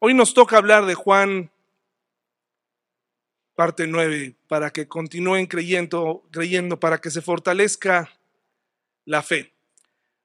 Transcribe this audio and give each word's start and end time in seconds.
Hoy 0.00 0.14
nos 0.14 0.32
toca 0.32 0.56
hablar 0.56 0.86
de 0.86 0.94
Juan 0.94 1.50
parte 3.56 3.88
9, 3.88 4.36
para 4.46 4.70
que 4.70 4.86
continúen 4.86 5.46
creyendo, 5.46 6.22
creyendo, 6.30 6.78
para 6.78 7.00
que 7.00 7.10
se 7.10 7.20
fortalezca 7.20 8.08
la 9.04 9.22
fe. 9.22 9.52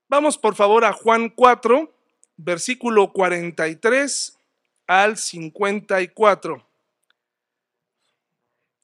Vamos 0.08 0.38
por 0.38 0.54
favor 0.54 0.86
a 0.86 0.94
Juan 0.94 1.30
4, 1.30 1.92
versículo 2.38 3.12
43 3.12 4.38
al 4.86 5.18
54. 5.18 6.68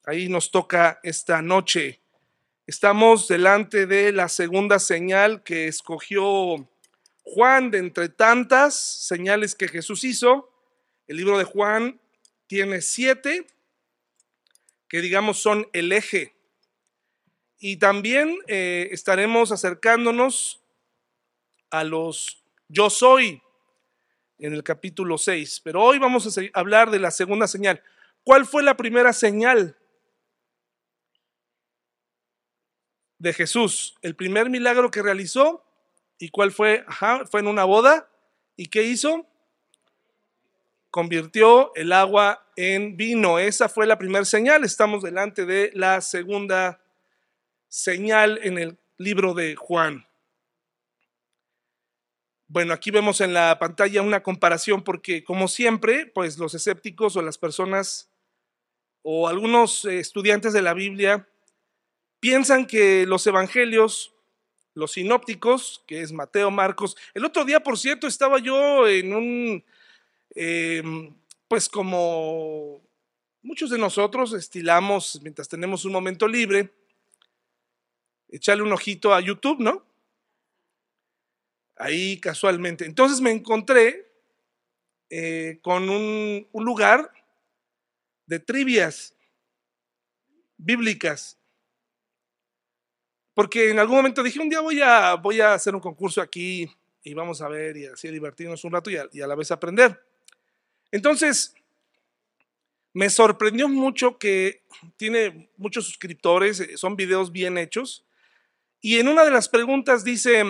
Ahí 0.05 0.27
nos 0.27 0.49
toca 0.49 0.99
esta 1.03 1.43
noche. 1.43 1.99
Estamos 2.65 3.27
delante 3.27 3.85
de 3.85 4.11
la 4.11 4.27
segunda 4.27 4.79
señal 4.79 5.43
que 5.43 5.67
escogió 5.67 6.67
Juan 7.21 7.69
de 7.69 7.77
entre 7.77 8.09
tantas 8.09 8.73
señales 8.75 9.53
que 9.53 9.67
Jesús 9.67 10.03
hizo. 10.03 10.48
El 11.09 11.17
libro 11.17 11.39
de 11.39 11.43
Juan 11.43 11.99
tiene 12.45 12.83
siete 12.83 13.47
que 14.87 15.01
digamos 15.01 15.39
son 15.39 15.67
el 15.73 15.91
eje. 15.91 16.35
Y 17.57 17.77
también 17.77 18.37
eh, 18.47 18.89
estaremos 18.91 19.51
acercándonos 19.51 20.61
a 21.71 21.83
los 21.83 22.43
yo 22.67 22.91
soy 22.91 23.41
en 24.37 24.53
el 24.53 24.63
capítulo 24.63 25.17
6. 25.17 25.61
Pero 25.63 25.83
hoy 25.83 25.97
vamos 25.97 26.37
a 26.37 26.41
hablar 26.53 26.91
de 26.91 26.99
la 26.99 27.09
segunda 27.09 27.47
señal. 27.47 27.83
¿Cuál 28.23 28.45
fue 28.45 28.61
la 28.61 28.77
primera 28.77 29.11
señal 29.11 29.75
de 33.17 33.33
Jesús, 33.33 33.95
el 34.03 34.15
primer 34.15 34.51
milagro 34.51 34.91
que 34.91 35.01
realizó. 35.01 35.65
¿Y 36.19 36.29
cuál 36.29 36.51
fue? 36.51 36.85
Ajá, 36.87 37.25
fue 37.25 37.39
en 37.39 37.47
una 37.47 37.65
boda. 37.65 38.09
¿Y 38.55 38.67
qué 38.67 38.83
hizo? 38.83 39.25
Convirtió 40.91 41.73
el 41.75 41.91
agua 41.91 42.47
en 42.55 42.97
vino. 42.97 43.39
Esa 43.39 43.69
fue 43.69 43.85
la 43.85 43.97
primera 43.97 44.25
señal. 44.25 44.63
Estamos 44.63 45.03
delante 45.03 45.45
de 45.45 45.71
la 45.73 46.01
segunda 46.01 46.81
señal 47.67 48.39
en 48.43 48.57
el 48.57 48.77
libro 48.97 49.33
de 49.33 49.55
Juan. 49.55 50.07
Bueno, 52.47 52.73
aquí 52.73 52.89
vemos 52.89 53.21
en 53.21 53.35
la 53.35 53.59
pantalla 53.59 54.01
una 54.01 54.23
comparación 54.23 54.83
porque 54.83 55.23
como 55.23 55.47
siempre, 55.47 56.07
pues 56.07 56.39
los 56.39 56.55
escépticos 56.55 57.15
o 57.15 57.21
las 57.21 57.37
personas 57.37 58.09
o 59.03 59.27
algunos 59.27 59.85
estudiantes 59.85 60.51
de 60.53 60.63
la 60.63 60.73
Biblia 60.73 61.29
piensan 62.19 62.65
que 62.65 63.05
los 63.05 63.25
evangelios, 63.27 64.15
los 64.73 64.93
sinópticos, 64.93 65.83
que 65.85 66.01
es 66.01 66.11
Mateo, 66.11 66.49
Marcos, 66.49 66.97
el 67.13 67.23
otro 67.23 67.45
día, 67.45 67.59
por 67.59 67.77
cierto, 67.77 68.07
estaba 68.07 68.39
yo 68.39 68.87
en 68.87 69.13
un, 69.13 69.63
em, 70.35 71.15
pues 71.47 71.69
como 71.69 72.81
muchos 73.41 73.69
de 73.69 73.77
nosotros 73.77 74.33
estilamos 74.33 75.19
mientras 75.21 75.47
tenemos 75.47 75.85
un 75.85 75.91
momento 75.91 76.27
libre, 76.27 76.71
echarle 78.29 78.63
un 78.63 78.71
ojito 78.71 79.13
a 79.13 79.21
YouTube, 79.21 79.59
¿no? 79.59 79.85
Ahí 81.75 82.19
casualmente. 82.19 82.85
Entonces 82.85 83.21
me 83.21 83.31
encontré 83.31 84.09
eh, 85.09 85.59
con 85.63 85.89
un, 85.89 86.47
lugar 86.53 87.11
de 88.27 88.39
trivias 88.39 89.15
bíblicas. 90.57 91.37
Porque 93.33 93.71
en 93.71 93.79
algún 93.79 93.97
momento 93.97 94.21
dije, 94.21 94.39
un 94.39 94.49
día 94.49 94.61
voy 94.61 94.81
a, 94.81 95.15
voy 95.15 95.41
a 95.41 95.53
hacer 95.53 95.73
un 95.73 95.81
concurso 95.81 96.21
aquí 96.21 96.69
y 97.01 97.13
vamos 97.13 97.41
a 97.41 97.47
ver 97.47 97.77
y 97.77 97.85
así 97.85 98.09
divertirnos 98.09 98.63
un 98.65 98.73
rato 98.73 98.91
y 98.91 98.97
a, 98.97 99.27
la 99.27 99.35
vez 99.35 99.51
aprender. 99.51 99.99
Entonces, 100.91 101.53
me 102.93 103.09
sorprendió 103.09 103.69
mucho 103.69 104.17
que 104.17 104.63
tiene 104.97 105.49
muchos 105.57 105.85
suscriptores, 105.85 106.59
eh, 106.59 106.77
son 106.77 106.95
videos 106.95 107.31
bien 107.31 107.57
hechos. 107.57 108.05
Y 108.81 108.99
en 108.99 109.07
una 109.07 109.23
de 109.25 109.31
las 109.31 109.49
preguntas 109.49 110.03
dice, 110.03 110.43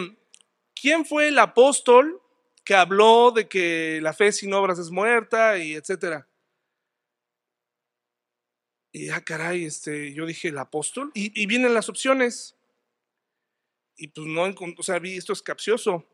¿quién 0.79 1.05
fue 1.05 1.29
el 1.29 1.39
apóstol 1.39 2.21
que 2.63 2.75
habló 2.75 3.31
de 3.31 3.47
que 3.47 3.99
la 4.01 4.13
fe 4.13 4.31
sin 4.31 4.53
obras 4.53 4.79
es 4.79 4.91
muerta 4.91 5.57
y 5.57 5.73
etcétera? 5.73 6.27
Y 8.91 9.09
ah, 9.09 9.21
caray, 9.21 9.65
este, 9.65 10.13
yo 10.13 10.25
dije 10.25 10.47
el 10.47 10.57
apóstol. 10.57 11.11
Y, 11.13 11.45
vienen 11.45 11.73
las 11.73 11.89
opciones 11.89 12.55
y 13.95 14.07
pues 14.07 14.27
no, 14.27 14.43
o 14.77 14.83
sea, 14.83 14.99
vi 14.99 15.17
esto 15.17 15.33
es 15.33 15.41
capcioso. 15.41 16.07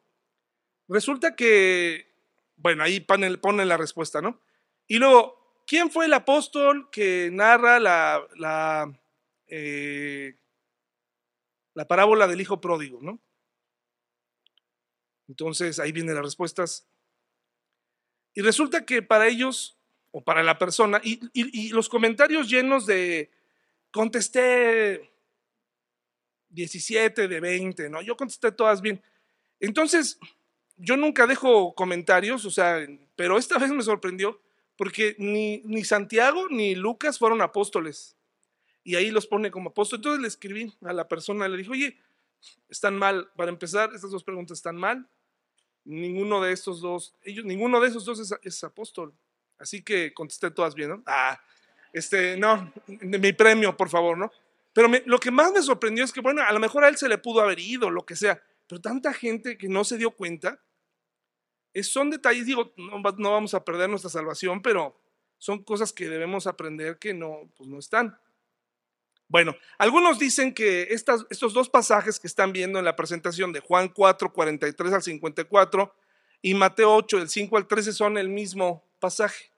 Resulta 0.87 1.35
que, 1.35 2.14
bueno, 2.57 2.83
ahí 2.83 2.99
ponen, 2.99 3.67
la 3.67 3.77
respuesta, 3.77 4.21
¿no? 4.21 4.41
Y 4.87 4.97
luego, 4.97 5.61
¿quién 5.67 5.91
fue 5.91 6.05
el 6.05 6.13
apóstol 6.13 6.89
que 6.91 7.29
narra 7.31 7.79
la, 7.79 8.25
la, 8.35 8.99
eh, 9.47 10.37
la 11.73 11.87
parábola 11.87 12.27
del 12.27 12.41
hijo 12.41 12.61
pródigo, 12.61 12.99
¿no? 13.01 13.21
Entonces 15.27 15.79
ahí 15.79 15.91
vienen 15.91 16.15
las 16.15 16.23
respuestas. 16.23 16.87
Y 18.33 18.41
resulta 18.41 18.85
que 18.85 19.01
para 19.01 19.27
ellos, 19.27 19.77
o 20.11 20.23
para 20.23 20.43
la 20.43 20.57
persona, 20.57 21.01
y 21.03 21.69
los 21.69 21.89
comentarios 21.89 22.49
llenos 22.49 22.85
de, 22.85 23.31
contesté 23.91 25.09
17 26.49 27.27
de 27.27 27.39
20, 27.39 27.89
¿no? 27.89 28.01
Yo 28.01 28.17
contesté 28.17 28.51
todas 28.51 28.81
bien. 28.81 29.01
Entonces, 29.59 30.19
yo 30.77 30.97
nunca 30.97 31.27
dejo 31.27 31.73
comentarios, 31.75 32.45
o 32.45 32.51
sea, 32.51 32.85
pero 33.15 33.37
esta 33.37 33.57
vez 33.59 33.71
me 33.71 33.83
sorprendió 33.83 34.41
porque 34.77 35.15
ni, 35.17 35.83
Santiago 35.83 36.47
ni 36.49 36.75
Lucas 36.75 37.17
fueron 37.17 37.41
apóstoles. 37.41 38.15
Y 38.83 38.95
ahí 38.95 39.09
los 39.09 39.25
pone 39.25 39.49
como 39.49 39.69
apóstol. 39.69 39.99
Entonces 39.99 40.21
le 40.21 40.27
escribí 40.27 40.73
a 40.83 40.93
la 40.93 41.07
persona, 41.07 41.47
le 41.47 41.57
dije, 41.57 41.71
oye, 41.71 41.97
están 42.69 42.97
mal. 42.97 43.31
Para 43.35 43.49
empezar, 43.49 43.91
estas 43.95 44.11
dos 44.11 44.23
preguntas 44.23 44.59
están 44.59 44.75
mal. 44.75 45.07
Ninguno 45.85 46.41
de 46.41 46.51
estos 46.51 46.81
dos, 46.81 47.15
ellos, 47.23 47.45
ninguno 47.45 47.79
de 47.79 47.87
esos 47.87 48.05
dos 48.05 48.19
es, 48.19 48.33
es 48.43 48.63
apóstol. 48.63 49.13
Así 49.57 49.81
que 49.81 50.13
contesté 50.13 50.51
todas 50.51 50.75
bien, 50.75 50.89
¿no? 50.89 51.03
Ah, 51.05 51.39
este, 51.93 52.35
no, 52.37 52.71
mi 52.87 53.31
premio, 53.33 53.77
por 53.77 53.89
favor, 53.89 54.17
¿no? 54.17 54.31
Pero 54.73 54.89
lo 55.05 55.19
que 55.19 55.31
más 55.31 55.53
me 55.53 55.61
sorprendió 55.61 56.03
es 56.03 56.11
que, 56.11 56.19
bueno, 56.19 56.41
a 56.41 56.51
lo 56.51 56.59
mejor 56.59 56.83
a 56.83 56.89
él 56.89 56.97
se 56.97 57.07
le 57.07 57.17
pudo 57.17 57.39
haber 57.39 57.59
ido, 57.59 57.89
lo 57.89 58.05
que 58.05 58.17
sea, 58.17 58.43
pero 58.67 58.81
tanta 58.81 59.13
gente 59.13 59.57
que 59.57 59.67
no 59.67 59.83
se 59.83 59.97
dio 59.97 60.11
cuenta, 60.11 60.61
es, 61.73 61.87
son 61.87 62.09
detalles, 62.09 62.45
digo, 62.45 62.73
no, 62.77 63.01
vamos 63.01 63.53
a 63.53 63.63
perder 63.65 63.89
nuestra 63.89 64.09
salvación, 64.09 64.61
pero 64.61 64.99
son 65.37 65.63
cosas 65.63 65.91
que 65.91 66.09
debemos 66.09 66.47
aprender 66.47 66.97
que 66.97 67.13
no, 67.13 67.51
pues 67.57 67.69
no 67.69 67.79
están. 67.79 68.17
Bueno, 69.27 69.55
algunos 69.77 70.19
dicen 70.19 70.53
que 70.53 70.83
estos 70.91 71.53
dos 71.53 71.69
pasajes 71.69 72.19
que 72.19 72.27
están 72.27 72.53
viendo 72.53 72.79
en 72.79 72.85
la 72.85 72.95
presentación 72.95 73.51
de 73.51 73.59
Juan 73.59 73.89
4, 73.89 74.31
43 74.31 74.93
al 74.93 75.01
54 75.01 75.95
y 76.41 76.53
Mateo 76.53 76.95
8, 76.95 77.19
del 77.19 77.29
5 77.29 77.57
al 77.57 77.67
13 77.67 77.91
son 77.91 78.17
el 78.17 78.29
mismo 78.29 78.83
pasaje. 78.99 79.51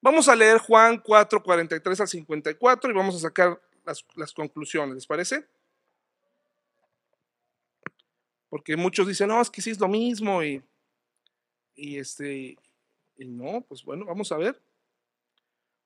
Vamos 0.00 0.28
a 0.28 0.36
leer 0.36 0.58
Juan 0.58 0.98
4, 0.98 1.42
43 1.42 2.00
al 2.00 2.08
54 2.08 2.90
y 2.90 2.94
vamos 2.94 3.16
a 3.16 3.18
sacar 3.18 3.60
las, 3.84 4.32
conclusiones, 4.32 4.94
¿les 4.94 5.06
parece? 5.06 5.46
Porque 8.56 8.74
muchos 8.74 9.06
dicen, 9.06 9.28
no, 9.28 9.42
es 9.42 9.50
que 9.50 9.60
sí 9.60 9.68
es 9.68 9.78
lo 9.78 9.86
mismo 9.86 10.42
y, 10.42 10.62
y 11.74 11.98
este, 11.98 12.56
y 13.18 13.24
no, 13.26 13.60
pues 13.60 13.84
bueno, 13.84 14.06
vamos 14.06 14.32
a 14.32 14.38
ver. 14.38 14.58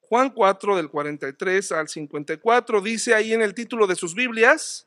Juan 0.03 0.31
4 0.31 0.77
del 0.77 0.89
43 0.89 1.73
al 1.73 1.89
54 1.89 2.81
dice 2.81 3.13
ahí 3.13 3.33
en 3.33 3.43
el 3.43 3.55
título 3.55 3.89
de 3.89 3.97
sus 3.97 4.15
Biblias, 4.15 4.87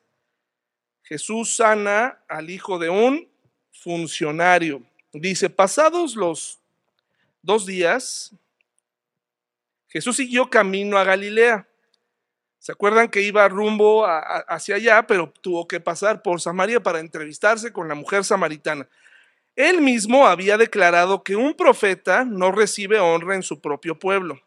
Jesús 1.01 1.57
sana 1.57 2.23
al 2.29 2.49
hijo 2.49 2.79
de 2.79 2.89
un 2.89 3.27
funcionario. 3.73 4.81
Dice, 5.11 5.49
pasados 5.49 6.15
los 6.15 6.59
dos 7.41 7.65
días, 7.65 8.33
Jesús 9.89 10.15
siguió 10.15 10.49
camino 10.49 10.97
a 10.97 11.03
Galilea. 11.03 11.67
¿Se 12.63 12.71
acuerdan 12.71 13.09
que 13.09 13.21
iba 13.21 13.45
rumbo 13.49 14.05
hacia 14.05 14.75
allá, 14.75 15.05
pero 15.05 15.33
tuvo 15.41 15.67
que 15.67 15.81
pasar 15.81 16.21
por 16.21 16.39
Samaria 16.39 16.81
para 16.81 17.01
entrevistarse 17.01 17.73
con 17.73 17.89
la 17.89 17.93
mujer 17.93 18.23
samaritana? 18.23 18.87
Él 19.57 19.81
mismo 19.81 20.27
había 20.27 20.57
declarado 20.57 21.25
que 21.25 21.35
un 21.35 21.55
profeta 21.55 22.23
no 22.23 22.53
recibe 22.53 23.01
honra 23.01 23.35
en 23.35 23.43
su 23.43 23.59
propio 23.59 23.99
pueblo. 23.99 24.41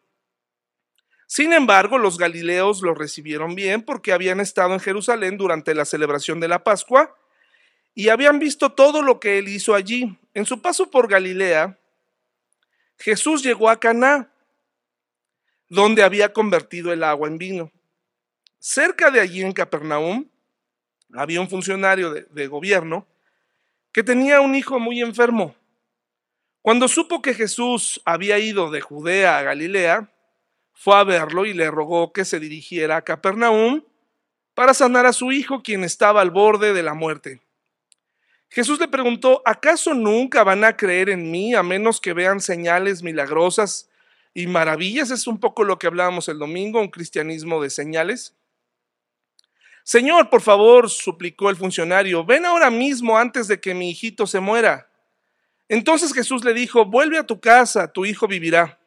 Sin 1.26 1.52
embargo, 1.52 1.98
los 1.98 2.16
galileos 2.16 2.80
lo 2.80 2.94
recibieron 2.94 3.54
bien 3.54 3.82
porque 3.82 4.14
habían 4.14 4.40
estado 4.40 4.72
en 4.72 4.80
Jerusalén 4.80 5.36
durante 5.36 5.74
la 5.74 5.84
celebración 5.84 6.40
de 6.40 6.48
la 6.48 6.64
Pascua 6.64 7.14
y 7.94 8.08
habían 8.08 8.38
visto 8.38 8.72
todo 8.72 9.02
lo 9.02 9.20
que 9.20 9.36
él 9.36 9.48
hizo 9.48 9.74
allí. 9.74 10.18
En 10.32 10.46
su 10.46 10.62
paso 10.62 10.90
por 10.90 11.06
Galilea, 11.06 11.78
Jesús 12.96 13.42
llegó 13.42 13.68
a 13.68 13.78
Caná 13.78 14.30
donde 15.68 16.02
había 16.02 16.32
convertido 16.32 16.94
el 16.94 17.04
agua 17.04 17.28
en 17.28 17.36
vino. 17.36 17.72
Cerca 18.58 19.10
de 19.10 19.20
allí 19.20 19.42
en 19.42 19.52
Capernaum 19.52 20.28
había 21.12 21.40
un 21.40 21.48
funcionario 21.48 22.12
de, 22.12 22.46
gobierno 22.46 23.06
que 23.92 24.02
tenía 24.02 24.40
un 24.40 24.54
hijo 24.54 24.78
muy 24.78 25.00
enfermo. 25.00 25.54
Cuando 26.62 26.88
supo 26.88 27.22
que 27.22 27.34
Jesús 27.34 28.00
había 28.04 28.38
ido 28.38 28.70
de 28.70 28.80
Judea 28.80 29.38
a 29.38 29.42
Galilea, 29.42 30.10
fue 30.72 30.96
a 30.96 31.04
verlo 31.04 31.46
y 31.46 31.54
le 31.54 31.70
rogó 31.70 32.12
que 32.12 32.24
se 32.24 32.40
dirigiera 32.40 32.96
a 32.96 33.02
Capernaum 33.02 33.82
para 34.54 34.74
sanar 34.74 35.06
a 35.06 35.12
su 35.12 35.32
hijo, 35.32 35.62
quien 35.62 35.84
estaba 35.84 36.20
al 36.20 36.30
borde 36.30 36.72
de 36.72 36.82
la 36.82 36.94
muerte. 36.94 37.40
Jesús 38.48 38.80
le 38.80 38.88
preguntó, 38.88 39.42
¿acaso 39.44 39.94
nunca 39.94 40.44
van 40.44 40.64
a 40.64 40.76
creer 40.76 41.10
en 41.10 41.30
mí 41.30 41.54
a 41.54 41.62
menos 41.62 42.00
que 42.00 42.12
vean 42.12 42.40
señales 42.40 43.02
milagrosas 43.02 43.88
y 44.34 44.46
maravillas? 44.46 45.10
Es 45.10 45.26
un 45.26 45.38
poco 45.38 45.64
lo 45.64 45.78
que 45.78 45.86
hablábamos 45.86 46.28
el 46.28 46.38
domingo, 46.38 46.80
un 46.80 46.88
cristianismo 46.88 47.62
de 47.62 47.70
señales. 47.70 48.34
Señor, 49.86 50.30
por 50.30 50.42
favor, 50.42 50.90
suplicó 50.90 51.48
el 51.48 51.54
funcionario, 51.54 52.24
ven 52.24 52.44
ahora 52.44 52.72
mismo 52.72 53.16
antes 53.16 53.46
de 53.46 53.60
que 53.60 53.72
mi 53.72 53.90
hijito 53.90 54.26
se 54.26 54.40
muera. 54.40 54.90
Entonces 55.68 56.12
Jesús 56.12 56.44
le 56.44 56.54
dijo, 56.54 56.86
vuelve 56.86 57.18
a 57.18 57.24
tu 57.24 57.38
casa, 57.38 57.92
tu 57.92 58.04
hijo 58.04 58.26
vivirá. 58.26 58.80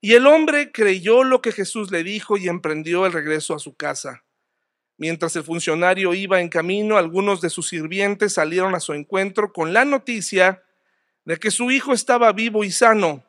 Y 0.00 0.14
el 0.14 0.28
hombre 0.28 0.70
creyó 0.70 1.24
lo 1.24 1.42
que 1.42 1.50
Jesús 1.50 1.90
le 1.90 2.04
dijo 2.04 2.36
y 2.36 2.46
emprendió 2.46 3.04
el 3.04 3.12
regreso 3.12 3.52
a 3.52 3.58
su 3.58 3.74
casa. 3.74 4.22
Mientras 4.96 5.34
el 5.34 5.42
funcionario 5.42 6.14
iba 6.14 6.40
en 6.40 6.48
camino, 6.48 6.98
algunos 6.98 7.40
de 7.40 7.50
sus 7.50 7.66
sirvientes 7.66 8.34
salieron 8.34 8.76
a 8.76 8.80
su 8.80 8.92
encuentro 8.92 9.52
con 9.52 9.72
la 9.72 9.84
noticia 9.84 10.62
de 11.24 11.36
que 11.36 11.50
su 11.50 11.72
hijo 11.72 11.92
estaba 11.92 12.32
vivo 12.32 12.62
y 12.62 12.70
sano. 12.70 13.24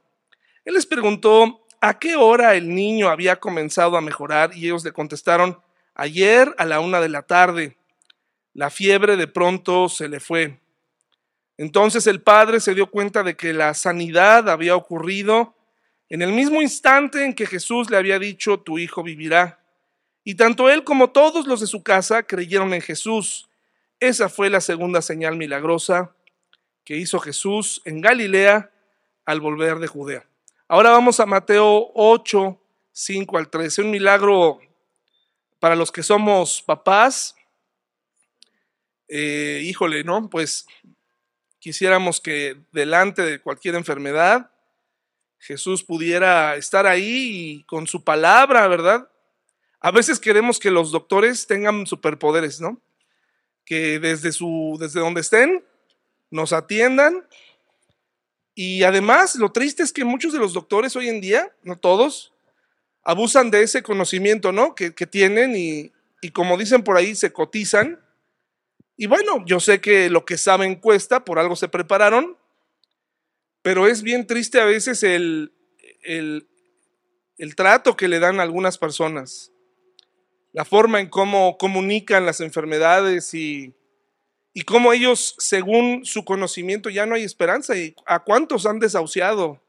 Él 0.63 0.75
les 0.75 0.85
preguntó 0.85 1.65
a 1.81 1.97
qué 1.97 2.15
hora 2.15 2.53
el 2.53 2.69
niño 2.69 3.09
había 3.09 3.39
comenzado 3.39 3.97
a 3.97 4.01
mejorar 4.01 4.55
y 4.55 4.65
ellos 4.65 4.85
le 4.85 4.91
contestaron, 4.91 5.59
ayer 5.95 6.53
a 6.57 6.65
la 6.65 6.79
una 6.79 6.99
de 7.01 7.09
la 7.09 7.23
tarde. 7.23 7.77
La 8.53 8.69
fiebre 8.69 9.15
de 9.15 9.27
pronto 9.27 9.89
se 9.89 10.07
le 10.07 10.19
fue. 10.19 10.59
Entonces 11.57 12.07
el 12.07 12.21
padre 12.21 12.59
se 12.59 12.73
dio 12.73 12.89
cuenta 12.89 13.23
de 13.23 13.35
que 13.35 13.53
la 13.53 13.73
sanidad 13.73 14.49
había 14.49 14.75
ocurrido 14.75 15.55
en 16.09 16.21
el 16.21 16.31
mismo 16.31 16.61
instante 16.61 17.25
en 17.25 17.33
que 17.33 17.47
Jesús 17.47 17.89
le 17.89 17.97
había 17.97 18.19
dicho, 18.19 18.59
tu 18.59 18.77
hijo 18.77 19.01
vivirá. 19.01 19.59
Y 20.23 20.35
tanto 20.35 20.69
él 20.69 20.83
como 20.83 21.09
todos 21.09 21.47
los 21.47 21.59
de 21.59 21.67
su 21.67 21.81
casa 21.81 22.23
creyeron 22.23 22.73
en 22.73 22.81
Jesús. 22.81 23.49
Esa 23.99 24.29
fue 24.29 24.49
la 24.49 24.61
segunda 24.61 25.01
señal 25.01 25.37
milagrosa 25.37 26.15
que 26.83 26.97
hizo 26.97 27.19
Jesús 27.19 27.81
en 27.85 28.01
Galilea 28.01 28.71
al 29.25 29.39
volver 29.39 29.79
de 29.79 29.87
Judea. 29.87 30.25
Ahora 30.67 30.91
vamos 30.91 31.19
a 31.19 31.25
Mateo 31.25 31.91
8, 31.95 32.59
5 32.91 33.37
al 33.37 33.49
13. 33.49 33.81
Un 33.81 33.91
milagro 33.91 34.59
para 35.63 35.77
los 35.77 35.93
que 35.93 36.03
somos 36.03 36.61
papás. 36.61 37.37
Eh, 39.07 39.61
híjole, 39.63 40.03
¿no? 40.03 40.29
Pues 40.29 40.65
quisiéramos 41.59 42.19
que 42.19 42.57
delante 42.73 43.21
de 43.21 43.39
cualquier 43.39 43.75
enfermedad 43.75 44.51
Jesús 45.39 45.81
pudiera 45.81 46.57
estar 46.57 46.85
ahí 46.85 47.29
y 47.31 47.63
con 47.63 47.87
su 47.87 48.03
palabra, 48.03 48.67
¿verdad? 48.67 49.09
A 49.79 49.91
veces 49.91 50.19
queremos 50.19 50.59
que 50.59 50.69
los 50.69 50.91
doctores 50.91 51.47
tengan 51.47 51.87
superpoderes, 51.87 52.59
¿no? 52.59 52.81
Que 53.63 53.99
desde 53.99 54.33
su 54.33 54.75
desde 54.81 54.99
donde 54.99 55.21
estén 55.21 55.63
nos 56.29 56.51
atiendan. 56.51 57.25
Y 58.53 58.83
además, 58.83 59.37
lo 59.37 59.53
triste 59.53 59.81
es 59.81 59.93
que 59.93 60.03
muchos 60.03 60.33
de 60.33 60.39
los 60.39 60.51
doctores 60.51 60.97
hoy 60.97 61.07
en 61.07 61.21
día, 61.21 61.55
no 61.63 61.77
todos, 61.79 62.32
abusan 63.03 63.51
de 63.51 63.63
ese 63.63 63.83
conocimiento, 63.83 64.51
¿no? 64.51 64.75
Que, 64.75 64.93
que 64.93 65.07
tienen 65.07 65.55
y, 65.55 65.91
y 66.21 66.31
como 66.31 66.57
dicen 66.57 66.83
por 66.83 66.97
ahí, 66.97 67.15
se 67.15 67.33
cotizan. 67.33 67.99
Y 68.95 69.07
bueno, 69.07 69.43
yo 69.45 69.59
sé 69.59 69.81
que 69.81 70.09
lo 70.09 70.23
que 70.25 70.37
saben 70.37 70.75
cuesta, 70.75 71.25
por 71.25 71.37
algo 71.37 71.55
se 71.55 71.67
prepararon, 71.67 72.37
pero 73.61 73.87
es 73.87 74.03
bien 74.03 74.25
triste 74.25 74.61
a 74.61 74.65
veces 74.65 75.03
el, 75.03 75.51
el, 76.03 76.47
trato 77.55 77.97
que 77.97 78.07
le 78.07 78.19
dan 78.19 78.39
a 78.39 78.43
algunas 78.43 78.77
personas, 78.77 79.51
la 80.53 80.63
forma 80.63 81.01
en 81.01 81.09
cómo 81.09 81.57
comunican 81.57 82.25
las 82.25 82.39
enfermedades 82.39 83.33
y, 83.33 83.73
y 84.53 84.61
cómo 84.61 84.93
ellos, 84.93 85.35
según 85.39 86.05
su 86.05 86.23
conocimiento, 86.23 86.89
ya 86.89 87.05
no 87.05 87.15
hay 87.15 87.23
esperanza 87.23 87.75
y 87.75 87.95
a 88.05 88.23
cuántos 88.23 88.65
han 88.65 88.79
desahuciado. 88.79 89.61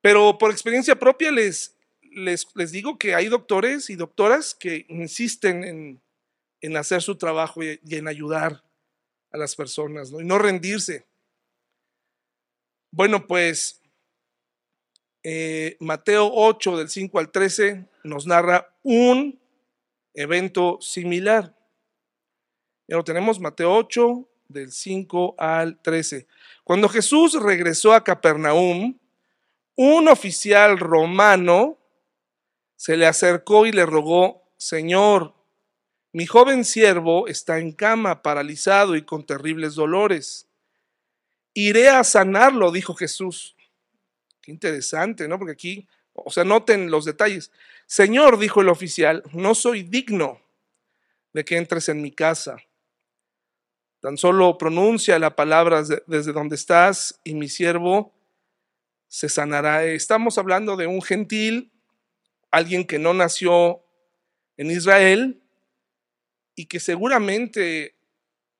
Pero 0.00 0.38
por 0.38 0.50
experiencia 0.50 0.98
propia 0.98 1.30
les, 1.30 1.75
les, 2.16 2.48
les 2.54 2.72
digo 2.72 2.98
que 2.98 3.14
hay 3.14 3.28
doctores 3.28 3.90
y 3.90 3.94
doctoras 3.94 4.54
que 4.54 4.86
insisten 4.88 5.64
en, 5.64 6.02
en 6.62 6.76
hacer 6.76 7.02
su 7.02 7.16
trabajo 7.16 7.62
y, 7.62 7.78
en 7.90 8.08
ayudar 8.08 8.64
a 9.30 9.36
las 9.36 9.54
personas 9.54 10.10
y 10.10 10.24
no 10.24 10.38
rendirse. 10.38 11.06
Bueno, 12.90 13.26
pues 13.26 13.82
eh, 15.22 15.76
Mateo 15.78 16.30
8 16.32 16.78
del 16.78 16.88
5 16.88 17.18
al 17.18 17.30
13 17.30 17.86
nos 18.04 18.26
narra 18.26 18.74
un 18.82 19.38
evento 20.14 20.78
similar. 20.80 21.54
Ya 22.88 22.96
lo 22.96 23.04
tenemos, 23.04 23.38
Mateo 23.38 23.74
8 23.76 24.26
del 24.48 24.72
5 24.72 25.34
al 25.36 25.82
13. 25.82 26.26
Cuando 26.64 26.88
Jesús 26.88 27.34
regresó 27.34 27.92
a 27.92 28.02
Capernaum, 28.02 28.98
un 29.74 30.08
oficial 30.08 30.78
romano 30.78 31.78
se 32.76 32.96
le 32.96 33.06
acercó 33.06 33.66
y 33.66 33.72
le 33.72 33.86
rogó, 33.86 34.44
Señor, 34.56 35.34
mi 36.12 36.26
joven 36.26 36.64
siervo 36.64 37.26
está 37.28 37.58
en 37.58 37.72
cama, 37.72 38.22
paralizado 38.22 38.96
y 38.96 39.02
con 39.02 39.26
terribles 39.26 39.74
dolores 39.74 40.46
iré 41.56 41.88
a 41.88 42.04
sanarlo, 42.04 42.70
dijo 42.70 42.94
Jesús. 42.94 43.56
Qué 44.42 44.52
interesante, 44.52 45.26
¿no? 45.26 45.38
Porque 45.38 45.52
aquí, 45.52 45.88
o 46.12 46.30
sea, 46.30 46.44
noten 46.44 46.90
los 46.90 47.06
detalles. 47.06 47.50
Señor, 47.86 48.38
dijo 48.38 48.60
el 48.60 48.68
oficial, 48.68 49.22
no 49.32 49.54
soy 49.54 49.82
digno 49.82 50.40
de 51.32 51.44
que 51.44 51.56
entres 51.56 51.88
en 51.88 52.02
mi 52.02 52.12
casa. 52.12 52.58
Tan 54.00 54.18
solo 54.18 54.58
pronuncia 54.58 55.18
la 55.18 55.34
palabra 55.34 55.82
desde 56.06 56.32
donde 56.32 56.56
estás 56.56 57.18
y 57.24 57.34
mi 57.34 57.48
siervo 57.48 58.12
se 59.08 59.30
sanará. 59.30 59.84
Estamos 59.84 60.36
hablando 60.36 60.76
de 60.76 60.86
un 60.86 61.00
gentil, 61.00 61.72
alguien 62.56 62.84
que 62.84 62.98
no 62.98 63.14
nació 63.14 63.82
en 64.56 64.70
Israel 64.70 65.42
y 66.54 66.66
que 66.66 66.80
seguramente 66.80 67.96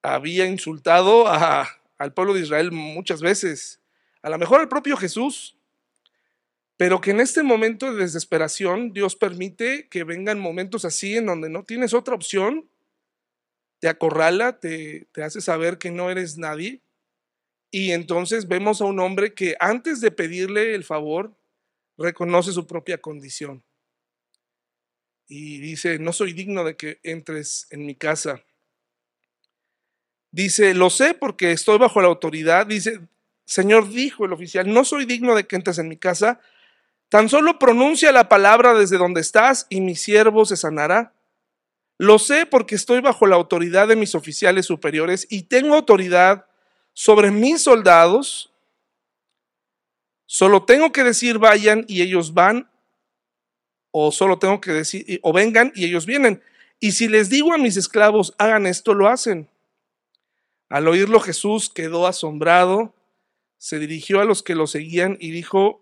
había 0.03 0.47
insultado 0.47 1.27
al 1.27 2.13
pueblo 2.15 2.35
de 2.35 2.41
Israel 2.41 2.73
muchas 2.73 3.21
veces, 3.21 3.81
a 4.23 4.31
lo 4.31 4.39
mejor 4.39 4.61
al 4.61 4.69
propio 4.69 4.97
Jesús, 4.97 5.57
pero 6.77 7.01
que 7.01 7.13
en 7.13 7.21
este 7.21 7.43
momento 7.43 7.93
de 7.93 8.03
desesperación 8.03 8.93
Dios 8.93 9.17
permite 9.17 9.88
que 9.88 10.05
vengan 10.05 10.38
momentos 10.38 10.85
así 10.85 11.17
en 11.17 11.26
donde 11.26 11.49
no 11.49 11.65
tienes 11.65 11.95
otra 11.95 12.15
opción, 12.15 12.69
te 13.79 13.88
acorrala, 13.88 14.61
te, 14.61 15.07
te 15.12 15.23
hace 15.23 15.41
saber 15.41 15.79
que 15.79 15.91
no 15.91 16.11
eres 16.11 16.37
nadie, 16.37 16.83
y 17.71 17.93
entonces 17.93 18.47
vemos 18.47 18.81
a 18.81 18.85
un 18.85 19.00
hombre 19.00 19.35
que 19.35 19.57
antes 19.59 20.00
de 20.00 20.11
pedirle 20.11 20.75
el 20.75 20.85
favor, 20.85 21.35
reconoce 21.99 22.53
su 22.53 22.67
propia 22.67 22.99
condición. 22.99 23.65
Y 25.28 25.59
dice, 25.59 25.99
no 25.99 26.12
soy 26.12 26.33
digno 26.33 26.64
de 26.64 26.76
que 26.76 27.00
entres 27.02 27.66
en 27.71 27.85
mi 27.85 27.95
casa. 27.95 28.42
Dice, 30.30 30.75
lo 30.75 30.90
sé 30.90 31.14
porque 31.14 31.52
estoy 31.52 31.78
bajo 31.78 32.00
la 32.00 32.09
autoridad. 32.09 32.66
Dice, 32.66 33.00
Señor, 33.45 33.88
dijo 33.88 34.25
el 34.25 34.33
oficial, 34.33 34.73
no 34.73 34.85
soy 34.85 35.04
digno 35.04 35.35
de 35.35 35.47
que 35.47 35.56
entres 35.56 35.78
en 35.78 35.88
mi 35.88 35.97
casa. 35.97 36.40
Tan 37.09 37.28
solo 37.28 37.59
pronuncia 37.59 38.12
la 38.12 38.28
palabra 38.28 38.75
desde 38.75 38.99
donde 38.99 39.21
estás 39.21 39.66
y 39.68 39.80
mi 39.80 39.97
siervo 39.97 40.45
se 40.45 40.56
sanará. 40.56 41.12
Lo 41.99 42.18
sé 42.18 42.45
porque 42.45 42.75
estoy 42.75 43.00
bajo 43.00 43.26
la 43.26 43.37
autoridad 43.37 43.88
de 43.88 43.97
mis 43.97 44.14
oficiales 44.14 44.66
superiores 44.66 45.26
y 45.30 45.45
tengo 45.45 45.75
autoridad 45.75 46.47
sobre 46.92 47.30
mis 47.30 47.62
soldados. 47.62 48.52
Solo 50.26 50.64
tengo 50.64 50.92
que 50.92 51.04
decir 51.04 51.38
vayan 51.38 51.85
y 51.88 52.02
ellos 52.02 52.35
van, 52.35 52.68
o 53.99 54.12
solo 54.12 54.38
tengo 54.38 54.61
que 54.61 54.73
decir, 54.73 55.21
o 55.23 55.33
vengan 55.33 55.73
y 55.75 55.87
ellos 55.87 56.05
vienen. 56.05 56.43
Y 56.79 56.93
si 56.93 57.09
les 57.09 57.31
digo 57.31 57.55
a 57.55 57.59
mis 57.59 57.79
esclavos, 57.79 58.35
hagan 58.37 58.67
esto, 58.67 58.93
lo 58.93 59.09
hacen. 59.09 59.49
Al 60.69 60.87
oírlo 60.87 61.19
Jesús 61.19 61.71
quedó 61.71 62.07
asombrado, 62.07 62.95
se 63.57 63.79
dirigió 63.79 64.21
a 64.21 64.26
los 64.26 64.43
que 64.43 64.55
lo 64.55 64.67
seguían 64.67 65.17
y 65.19 65.31
dijo, 65.31 65.81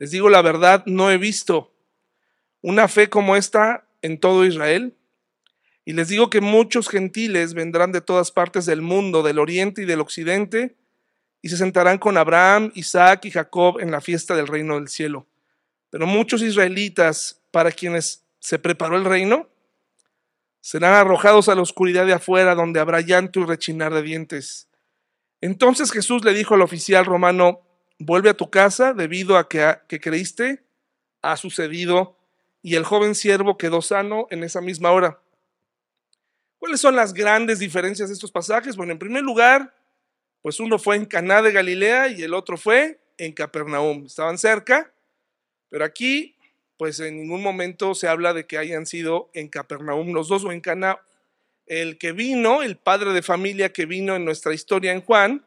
les 0.00 0.10
digo 0.10 0.30
la 0.30 0.42
verdad, 0.42 0.84
no 0.86 1.12
he 1.12 1.16
visto 1.16 1.72
una 2.60 2.88
fe 2.88 3.08
como 3.08 3.36
esta 3.36 3.86
en 4.02 4.18
todo 4.18 4.44
Israel. 4.44 4.96
Y 5.84 5.92
les 5.92 6.08
digo 6.08 6.30
que 6.30 6.40
muchos 6.40 6.88
gentiles 6.88 7.54
vendrán 7.54 7.92
de 7.92 8.00
todas 8.00 8.32
partes 8.32 8.66
del 8.66 8.82
mundo, 8.82 9.22
del 9.22 9.38
oriente 9.38 9.82
y 9.82 9.84
del 9.84 10.00
occidente, 10.00 10.74
y 11.40 11.50
se 11.50 11.56
sentarán 11.56 11.98
con 11.98 12.16
Abraham, 12.16 12.72
Isaac 12.74 13.26
y 13.26 13.30
Jacob 13.30 13.78
en 13.78 13.92
la 13.92 14.00
fiesta 14.00 14.34
del 14.34 14.48
reino 14.48 14.74
del 14.74 14.88
cielo. 14.88 15.28
Pero 15.90 16.08
muchos 16.08 16.42
israelitas, 16.42 17.40
para 17.54 17.70
quienes 17.70 18.24
se 18.40 18.58
preparó 18.58 18.96
el 18.96 19.04
reino, 19.04 19.48
serán 20.60 20.94
arrojados 20.94 21.48
a 21.48 21.54
la 21.54 21.62
oscuridad 21.62 22.04
de 22.04 22.12
afuera, 22.12 22.56
donde 22.56 22.80
habrá 22.80 23.00
llanto 23.00 23.38
y 23.38 23.44
rechinar 23.44 23.94
de 23.94 24.02
dientes. 24.02 24.66
Entonces 25.40 25.92
Jesús 25.92 26.24
le 26.24 26.34
dijo 26.34 26.56
al 26.56 26.62
oficial 26.62 27.04
romano, 27.04 27.60
vuelve 28.00 28.30
a 28.30 28.36
tu 28.36 28.50
casa 28.50 28.92
debido 28.92 29.38
a 29.38 29.48
que, 29.48 29.78
que 29.86 30.00
creíste, 30.00 30.64
ha 31.22 31.36
sucedido, 31.36 32.18
y 32.60 32.74
el 32.74 32.82
joven 32.82 33.14
siervo 33.14 33.56
quedó 33.56 33.82
sano 33.82 34.26
en 34.30 34.42
esa 34.42 34.60
misma 34.60 34.90
hora. 34.90 35.20
¿Cuáles 36.58 36.80
son 36.80 36.96
las 36.96 37.14
grandes 37.14 37.60
diferencias 37.60 38.08
de 38.08 38.14
estos 38.14 38.32
pasajes? 38.32 38.74
Bueno, 38.74 38.90
en 38.90 38.98
primer 38.98 39.22
lugar, 39.22 39.76
pues 40.42 40.58
uno 40.58 40.80
fue 40.80 40.96
en 40.96 41.04
Caná 41.04 41.40
de 41.40 41.52
Galilea 41.52 42.08
y 42.08 42.24
el 42.24 42.34
otro 42.34 42.56
fue 42.56 43.00
en 43.16 43.32
Capernaum. 43.32 44.06
Estaban 44.06 44.38
cerca, 44.38 44.92
pero 45.68 45.84
aquí, 45.84 46.33
pues 46.76 47.00
en 47.00 47.16
ningún 47.16 47.42
momento 47.42 47.94
se 47.94 48.08
habla 48.08 48.34
de 48.34 48.46
que 48.46 48.58
hayan 48.58 48.86
sido 48.86 49.30
en 49.34 49.48
Capernaum 49.48 50.12
los 50.12 50.28
dos 50.28 50.44
o 50.44 50.52
en 50.52 50.60
Caná. 50.60 51.00
El 51.66 51.98
que 51.98 52.12
vino, 52.12 52.62
el 52.62 52.76
padre 52.76 53.12
de 53.12 53.22
familia 53.22 53.72
que 53.72 53.86
vino 53.86 54.16
en 54.16 54.24
nuestra 54.24 54.52
historia 54.52 54.92
en 54.92 55.00
Juan, 55.00 55.44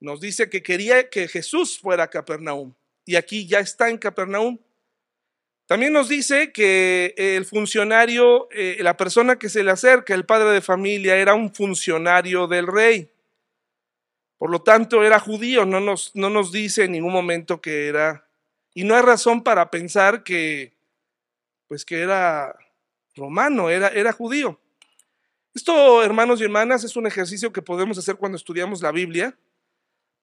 nos 0.00 0.20
dice 0.20 0.50
que 0.50 0.62
quería 0.62 1.08
que 1.08 1.28
Jesús 1.28 1.78
fuera 1.78 2.04
a 2.04 2.10
Capernaum. 2.10 2.74
Y 3.04 3.16
aquí 3.16 3.46
ya 3.46 3.60
está 3.60 3.88
en 3.88 3.98
Capernaum. 3.98 4.58
También 5.66 5.92
nos 5.92 6.08
dice 6.08 6.50
que 6.52 7.14
el 7.16 7.44
funcionario, 7.44 8.48
eh, 8.50 8.78
la 8.80 8.96
persona 8.96 9.38
que 9.38 9.48
se 9.48 9.62
le 9.62 9.70
acerca, 9.70 10.14
el 10.14 10.26
padre 10.26 10.50
de 10.50 10.60
familia, 10.60 11.16
era 11.16 11.34
un 11.34 11.54
funcionario 11.54 12.48
del 12.48 12.66
rey. 12.66 13.08
Por 14.36 14.50
lo 14.50 14.62
tanto, 14.62 15.04
era 15.04 15.20
judío, 15.20 15.64
no 15.66 15.80
nos, 15.80 16.16
no 16.16 16.28
nos 16.28 16.50
dice 16.50 16.84
en 16.84 16.92
ningún 16.92 17.12
momento 17.12 17.60
que 17.60 17.86
era. 17.86 18.26
Y 18.74 18.84
no 18.84 18.94
hay 18.94 19.02
razón 19.02 19.42
para 19.42 19.70
pensar 19.70 20.22
que, 20.22 20.76
pues 21.68 21.84
que 21.84 22.00
era 22.00 22.54
romano, 23.16 23.70
era, 23.70 23.88
era 23.88 24.12
judío. 24.12 24.60
Esto, 25.54 26.02
hermanos 26.02 26.40
y 26.40 26.44
hermanas, 26.44 26.84
es 26.84 26.96
un 26.96 27.06
ejercicio 27.06 27.52
que 27.52 27.62
podemos 27.62 27.98
hacer 27.98 28.16
cuando 28.16 28.36
estudiamos 28.36 28.82
la 28.82 28.92
Biblia 28.92 29.36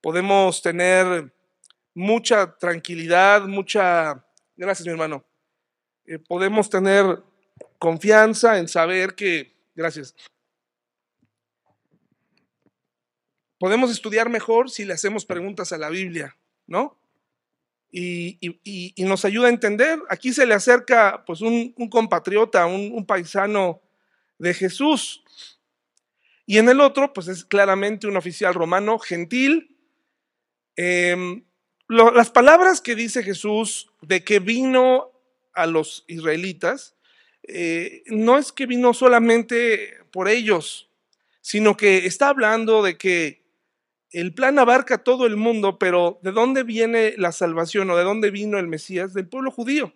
podemos 0.00 0.62
tener 0.62 1.32
mucha 1.94 2.56
tranquilidad, 2.56 3.42
mucha, 3.42 4.24
gracias 4.56 4.86
mi 4.86 4.92
hermano, 4.92 5.24
eh, 6.04 6.18
podemos 6.18 6.70
tener 6.70 7.22
confianza 7.78 8.58
en 8.58 8.68
saber 8.68 9.14
que, 9.14 9.52
gracias, 9.74 10.14
podemos 13.58 13.90
estudiar 13.90 14.28
mejor 14.28 14.70
si 14.70 14.84
le 14.84 14.94
hacemos 14.94 15.26
preguntas 15.26 15.72
a 15.72 15.78
la 15.78 15.88
Biblia, 15.88 16.36
¿no? 16.66 16.96
Y, 17.90 18.94
nos 18.98 19.24
ayuda 19.24 19.46
a 19.46 19.50
entender. 19.50 19.98
Aquí 20.08 20.32
se 20.32 20.46
le 20.46 20.54
acerca 20.54 21.24
pues 21.26 21.40
un, 21.40 21.72
compatriota, 21.90 22.66
un, 22.66 23.06
paisano 23.06 23.80
de 24.38 24.54
Jesús. 24.54 25.22
Y 26.46 26.58
en 26.58 26.68
el 26.68 26.80
otro, 26.80 27.12
pues 27.12 27.28
es 27.28 27.44
claramente 27.44 28.06
un 28.06 28.16
oficial 28.16 28.54
romano 28.54 28.98
gentil, 28.98 29.74
Em, 30.80 31.42
las 31.88 32.30
palabras 32.30 32.80
que 32.80 32.94
dice 32.94 33.24
Jesús 33.24 33.90
de 34.00 34.22
que 34.22 34.38
vino 34.38 35.10
a 35.52 35.66
los 35.66 36.04
israelitas, 36.06 36.94
eh, 37.42 38.04
no 38.06 38.38
es 38.38 38.52
que 38.52 38.66
vino 38.66 38.94
solamente 38.94 39.94
por 40.12 40.28
ellos, 40.28 40.88
sino 41.40 41.76
que 41.76 42.06
está 42.06 42.28
hablando 42.28 42.84
de 42.84 42.96
que 42.96 43.42
el 44.12 44.34
plan 44.34 44.58
abarca 44.58 44.98
todo 44.98 45.26
el 45.26 45.36
mundo, 45.36 45.78
pero 45.78 46.18
¿de 46.22 46.32
dónde 46.32 46.62
viene 46.62 47.14
la 47.18 47.32
salvación 47.32 47.90
o 47.90 47.96
de 47.96 48.04
dónde 48.04 48.30
vino 48.30 48.58
el 48.58 48.66
Mesías? 48.66 49.12
Del 49.12 49.28
pueblo 49.28 49.50
judío. 49.50 49.94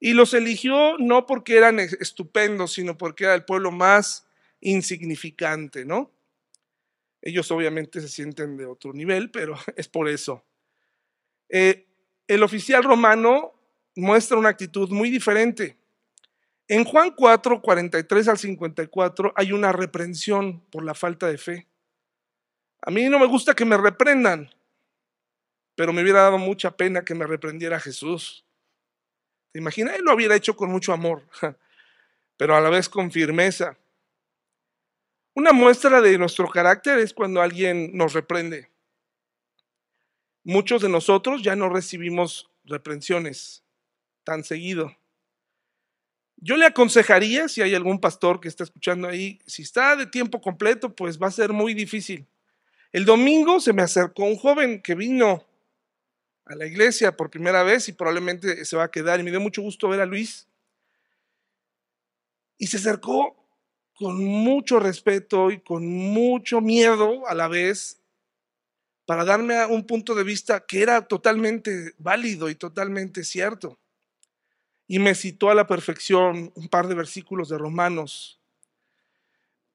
Y 0.00 0.12
los 0.12 0.34
eligió 0.34 0.98
no 0.98 1.26
porque 1.26 1.56
eran 1.56 1.78
estupendos, 1.78 2.72
sino 2.72 2.98
porque 2.98 3.24
era 3.24 3.34
el 3.34 3.44
pueblo 3.44 3.70
más 3.70 4.26
insignificante, 4.60 5.84
¿no? 5.84 6.12
Ellos 7.22 7.50
obviamente 7.50 8.00
se 8.00 8.08
sienten 8.08 8.56
de 8.56 8.66
otro 8.66 8.92
nivel, 8.92 9.30
pero 9.30 9.56
es 9.76 9.88
por 9.88 10.08
eso. 10.08 10.44
Eh, 11.48 11.86
el 12.26 12.42
oficial 12.42 12.82
romano 12.82 13.52
muestra 13.94 14.36
una 14.36 14.48
actitud 14.48 14.90
muy 14.90 15.10
diferente. 15.10 15.76
En 16.68 16.84
Juan 16.84 17.12
4, 17.16 17.62
43 17.62 18.28
al 18.28 18.38
54 18.38 19.32
hay 19.36 19.52
una 19.52 19.72
reprensión 19.72 20.60
por 20.70 20.84
la 20.84 20.94
falta 20.94 21.28
de 21.28 21.38
fe. 21.38 21.68
A 22.82 22.90
mí 22.90 23.08
no 23.08 23.18
me 23.18 23.26
gusta 23.26 23.54
que 23.54 23.64
me 23.64 23.76
reprendan, 23.76 24.50
pero 25.74 25.92
me 25.92 26.02
hubiera 26.02 26.22
dado 26.22 26.38
mucha 26.38 26.76
pena 26.76 27.04
que 27.04 27.14
me 27.14 27.26
reprendiera 27.26 27.80
Jesús. 27.80 28.44
¿Te 29.52 29.58
imaginas? 29.58 29.96
Él 29.96 30.04
lo 30.04 30.14
hubiera 30.14 30.36
hecho 30.36 30.56
con 30.56 30.70
mucho 30.70 30.92
amor, 30.92 31.26
pero 32.36 32.56
a 32.56 32.60
la 32.60 32.70
vez 32.70 32.88
con 32.88 33.10
firmeza. 33.10 33.76
Una 35.34 35.52
muestra 35.52 36.00
de 36.00 36.16
nuestro 36.16 36.48
carácter 36.48 36.98
es 36.98 37.12
cuando 37.12 37.42
alguien 37.42 37.90
nos 37.94 38.14
reprende. 38.14 38.70
Muchos 40.44 40.80
de 40.80 40.88
nosotros 40.88 41.42
ya 41.42 41.56
no 41.56 41.68
recibimos 41.68 42.50
reprensiones 42.64 43.64
tan 44.24 44.44
seguido. 44.44 44.96
Yo 46.36 46.56
le 46.56 46.66
aconsejaría, 46.66 47.48
si 47.48 47.62
hay 47.62 47.74
algún 47.74 48.00
pastor 48.00 48.40
que 48.40 48.48
está 48.48 48.64
escuchando 48.64 49.08
ahí, 49.08 49.38
si 49.46 49.62
está 49.62 49.96
de 49.96 50.06
tiempo 50.06 50.40
completo, 50.40 50.94
pues 50.94 51.20
va 51.20 51.28
a 51.28 51.32
ser 51.32 51.52
muy 51.52 51.74
difícil. 51.74 52.26
El 52.96 53.04
domingo 53.04 53.60
se 53.60 53.74
me 53.74 53.82
acercó 53.82 54.24
un 54.24 54.38
joven 54.38 54.80
que 54.80 54.94
vino 54.94 55.44
a 56.46 56.54
la 56.54 56.64
iglesia 56.64 57.14
por 57.14 57.28
primera 57.28 57.62
vez 57.62 57.90
y 57.90 57.92
probablemente 57.92 58.64
se 58.64 58.74
va 58.74 58.84
a 58.84 58.90
quedar. 58.90 59.20
Y 59.20 59.22
me 59.22 59.30
dio 59.30 59.38
mucho 59.38 59.60
gusto 59.60 59.90
ver 59.90 60.00
a 60.00 60.06
Luis. 60.06 60.48
Y 62.56 62.68
se 62.68 62.78
acercó 62.78 63.36
con 63.96 64.24
mucho 64.24 64.80
respeto 64.80 65.50
y 65.50 65.60
con 65.60 65.86
mucho 65.86 66.62
miedo 66.62 67.28
a 67.28 67.34
la 67.34 67.48
vez 67.48 68.00
para 69.04 69.26
darme 69.26 69.62
un 69.66 69.86
punto 69.86 70.14
de 70.14 70.24
vista 70.24 70.64
que 70.64 70.80
era 70.80 71.06
totalmente 71.06 71.92
válido 71.98 72.48
y 72.48 72.54
totalmente 72.54 73.24
cierto. 73.24 73.78
Y 74.88 75.00
me 75.00 75.14
citó 75.14 75.50
a 75.50 75.54
la 75.54 75.66
perfección 75.66 76.50
un 76.54 76.68
par 76.70 76.88
de 76.88 76.94
versículos 76.94 77.50
de 77.50 77.58
Romanos. 77.58 78.40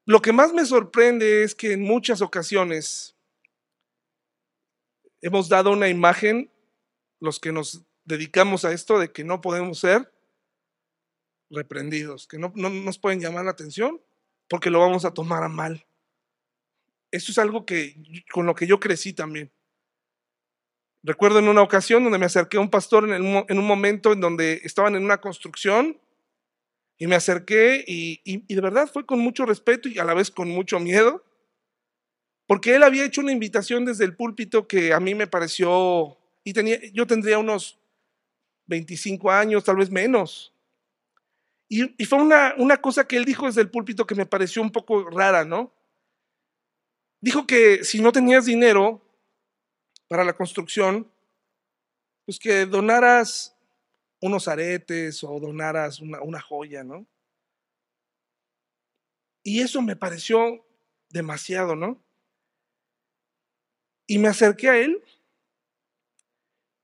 Lo 0.04 0.20
que 0.20 0.32
más 0.32 0.52
me 0.52 0.66
sorprende 0.66 1.44
es 1.44 1.54
que 1.54 1.74
en 1.74 1.82
muchas 1.82 2.20
ocasiones 2.22 3.11
hemos 5.22 5.48
dado 5.48 5.70
una 5.70 5.88
imagen, 5.88 6.50
los 7.20 7.40
que 7.40 7.52
nos 7.52 7.82
dedicamos 8.04 8.64
a 8.64 8.72
esto, 8.72 8.98
de 8.98 9.12
que 9.12 9.24
no 9.24 9.40
podemos 9.40 9.78
ser 9.78 10.12
reprendidos, 11.50 12.26
que 12.26 12.38
no, 12.38 12.52
no 12.54 12.68
nos 12.68 12.98
pueden 12.98 13.20
llamar 13.20 13.44
la 13.44 13.52
atención 13.52 14.00
porque 14.48 14.70
lo 14.70 14.80
vamos 14.80 15.04
a 15.04 15.14
tomar 15.14 15.42
a 15.42 15.48
mal. 15.48 15.86
Eso 17.10 17.30
es 17.30 17.38
algo 17.38 17.64
que 17.64 17.94
con 18.32 18.46
lo 18.46 18.54
que 18.54 18.66
yo 18.66 18.80
crecí 18.80 19.12
también. 19.12 19.52
Recuerdo 21.02 21.38
en 21.38 21.48
una 21.48 21.62
ocasión 21.62 22.02
donde 22.04 22.18
me 22.18 22.26
acerqué 22.26 22.56
a 22.56 22.60
un 22.60 22.70
pastor 22.70 23.10
en, 23.10 23.24
un 23.24 23.66
momento 23.66 24.12
en 24.12 24.20
donde 24.20 24.60
estaban 24.62 24.94
en 24.94 25.04
una 25.04 25.20
construcción 25.20 26.00
y 26.96 27.06
me 27.06 27.16
acerqué 27.16 27.84
y, 27.86 28.20
y, 28.24 28.54
de 28.54 28.60
verdad 28.60 28.88
fue 28.90 29.04
con 29.04 29.18
mucho 29.18 29.44
respeto 29.44 29.88
y 29.88 29.98
a 29.98 30.04
la 30.04 30.14
vez 30.14 30.30
con 30.30 30.48
mucho 30.48 30.78
miedo, 30.78 31.24
porque 32.52 32.74
él 32.74 32.82
había 32.82 33.06
hecho 33.06 33.22
una 33.22 33.32
invitación 33.32 33.86
desde 33.86 34.04
el 34.04 34.14
púlpito 34.14 34.68
que 34.68 34.92
a 34.92 35.00
mí 35.00 35.14
me 35.14 35.26
pareció, 35.26 36.18
y 36.44 36.52
tenía, 36.52 36.78
yo 36.92 37.06
tendría 37.06 37.38
unos 37.38 37.78
25 38.66 39.30
años, 39.30 39.64
tal 39.64 39.76
vez 39.76 39.90
menos. 39.90 40.52
Y, 41.66 42.04
fue 42.04 42.20
una, 42.20 42.54
una, 42.58 42.76
cosa 42.76 43.08
que 43.08 43.16
él 43.16 43.24
dijo 43.24 43.46
desde 43.46 43.62
el 43.62 43.70
púlpito 43.70 44.06
que 44.06 44.14
me 44.14 44.26
pareció 44.26 44.60
un 44.60 44.70
poco 44.70 45.08
rara, 45.08 45.46
¿no? 45.46 45.72
Dijo 47.22 47.46
que 47.46 47.84
si 47.84 48.02
no 48.02 48.12
tenías 48.12 48.44
dinero 48.44 49.00
para 50.06 50.22
la 50.22 50.34
construcción, 50.34 51.10
pues 52.26 52.38
que 52.38 52.66
donaras 52.66 53.56
unos 54.20 54.46
aretes 54.46 55.24
o 55.24 55.40
donaras 55.40 56.00
una, 56.00 56.20
una 56.20 56.42
joya, 56.42 56.84
¿no? 56.84 57.06
Y 59.42 59.62
eso 59.62 59.80
me 59.80 59.96
pareció 59.96 60.62
demasiado, 61.08 61.74
¿no? 61.74 61.98
Y 64.06 64.18
me 64.18 64.28
acerqué 64.28 64.68
a 64.68 64.78
él 64.78 65.02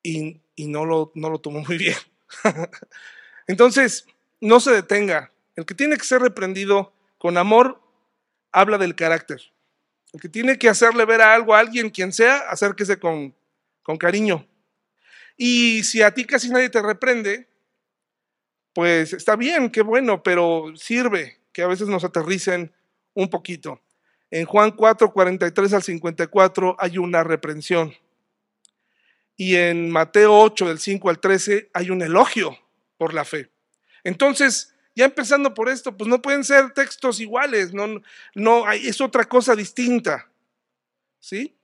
y, 0.03 0.41
y 0.55 0.67
no, 0.67 0.85
lo, 0.85 1.13
no 1.15 1.31
lo 1.31 1.41
tomó 1.41 1.61
muy 1.61 1.79
bien. 1.79 1.97
Entonces, 3.47 4.07
no 4.41 4.61
se 4.61 4.73
detenga. 4.73 5.33
El 5.57 5.67
que 5.67 5.75
tiene 5.75 5.97
que 5.97 6.05
ser 6.05 6.23
reprendido 6.23 6.93
con 7.19 7.37
amor 7.37 7.83
habla 8.53 8.79
del 8.79 8.95
carácter. 8.95 9.41
El 10.13 10.21
que 10.21 10.29
tiene 10.29 10.59
que 10.59 10.69
hacerle 10.69 11.05
ver 11.05 11.21
a 11.21 11.35
algo 11.35 11.55
a 11.55 11.59
alguien, 11.59 11.91
quien 11.91 12.13
sea, 12.13 12.39
acérquese 12.49 12.99
con, 12.99 13.35
con 13.83 13.97
cariño. 13.97 14.47
Y 15.37 15.85
si 15.85 16.03
a 16.03 16.13
ti 16.13 16.25
casi 16.25 16.49
nadie 16.49 16.71
te 16.71 16.83
reprende, 16.83 17.49
pues 18.73 19.13
está 19.13 19.37
bien, 19.37 19.71
qué 19.71 19.83
bueno, 19.83 20.23
pero 20.23 20.73
sirve 20.77 21.41
que 21.53 21.63
a 21.63 21.67
veces 21.67 21.89
nos 21.89 22.05
aterricen 22.05 22.73
un 23.15 23.29
poquito. 23.29 23.83
En 24.31 24.45
Juan 24.45 24.73
4, 24.73 25.13
43 25.13 25.73
al 25.73 25.83
54 25.83 26.77
hay 26.79 26.99
una 26.99 27.25
reprensión. 27.25 27.95
Y 29.37 29.57
en 29.57 29.91
Mateo 29.91 30.39
8, 30.39 30.67
del 30.67 30.79
5 30.79 31.11
al 31.11 31.21
13, 31.21 31.71
hay 31.73 31.91
un 31.91 32.03
elogio 32.03 32.59
por 32.97 33.15
la 33.15 33.25
fe. 33.25 33.51
Entonces, 34.05 34.75
ya 34.95 35.05
empezando 35.05 35.55
por 35.55 35.69
esto, 35.69 35.97
pues 35.97 36.09
no 36.09 36.21
pueden 36.21 36.43
ser 36.45 36.73
textos 36.73 37.21
iguales, 37.21 37.73
no, 37.73 38.03
no, 38.35 38.71
es 38.73 39.01
otra 39.01 39.25
cosa 39.27 39.55
distinta. 39.55 40.29
¿Sí? 41.21 41.57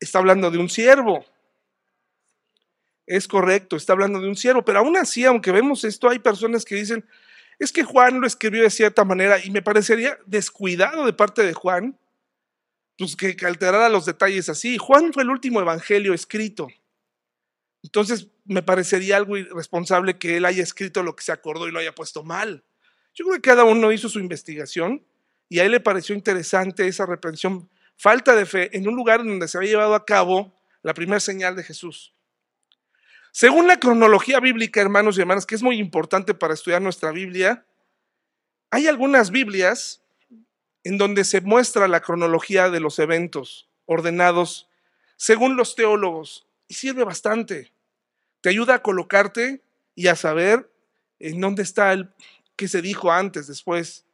Está 0.00 0.18
hablando 0.18 0.50
de 0.50 0.58
un 0.58 0.68
siervo. 0.68 1.24
Es 3.06 3.26
correcto, 3.26 3.76
está 3.76 3.92
hablando 3.94 4.20
de 4.20 4.28
un 4.28 4.36
siervo, 4.36 4.64
pero 4.64 4.80
aún 4.80 4.96
así, 4.96 5.24
aunque 5.24 5.52
vemos 5.52 5.84
esto, 5.84 6.10
hay 6.10 6.18
personas 6.18 6.64
que 6.64 6.74
dicen, 6.74 7.08
es 7.58 7.72
que 7.72 7.84
Juan 7.84 8.20
lo 8.20 8.26
escribió 8.26 8.62
de 8.62 8.70
cierta 8.70 9.04
manera 9.04 9.44
y 9.44 9.50
me 9.50 9.62
parecería 9.62 10.18
descuidado 10.26 11.04
de 11.04 11.12
parte 11.12 11.42
de 11.42 11.54
Juan, 11.54 11.98
pues 12.96 13.16
que, 13.16 13.36
alterara 13.44 13.88
los 13.88 14.06
detalles 14.06 14.48
así. 14.48 14.78
Juan 14.78 15.12
fue 15.12 15.22
el 15.22 15.30
último 15.30 15.60
evangelio 15.60 16.14
escrito. 16.14 16.68
Entonces 17.82 18.28
me 18.44 18.62
parecería 18.62 19.16
algo 19.16 19.36
irresponsable 19.36 20.18
que 20.18 20.36
él 20.36 20.44
haya 20.44 20.62
escrito 20.62 21.02
lo 21.02 21.14
que 21.14 21.24
se 21.24 21.32
acordó 21.32 21.68
y 21.68 21.72
lo 21.72 21.78
haya 21.78 21.94
puesto 21.94 22.24
mal. 22.24 22.64
Yo 23.14 23.24
creo 23.24 23.36
que 23.36 23.48
cada 23.48 23.64
uno 23.64 23.92
hizo 23.92 24.08
su 24.08 24.20
investigación 24.20 25.04
y 25.48 25.58
a 25.58 25.64
él 25.64 25.72
le 25.72 25.80
pareció 25.80 26.14
interesante 26.14 26.86
esa 26.86 27.06
reprensión, 27.06 27.68
falta 27.96 28.34
de 28.34 28.46
fe 28.46 28.76
en 28.76 28.86
un 28.86 28.94
lugar 28.94 29.24
donde 29.24 29.48
se 29.48 29.58
había 29.58 29.70
llevado 29.70 29.94
a 29.94 30.04
cabo 30.04 30.54
la 30.82 30.94
primera 30.94 31.20
señal 31.20 31.56
de 31.56 31.64
Jesús. 31.64 32.12
Según 33.32 33.66
la 33.66 33.78
cronología 33.78 34.40
bíblica, 34.40 34.80
hermanos 34.80 35.16
y 35.16 35.20
hermanas, 35.20 35.46
que 35.46 35.54
es 35.54 35.62
muy 35.62 35.78
importante 35.78 36.34
para 36.34 36.54
estudiar 36.54 36.82
nuestra 36.82 37.12
Biblia, 37.12 37.64
hay 38.70 38.86
algunas 38.86 39.30
Biblias 39.30 40.02
en 40.84 40.98
donde 40.98 41.24
se 41.24 41.40
muestra 41.40 41.88
la 41.88 42.00
cronología 42.00 42.70
de 42.70 42.80
los 42.80 42.98
eventos 42.98 43.68
ordenados 43.86 44.68
según 45.16 45.56
los 45.56 45.74
teólogos 45.74 46.46
y 46.68 46.74
sirve 46.74 47.04
bastante. 47.04 47.72
Te 48.40 48.50
ayuda 48.50 48.74
a 48.74 48.82
colocarte 48.82 49.62
y 49.94 50.06
a 50.06 50.16
saber 50.16 50.70
en 51.18 51.40
dónde 51.40 51.62
está 51.62 51.92
el 51.92 52.10
que 52.56 52.68
se 52.68 52.82
dijo 52.82 53.10
antes, 53.10 53.46
después. 53.46 54.04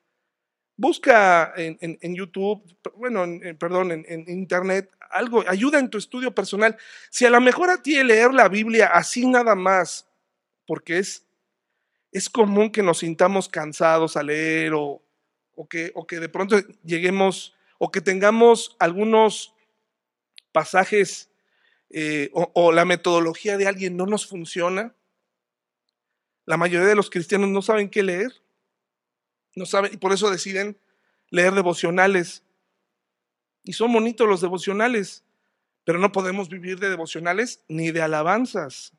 Busca 0.76 1.52
en, 1.56 2.14
YouTube, 2.14 2.62
bueno, 2.96 3.26
perdón, 3.58 3.92
en, 3.92 4.24
Internet, 4.28 4.90
algo, 5.10 5.44
ayuda 5.46 5.78
en 5.78 5.88
tu 5.88 5.98
estudio 5.98 6.34
personal. 6.34 6.76
Si 7.10 7.24
a 7.24 7.30
lo 7.30 7.40
mejor 7.40 7.70
a 7.70 7.80
ti 7.80 8.02
leer 8.02 8.34
la 8.34 8.48
Biblia 8.48 8.88
así 8.88 9.26
nada 9.26 9.54
más, 9.54 10.08
porque 10.66 10.98
es, 10.98 11.24
es 12.10 12.28
común 12.28 12.70
que 12.70 12.82
nos 12.82 12.98
sintamos 12.98 13.48
cansados 13.48 14.16
a 14.16 14.22
leer 14.22 14.72
o, 14.74 15.00
o, 15.54 15.68
que, 15.68 15.92
o 15.94 16.06
que 16.06 16.18
de 16.18 16.28
pronto 16.28 16.56
lleguemos 16.82 17.54
o 17.78 17.90
que 17.90 18.00
tengamos 18.00 18.76
algunos 18.78 19.54
pasajes 20.52 21.30
eh, 21.90 22.30
o, 22.32 22.72
la 22.72 22.84
metodología 22.84 23.56
de 23.56 23.66
alguien 23.66 23.96
no 23.96 24.06
nos 24.06 24.26
funciona. 24.26 24.94
La 26.44 26.56
mayoría 26.56 26.88
de 26.88 26.94
los 26.94 27.10
cristianos 27.10 27.50
no 27.50 27.62
saben 27.62 27.88
qué 27.88 28.02
leer. 28.02 28.32
No 29.54 29.66
saben, 29.66 29.92
y 29.94 29.96
por 29.96 30.12
eso 30.12 30.30
deciden 30.30 30.78
leer 31.30 31.54
devocionales. 31.54 32.42
Y 33.62 33.73
son 33.73 33.92
bonitos 33.92 34.28
los 34.28 34.40
devocionales, 34.40 35.25
pero 35.84 35.99
no 35.99 36.12
podemos 36.12 36.49
vivir 36.49 36.78
de 36.78 36.90
devocionales 36.90 37.62
ni 37.68 37.90
de 37.90 38.02
alabanzas. 38.02 38.92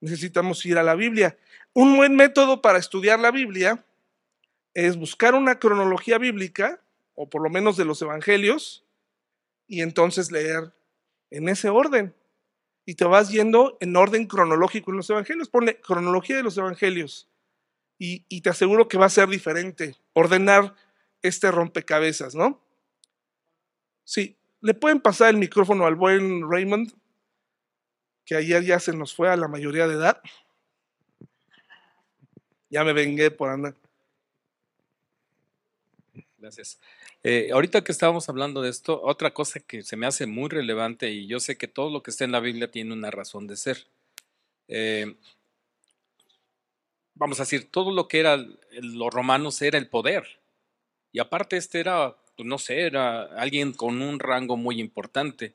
Necesitamos 0.00 0.64
ir 0.66 0.78
a 0.78 0.82
la 0.82 0.94
Biblia. 0.94 1.38
Un 1.72 1.96
buen 1.96 2.16
método 2.16 2.60
para 2.60 2.78
estudiar 2.78 3.20
la 3.20 3.30
Biblia 3.30 3.84
es 4.74 4.96
buscar 4.96 5.34
una 5.34 5.58
cronología 5.58 6.18
bíblica, 6.18 6.80
o 7.14 7.28
por 7.28 7.42
lo 7.42 7.50
menos 7.50 7.76
de 7.76 7.84
los 7.84 8.00
evangelios, 8.02 8.84
y 9.66 9.82
entonces 9.82 10.32
leer 10.32 10.74
en 11.30 11.48
ese 11.48 11.68
orden. 11.68 12.14
Y 12.84 12.94
te 12.94 13.04
vas 13.04 13.30
yendo 13.30 13.76
en 13.80 13.94
orden 13.96 14.26
cronológico 14.26 14.90
en 14.90 14.96
los 14.96 15.08
evangelios. 15.08 15.48
Pone 15.48 15.80
cronología 15.80 16.36
de 16.36 16.42
los 16.42 16.58
evangelios. 16.58 17.28
Y, 18.04 18.40
te 18.40 18.50
aseguro 18.50 18.88
que 18.88 18.98
va 18.98 19.06
a 19.06 19.10
ser 19.10 19.28
diferente 19.28 19.94
ordenar 20.12 20.74
este 21.22 21.52
rompecabezas, 21.52 22.34
¿no? 22.34 22.60
Sí, 24.02 24.36
le 24.60 24.74
pueden 24.74 25.00
pasar 25.00 25.30
el 25.30 25.36
micrófono 25.36 25.86
al 25.86 25.94
buen 25.94 26.50
Raymond, 26.50 26.92
que 28.24 28.34
ayer 28.34 28.64
ya 28.64 28.80
se 28.80 28.92
nos 28.92 29.14
fue 29.14 29.28
a 29.28 29.36
la 29.36 29.46
mayoría 29.46 29.86
de 29.86 29.94
edad. 29.94 30.20
Ya 32.70 32.82
me 32.82 32.92
vengué 32.92 33.30
por 33.30 33.50
andar. 33.50 33.76
Gracias. 36.38 36.80
Eh, 37.22 37.50
ahorita 37.52 37.84
que 37.84 37.92
estábamos 37.92 38.28
hablando 38.28 38.62
de 38.62 38.70
esto, 38.70 39.00
otra 39.00 39.32
cosa 39.32 39.60
que 39.60 39.84
se 39.84 39.96
me 39.96 40.08
hace 40.08 40.26
muy 40.26 40.48
relevante 40.48 41.08
y 41.12 41.28
yo 41.28 41.38
sé 41.38 41.56
que 41.56 41.68
todo 41.68 41.88
lo 41.88 42.02
que 42.02 42.10
está 42.10 42.24
en 42.24 42.32
la 42.32 42.40
Biblia 42.40 42.68
tiene 42.68 42.94
una 42.94 43.12
razón 43.12 43.46
de 43.46 43.56
ser. 43.56 43.86
Eh, 44.66 45.14
vamos 47.22 47.38
a 47.38 47.44
decir, 47.44 47.70
todo 47.70 47.92
lo 47.92 48.08
que 48.08 48.18
era 48.18 48.36
los 48.72 49.14
romanos 49.14 49.62
era 49.62 49.78
el 49.78 49.86
poder. 49.86 50.40
Y 51.12 51.20
aparte 51.20 51.56
este 51.56 51.78
era, 51.78 52.16
pues, 52.36 52.48
no 52.48 52.58
sé, 52.58 52.80
era 52.80 53.22
alguien 53.40 53.72
con 53.72 54.02
un 54.02 54.18
rango 54.18 54.56
muy 54.56 54.80
importante. 54.80 55.54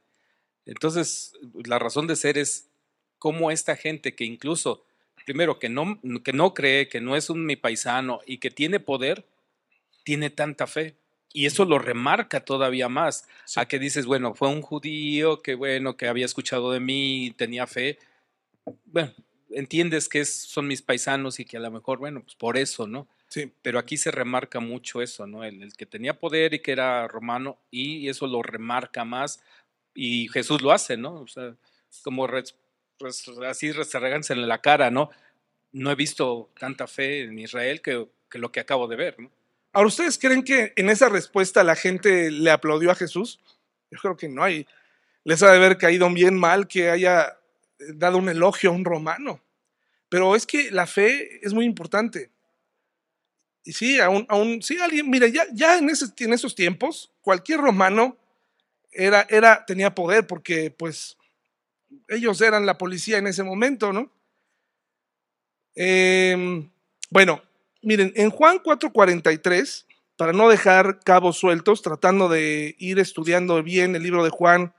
Entonces, 0.66 1.34
la 1.66 1.78
razón 1.78 2.08
de 2.08 2.16
ser 2.16 2.38
es 2.38 2.70
cómo 3.20 3.52
esta 3.52 3.76
gente 3.76 4.16
que 4.16 4.24
incluso, 4.24 4.86
primero, 5.26 5.60
que 5.60 5.68
no, 5.68 6.00
que 6.24 6.32
no 6.32 6.54
cree, 6.54 6.88
que 6.88 7.02
no 7.02 7.18
es 7.18 7.30
un 7.30 7.46
mi 7.46 7.58
paisano 7.58 8.22
y 8.26 8.38
que 8.38 8.50
tiene 8.50 8.80
poder, 8.80 9.26
tiene 10.06 10.30
tanta 10.30 10.68
fe. 10.68 10.96
Y 11.34 11.48
eso 11.48 11.66
lo 11.66 11.80
remarca 11.80 12.46
todavía 12.46 12.88
más 12.88 13.28
a 13.58 13.68
que 13.68 13.78
dices, 13.78 14.06
bueno, 14.06 14.36
fue 14.36 14.48
un 14.48 14.62
judío 14.62 15.42
que, 15.42 15.56
bueno, 15.56 15.98
que 15.98 16.08
había 16.08 16.26
escuchado 16.26 16.72
de 16.72 16.80
mí, 16.80 17.34
tenía 17.36 17.68
fe. 17.68 18.00
Bueno, 18.86 19.14
entiendes 19.50 20.10
que 20.10 20.26
son 20.26 20.68
mis 20.68 20.82
paisanos 20.82 21.40
y 21.40 21.46
que 21.46 21.58
a 21.58 21.60
lo 21.60 21.72
mejor, 21.72 22.00
bueno, 22.00 22.22
pues 22.22 22.36
por 22.36 22.58
eso, 22.58 22.88
¿no? 22.88 23.08
Sí. 23.28 23.52
Pero 23.62 23.80
aquí 23.80 23.98
se 23.98 24.12
remarca 24.12 24.60
mucho 24.60 25.02
eso, 25.02 25.28
¿no? 25.28 25.44
El, 25.44 25.74
que 25.74 25.86
tenía 25.86 26.20
poder 26.20 26.54
y 26.54 26.60
que 26.60 26.72
era 26.72 27.08
romano, 27.08 27.58
y 27.72 28.08
eso 28.10 28.28
lo 28.28 28.42
remarca 28.42 29.06
más, 29.06 29.42
y 29.94 30.28
Jesús 30.30 30.62
lo 30.62 30.72
hace, 30.72 30.98
¿no? 30.98 31.22
O 31.22 31.28
sea, 31.28 31.56
como 32.04 32.28
así 33.48 33.74
se 33.74 34.34
en 34.34 34.48
la 34.48 34.62
cara, 34.62 34.92
¿no? 34.92 35.10
No 35.72 35.92
he 35.92 35.96
visto 35.96 36.50
tanta 36.60 36.88
fe 36.88 37.24
en 37.24 37.38
Israel 37.40 37.82
que, 37.82 38.08
que 38.30 38.40
lo 38.40 38.52
que 38.52 38.60
acabo 38.60 38.88
de 38.88 38.96
ver, 38.96 39.20
¿no? 39.20 39.32
Ahora, 39.74 39.88
¿ustedes 39.88 40.18
creen 40.18 40.44
que 40.44 40.74
en 40.76 40.90
esa 40.90 41.10
respuesta 41.10 41.64
la 41.64 41.76
gente 41.76 42.32
le 42.32 42.50
aplaudió 42.50 42.90
a 42.90 42.96
Jesús? 42.96 43.40
Yo 43.92 44.00
creo 44.00 44.18
que 44.18 44.28
no 44.28 44.44
hay. 44.44 44.66
Les 45.24 45.44
ha 45.44 45.52
de 45.52 45.58
haber 45.58 45.78
caído 45.78 46.10
bien 46.10 46.36
mal 46.36 46.68
que 46.68 46.90
haya 46.90 47.38
dado 47.96 48.18
un 48.18 48.30
elogio 48.30 48.70
a 48.70 48.74
un 48.74 48.86
romano. 48.86 49.42
Pero 50.10 50.36
es 50.36 50.46
que 50.46 50.72
la 50.72 50.88
fe 50.88 51.46
es 51.46 51.54
muy 51.54 51.66
importante. 51.66 52.32
Y 53.64 53.74
sí, 53.74 54.00
aún, 54.00 54.26
aún 54.30 54.62
sí, 54.62 54.78
alguien, 54.80 55.10
mire, 55.10 55.32
ya, 55.32 55.46
ya 55.54 55.78
en, 55.78 55.90
en 55.90 56.34
esos 56.34 56.56
tiempos, 56.56 57.12
cualquier 57.22 57.60
romano 57.60 58.18
era, 58.92 59.28
era, 59.30 59.66
tenía 59.66 59.94
poder 59.94 60.26
porque, 60.26 60.72
pues, 60.72 61.18
ellos 62.08 62.40
eran 62.42 62.66
la 62.66 62.78
policía 62.78 63.18
en 63.18 63.28
ese 63.28 63.44
momento, 63.44 63.92
¿no? 63.92 64.12
Em, 65.76 66.70
bueno, 67.10 67.42
Miren, 67.82 68.12
en 68.16 68.30
Juan 68.32 68.60
4:43, 68.60 69.86
para 70.18 70.34
no 70.34 70.50
dejar 70.50 71.00
cabos 71.04 71.38
sueltos, 71.38 71.82
tratando 71.82 72.28
de 72.28 72.76
ir 72.80 73.00
estudiando 73.00 73.62
bien 73.62 73.96
el 73.96 74.04
libro 74.04 74.24
de 74.24 74.30
Juan, 74.30 74.74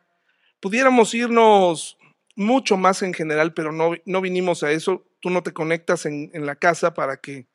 pudiéramos 0.61 1.15
irnos 1.15 1.97
mucho 2.39 2.77
más 2.77 3.03
en 3.03 3.13
general, 3.13 3.53
pero 3.53 3.73
no, 3.73 3.93
no 4.05 4.21
vinimos 4.21 4.63
a 4.63 4.71
eso. 4.73 5.05
Tú 5.21 5.31
no 5.31 5.43
te 5.43 5.53
conectas 5.53 6.07
en, 6.07 6.31
la 6.47 6.57
casa 6.57 6.95
para 6.95 7.19
que 7.19 7.47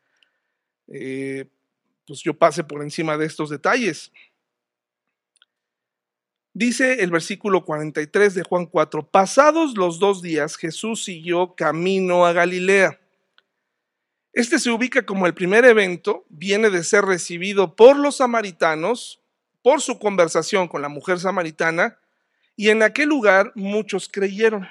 eh, 0.87 1.45
pues 2.05 2.21
yo 2.21 2.33
pase 2.33 2.63
por 2.63 2.83
encima 2.83 3.17
de 3.17 3.25
estos 3.25 3.49
detalles. 3.49 4.11
Dice 6.53 7.01
el 7.01 7.09
versículo 7.09 7.65
43 7.65 8.35
de 8.35 8.43
Juan 8.43 8.67
4, 8.67 9.09
pasados 9.09 9.75
los 9.75 9.97
dos 9.97 10.21
días, 10.21 10.55
Jesús 10.55 11.03
siguió 11.03 11.55
camino 11.55 12.25
a 12.25 12.33
Galilea 12.33 12.99
este 14.33 14.57
se 14.57 14.71
ubica 14.71 15.05
como 15.05 15.27
el 15.27 15.35
primer 15.35 15.63
evento, 15.63 16.25
viene 16.27 16.71
de 16.71 16.83
ser 16.83 17.05
recibido 17.05 17.75
por 17.75 17.95
los 17.95 18.17
samaritanos, 18.17 19.21
por 19.61 19.79
su 19.79 19.99
conversación 19.99 20.67
con 20.67 20.81
la 20.81 20.89
mujer 20.89 21.19
samaritana, 21.19 21.99
y 22.55 22.69
en 22.69 22.83
aquel 22.83 23.09
lugar 23.09 23.51
muchos 23.55 24.09
creyeron. 24.09 24.67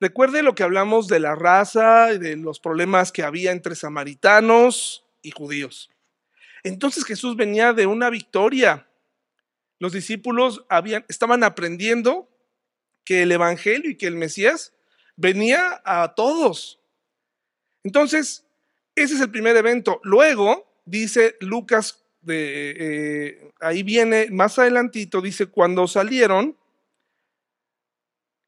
Recuerde 0.00 0.42
lo 0.42 0.54
que 0.54 0.62
hablamos 0.62 1.08
de 1.08 1.20
la 1.20 1.34
raza 1.34 2.12
y 2.12 2.18
de 2.18 2.36
los 2.36 2.60
problemas 2.60 3.10
que 3.10 3.22
había 3.22 3.52
entre 3.52 3.74
samaritanos 3.74 5.04
y 5.22 5.32
judíos. 5.32 5.90
Entonces 6.62 7.04
Jesús 7.04 7.36
venía 7.36 7.72
de 7.72 7.86
una 7.86 8.10
victoria. 8.10 8.86
Los 9.78 9.92
discípulos 9.92 10.64
habían, 10.68 11.04
estaban 11.08 11.42
aprendiendo 11.42 12.28
que 13.04 13.22
el 13.22 13.32
Evangelio 13.32 13.90
y 13.90 13.96
que 13.96 14.06
el 14.06 14.16
Mesías 14.16 14.72
venía 15.16 15.80
a 15.84 16.14
todos, 16.14 16.78
entonces, 17.88 18.44
ese 18.94 19.14
es 19.14 19.20
el 19.20 19.30
primer 19.30 19.56
evento. 19.56 20.00
Luego, 20.02 20.70
dice 20.84 21.36
Lucas, 21.40 22.04
eh, 22.34 23.50
ahí 23.60 23.82
viene, 23.82 24.28
más 24.30 24.58
adelantito, 24.58 25.20
dice, 25.20 25.46
cuando 25.46 25.86
salieron, 25.86 26.56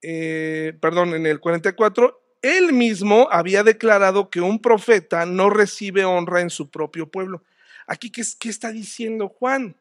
eh, 0.03 0.77
perdón, 0.81 1.15
en 1.15 1.27
el 1.27 1.41
44, 1.41 2.21
él 2.43 2.73
mismo 2.73 3.29
había 3.31 3.63
declarado 3.63 4.31
que 4.31 4.41
un 4.41 4.61
profeta 4.61 5.27
no 5.27 5.51
recibe 5.51 6.05
honra 6.05 6.41
en 6.41 6.51
su 6.51 6.71
propio 6.71 7.11
pueblo. 7.11 7.43
Aquí, 7.87 8.11
¿qué, 8.11 8.23
qué 8.39 8.49
está 8.49 8.71
diciendo 8.71 9.29
Juan? 9.29 9.77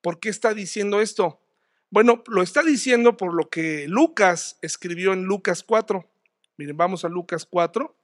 ¿Por 0.00 0.20
qué 0.20 0.28
está 0.28 0.54
diciendo 0.54 1.00
esto? 1.00 1.40
Bueno, 1.90 2.22
lo 2.26 2.42
está 2.42 2.62
diciendo 2.62 3.16
por 3.16 3.34
lo 3.34 3.48
que 3.48 3.86
Lucas 3.88 4.58
escribió 4.62 5.12
en 5.12 5.24
Lucas 5.24 5.62
4. 5.62 6.08
Miren, 6.56 6.76
vamos 6.76 7.04
a 7.04 7.08
Lucas 7.08 7.46
4. 7.48 7.96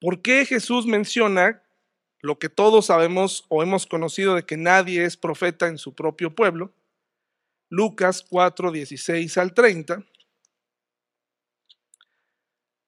¿Por 0.00 0.22
qué 0.22 0.44
Jesús 0.44 0.86
menciona 0.86 1.62
lo 2.26 2.40
que 2.40 2.48
todos 2.48 2.86
sabemos 2.86 3.44
o 3.48 3.62
hemos 3.62 3.86
conocido 3.86 4.34
de 4.34 4.42
que 4.42 4.56
nadie 4.56 5.04
es 5.04 5.16
profeta 5.16 5.68
en 5.68 5.78
su 5.78 5.94
propio 5.94 6.34
pueblo? 6.34 6.74
Lucas 7.68 8.24
4, 8.28 8.72
16 8.72 9.38
al 9.38 9.54
30. 9.54 10.04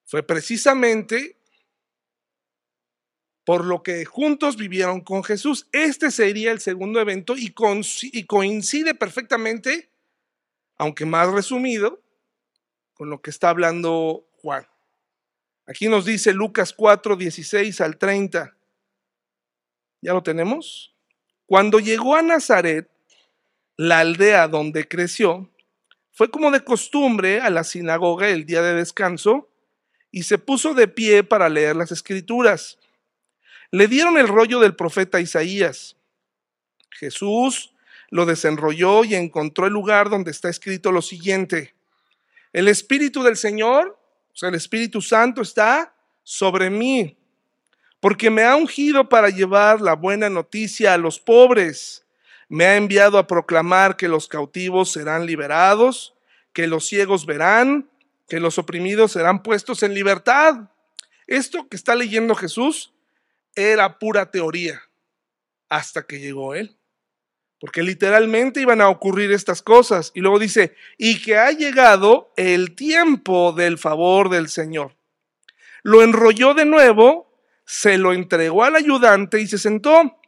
Fue 0.05 0.25
precisamente 0.25 1.37
por 3.45 3.65
lo 3.65 3.83
que 3.83 4.05
juntos 4.05 4.57
vivieron 4.57 5.03
con 5.03 5.23
Jesús. 5.23 5.69
Este 5.71 6.11
sería 6.11 6.51
el 6.51 6.61
segundo 6.61 7.01
evento 7.01 7.35
y, 7.37 7.53
coincide 7.53 8.95
perfectamente, 8.95 9.89
aunque 10.77 11.07
más 11.07 11.33
resumido, 11.33 12.03
con 12.93 13.09
lo 13.09 13.23
que 13.23 13.31
está 13.31 13.51
hablando 13.51 14.27
Juan. 14.43 14.67
Aquí 15.67 15.89
nos 15.89 16.05
dice 16.05 16.33
Lucas 16.33 16.73
4, 16.73 17.15
16 17.15 17.81
al 17.81 17.99
30. 17.99 18.58
¿Ya 20.01 20.13
lo 20.13 20.23
tenemos? 20.23 20.95
Cuando 21.47 21.81
llegó 21.81 22.15
a 22.15 22.23
Nazaret, 22.23 22.89
la 23.77 24.01
aldea 24.01 24.49
donde 24.49 24.87
creció, 24.87 25.51
fue 26.13 26.31
como 26.31 26.51
de 26.51 26.65
costumbre 26.65 27.41
a 27.41 27.51
la 27.51 27.65
sinagoga 27.65 28.29
el 28.29 28.45
día 28.45 28.63
de 28.63 28.75
descanso 28.75 29.49
y 30.11 30.25
se 30.25 30.39
puso 30.39 30.75
de 30.75 30.89
pie 30.89 31.23
para 31.25 31.49
leer 31.49 31.77
las 31.77 31.93
escrituras. 31.93 32.79
Le 33.71 33.87
dieron 33.87 34.19
el 34.19 34.29
rollo 34.29 34.61
del 34.61 34.75
profeta 34.75 35.21
Isaías. 35.21 35.97
Jesús 36.91 37.73
lo 38.11 38.25
desenrolló 38.27 39.05
y 39.05 39.15
encontró 39.15 39.67
el 39.67 39.73
lugar 39.73 40.09
donde 40.09 40.31
está 40.31 40.49
escrito 40.49 40.93
lo 40.93 41.03
siguiente. 41.03 41.75
El 42.53 42.69
Espíritu 42.69 43.23
del 43.23 43.37
Señor, 43.37 43.99
o 44.33 44.37
sea, 44.37 44.49
el 44.49 44.55
Espíritu 44.55 45.03
Santo 45.03 45.43
está 45.43 45.95
sobre 46.23 46.71
mí, 46.71 47.18
porque 48.01 48.31
me 48.31 48.45
ha 48.45 48.57
ungido 48.57 49.09
para 49.09 49.29
llevar 49.29 49.81
la 49.81 49.95
buena 49.95 50.29
noticia 50.29 50.95
a 50.95 50.99
los 50.99 51.19
pobres. 51.19 52.05
Me 52.49 52.65
ha 52.65 52.77
enviado 52.77 53.19
a 53.19 53.27
proclamar 53.27 53.97
que 53.97 54.09
los 54.09 54.29
cautivos 54.29 54.93
serán 54.93 55.27
liberados, 55.27 56.15
que 56.53 56.67
los 56.67 56.87
ciegos 56.87 57.27
verán, 57.27 57.89
que 58.29 58.41
los 58.41 58.59
oprimidos 58.59 59.13
serán 59.13 59.43
puestos 59.43 59.83
en 59.83 59.95
libertad. 59.95 60.71
Esto 61.27 61.69
que 61.69 61.77
está 61.77 61.95
leyendo 61.95 62.35
Jesús 62.35 62.93
era 63.55 63.99
pura 63.99 64.31
teoría 64.31 64.83
hasta 65.69 66.07
que 66.07 66.21
llegó 66.21 66.55
Él. 66.55 66.77
Porque 67.61 67.83
literalmente 67.83 68.61
iban 68.61 68.81
a 68.81 68.89
ocurrir 68.89 69.33
estas 69.33 69.63
cosas. 69.63 70.13
Y 70.15 70.21
luego 70.21 70.39
dice, 70.39 70.77
y 70.97 71.21
que 71.21 71.37
ha 71.37 71.51
llegado 71.51 72.33
el 72.37 72.77
tiempo 72.77 73.53
del 73.53 73.79
favor 73.79 74.31
del 74.31 74.49
Señor. 74.49 74.97
Lo 75.83 76.03
enrolló 76.03 76.55
de 76.55 76.65
nuevo, 76.65 77.28
se 77.69 77.99
lo 77.99 78.15
entregó 78.15 78.65
al 78.65 78.77
ayudante 78.77 79.43
y 79.43 79.47
se 79.47 79.59
sentó. 79.59 80.19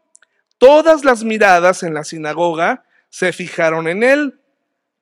Todas 0.59 1.07
las 1.07 1.24
miradas 1.24 1.83
en 1.83 1.94
la 1.94 2.05
sinagoga 2.05 2.85
se 3.09 3.33
fijaron 3.33 3.88
en 3.88 4.03
él. 4.03 4.38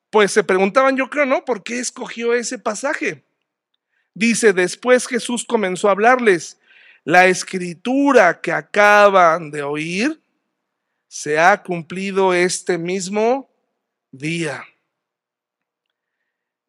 Pues 0.09 0.31
se 0.31 0.45
preguntaban, 0.45 0.97
yo 0.97 1.11
creo, 1.11 1.27
¿no? 1.27 1.45
¿Por 1.45 1.65
qué 1.65 1.81
escogió 1.81 2.35
ese 2.35 2.61
pasaje? 2.61 3.25
Dice, 4.15 4.53
después 4.53 5.09
Jesús 5.09 5.45
comenzó 5.45 5.89
a 5.89 5.91
hablarles 5.91 6.61
la 7.03 7.27
escritura 7.27 8.41
que 8.41 8.53
acaban 8.53 9.51
de 9.51 9.65
oír 9.65 10.23
se 11.09 11.41
ha 11.41 11.61
cumplido 11.65 12.35
este 12.35 12.79
mismo 12.79 13.51
día. 14.13 14.63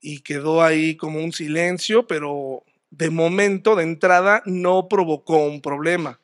Y 0.02 0.22
quedó 0.22 0.64
ahí 0.64 0.98
como 0.98 1.20
un 1.20 1.32
silencio, 1.32 2.08
pero 2.08 2.64
de 2.92 3.10
momento, 3.10 3.76
de 3.76 3.84
entrada, 3.84 4.42
no 4.46 4.88
provocó 4.88 5.46
un 5.46 5.62
problema. 5.62 6.20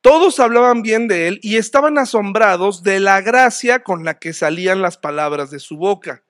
Todos 0.00 0.38
hablaban 0.38 0.82
bien 0.82 1.08
de 1.08 1.28
él 1.28 1.40
y 1.42 1.56
estaban 1.56 1.98
asombrados 1.98 2.82
de 2.82 3.00
la 3.00 3.22
gracia 3.22 3.82
con 3.82 4.04
la 4.04 4.18
que 4.18 4.32
salían 4.32 4.82
las 4.82 4.98
palabras 4.98 5.50
de 5.50 5.60
su 5.60 5.76
boca. 5.76 6.22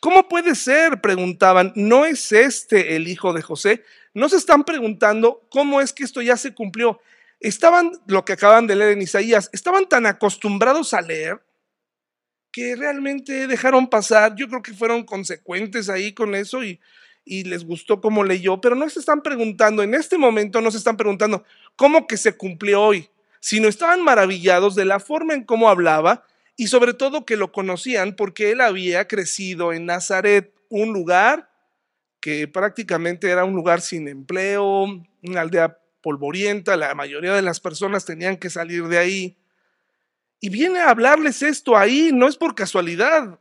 ¿Cómo 0.00 0.28
puede 0.28 0.54
ser? 0.54 1.00
preguntaban. 1.00 1.72
¿No 1.76 2.04
es 2.04 2.32
este 2.32 2.96
el 2.96 3.08
hijo 3.08 3.32
de 3.32 3.42
José? 3.42 3.84
no 4.14 4.28
se 4.28 4.36
están 4.36 4.64
preguntando 4.64 5.44
cómo 5.50 5.80
es 5.80 5.92
que 5.92 6.04
esto 6.04 6.22
ya 6.22 6.36
se 6.36 6.54
cumplió. 6.54 7.00
Estaban, 7.40 7.92
lo 8.06 8.24
que 8.24 8.32
acaban 8.32 8.66
de 8.66 8.76
leer 8.76 8.92
en 8.92 9.02
Isaías, 9.02 9.50
estaban 9.52 9.88
tan 9.88 10.06
acostumbrados 10.06 10.94
a 10.94 11.02
leer 11.02 11.42
que 12.52 12.76
realmente 12.76 13.48
dejaron 13.48 13.90
pasar. 13.90 14.36
Yo 14.36 14.48
creo 14.48 14.62
que 14.62 14.72
fueron 14.72 15.04
consecuentes 15.04 15.88
ahí 15.88 16.12
con 16.12 16.36
eso 16.36 16.62
y, 16.62 16.80
y 17.24 17.44
les 17.44 17.64
gustó 17.64 18.00
cómo 18.00 18.22
leyó, 18.24 18.60
pero 18.60 18.74
no 18.74 18.88
se 18.88 19.00
están 19.00 19.22
preguntando, 19.22 19.82
en 19.82 19.94
este 19.94 20.18
momento 20.18 20.60
no 20.60 20.70
se 20.70 20.78
están 20.78 20.96
preguntando 20.96 21.44
cómo 21.76 22.06
que 22.06 22.16
se 22.16 22.36
cumplió 22.36 22.82
hoy, 22.82 23.08
sino 23.40 23.68
estaban 23.68 24.02
maravillados 24.02 24.74
de 24.74 24.84
la 24.84 25.00
forma 25.00 25.34
en 25.34 25.44
cómo 25.44 25.68
hablaba 25.68 26.24
y 26.56 26.68
sobre 26.68 26.94
todo 26.94 27.24
que 27.24 27.36
lo 27.36 27.50
conocían 27.52 28.14
porque 28.14 28.50
él 28.50 28.60
había 28.60 29.08
crecido 29.08 29.72
en 29.72 29.86
Nazaret, 29.86 30.54
un 30.68 30.92
lugar 30.92 31.50
que 32.20 32.48
prácticamente 32.48 33.30
era 33.30 33.44
un 33.44 33.54
lugar 33.54 33.80
sin 33.80 34.08
empleo, 34.08 34.86
una 35.22 35.40
aldea 35.40 35.78
polvorienta, 36.00 36.76
la 36.76 36.94
mayoría 36.94 37.34
de 37.34 37.42
las 37.42 37.60
personas 37.60 38.04
tenían 38.04 38.36
que 38.36 38.50
salir 38.50 38.84
de 38.88 38.98
ahí. 38.98 39.36
Y 40.40 40.50
viene 40.50 40.80
a 40.80 40.90
hablarles 40.90 41.42
esto 41.42 41.76
ahí, 41.76 42.10
no 42.12 42.28
es 42.28 42.36
por 42.36 42.54
casualidad, 42.54 43.38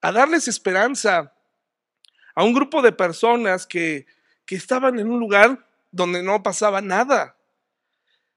a 0.00 0.12
darles 0.12 0.48
esperanza 0.48 1.33
a 2.34 2.44
un 2.44 2.52
grupo 2.52 2.82
de 2.82 2.92
personas 2.92 3.66
que, 3.66 4.06
que 4.44 4.56
estaban 4.56 4.98
en 4.98 5.10
un 5.10 5.20
lugar 5.20 5.66
donde 5.90 6.22
no 6.22 6.42
pasaba 6.42 6.80
nada, 6.80 7.36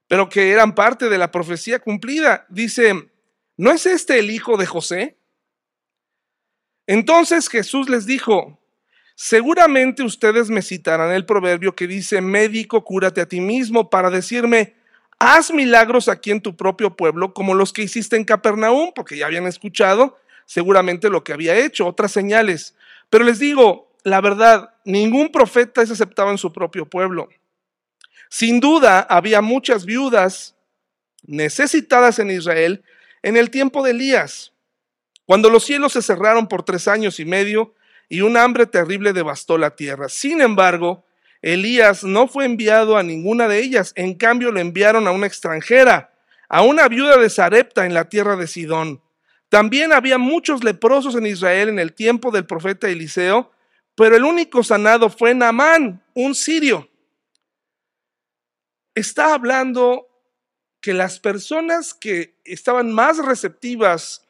pero 0.06 0.28
que 0.28 0.50
eran 0.50 0.74
parte 0.74 1.08
de 1.08 1.18
la 1.18 1.30
profecía 1.30 1.78
cumplida. 1.78 2.46
Dice, 2.48 3.10
¿no 3.56 3.70
es 3.70 3.86
este 3.86 4.18
el 4.18 4.30
hijo 4.30 4.56
de 4.56 4.66
José? 4.66 5.18
Entonces 6.86 7.48
Jesús 7.48 7.88
les 7.88 8.06
dijo, 8.06 8.58
Seguramente 9.20 10.04
ustedes 10.04 10.48
me 10.48 10.62
citarán 10.62 11.10
el 11.10 11.26
proverbio 11.26 11.74
que 11.74 11.88
dice, 11.88 12.20
médico, 12.20 12.84
cúrate 12.84 13.20
a 13.20 13.26
ti 13.26 13.40
mismo, 13.40 13.90
para 13.90 14.10
decirme, 14.10 14.74
haz 15.18 15.52
milagros 15.52 16.08
aquí 16.08 16.30
en 16.30 16.40
tu 16.40 16.56
propio 16.56 16.94
pueblo, 16.94 17.34
como 17.34 17.54
los 17.54 17.72
que 17.72 17.82
hiciste 17.82 18.14
en 18.14 18.24
Capernaum, 18.24 18.92
porque 18.94 19.16
ya 19.16 19.26
habían 19.26 19.48
escuchado 19.48 20.16
seguramente 20.46 21.10
lo 21.10 21.24
que 21.24 21.32
había 21.32 21.56
hecho, 21.56 21.88
otras 21.88 22.12
señales. 22.12 22.76
Pero 23.10 23.24
les 23.24 23.40
digo, 23.40 23.87
la 24.10 24.20
verdad, 24.20 24.74
ningún 24.84 25.30
profeta 25.30 25.82
es 25.82 25.90
aceptado 25.90 26.30
en 26.30 26.38
su 26.38 26.52
propio 26.52 26.86
pueblo. 26.86 27.28
Sin 28.28 28.60
duda, 28.60 29.00
había 29.00 29.40
muchas 29.40 29.84
viudas 29.84 30.56
necesitadas 31.22 32.18
en 32.18 32.30
Israel 32.30 32.84
en 33.22 33.36
el 33.36 33.50
tiempo 33.50 33.82
de 33.82 33.92
Elías. 33.92 34.52
Cuando 35.24 35.50
los 35.50 35.64
cielos 35.64 35.92
se 35.92 36.02
cerraron 36.02 36.46
por 36.48 36.62
tres 36.62 36.88
años 36.88 37.20
y 37.20 37.24
medio, 37.24 37.74
y 38.08 38.22
un 38.22 38.36
hambre 38.36 38.66
terrible 38.66 39.12
devastó 39.12 39.58
la 39.58 39.76
tierra. 39.76 40.08
Sin 40.08 40.40
embargo, 40.40 41.04
Elías 41.42 42.04
no 42.04 42.26
fue 42.26 42.46
enviado 42.46 42.96
a 42.96 43.02
ninguna 43.02 43.48
de 43.48 43.60
ellas, 43.60 43.92
en 43.96 44.14
cambio 44.14 44.50
lo 44.50 44.60
enviaron 44.60 45.06
a 45.06 45.10
una 45.10 45.26
extranjera, 45.26 46.14
a 46.48 46.62
una 46.62 46.88
viuda 46.88 47.18
de 47.18 47.30
Sarepta 47.30 47.84
en 47.84 47.94
la 47.94 48.08
tierra 48.08 48.36
de 48.36 48.46
Sidón. 48.46 49.02
También 49.48 49.92
había 49.92 50.18
muchos 50.18 50.64
leprosos 50.64 51.14
en 51.14 51.26
Israel 51.26 51.68
en 51.68 51.78
el 51.78 51.92
tiempo 51.92 52.30
del 52.30 52.46
profeta 52.46 52.88
Eliseo, 52.88 53.52
pero 53.98 54.16
el 54.16 54.24
único 54.24 54.62
sanado 54.62 55.10
fue 55.10 55.34
Naamán, 55.34 56.02
un 56.14 56.34
sirio. 56.34 56.88
Está 58.94 59.34
hablando 59.34 60.08
que 60.80 60.94
las 60.94 61.20
personas 61.20 61.92
que 61.92 62.40
estaban 62.44 62.92
más 62.92 63.18
receptivas 63.18 64.24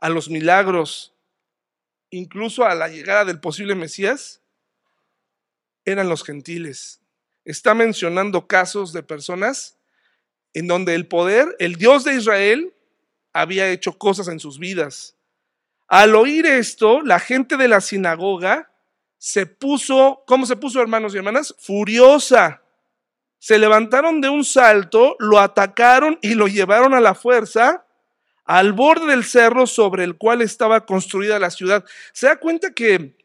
a 0.00 0.08
los 0.08 0.28
milagros 0.28 1.14
incluso 2.10 2.64
a 2.64 2.74
la 2.74 2.88
llegada 2.88 3.24
del 3.24 3.40
posible 3.40 3.74
Mesías, 3.74 4.40
eran 5.84 6.08
los 6.08 6.24
gentiles. 6.24 7.00
Está 7.44 7.74
mencionando 7.74 8.46
casos 8.46 8.92
de 8.92 9.02
personas 9.02 9.78
en 10.54 10.66
donde 10.66 10.94
el 10.94 11.06
poder, 11.06 11.54
el 11.58 11.76
Dios 11.76 12.04
de 12.04 12.14
Israel, 12.14 12.74
había 13.32 13.70
hecho 13.70 13.96
cosas 13.98 14.28
en 14.28 14.40
sus 14.40 14.58
vidas. 14.58 15.17
Al 15.88 16.14
oír 16.14 16.44
esto, 16.44 17.00
la 17.00 17.18
gente 17.18 17.56
de 17.56 17.66
la 17.66 17.80
sinagoga 17.80 18.70
se 19.16 19.46
puso, 19.46 20.22
¿cómo 20.26 20.44
se 20.44 20.56
puso, 20.56 20.80
hermanos 20.82 21.14
y 21.14 21.18
hermanas? 21.18 21.54
Furiosa. 21.58 22.62
Se 23.38 23.58
levantaron 23.58 24.20
de 24.20 24.28
un 24.28 24.44
salto, 24.44 25.16
lo 25.18 25.38
atacaron 25.38 26.18
y 26.20 26.34
lo 26.34 26.46
llevaron 26.46 26.92
a 26.92 27.00
la 27.00 27.14
fuerza 27.14 27.86
al 28.44 28.72
borde 28.72 29.06
del 29.06 29.24
cerro 29.24 29.66
sobre 29.66 30.04
el 30.04 30.16
cual 30.16 30.42
estaba 30.42 30.84
construida 30.84 31.38
la 31.38 31.50
ciudad. 31.50 31.84
Se 32.12 32.26
da 32.26 32.36
cuenta 32.36 32.72
que 32.72 33.16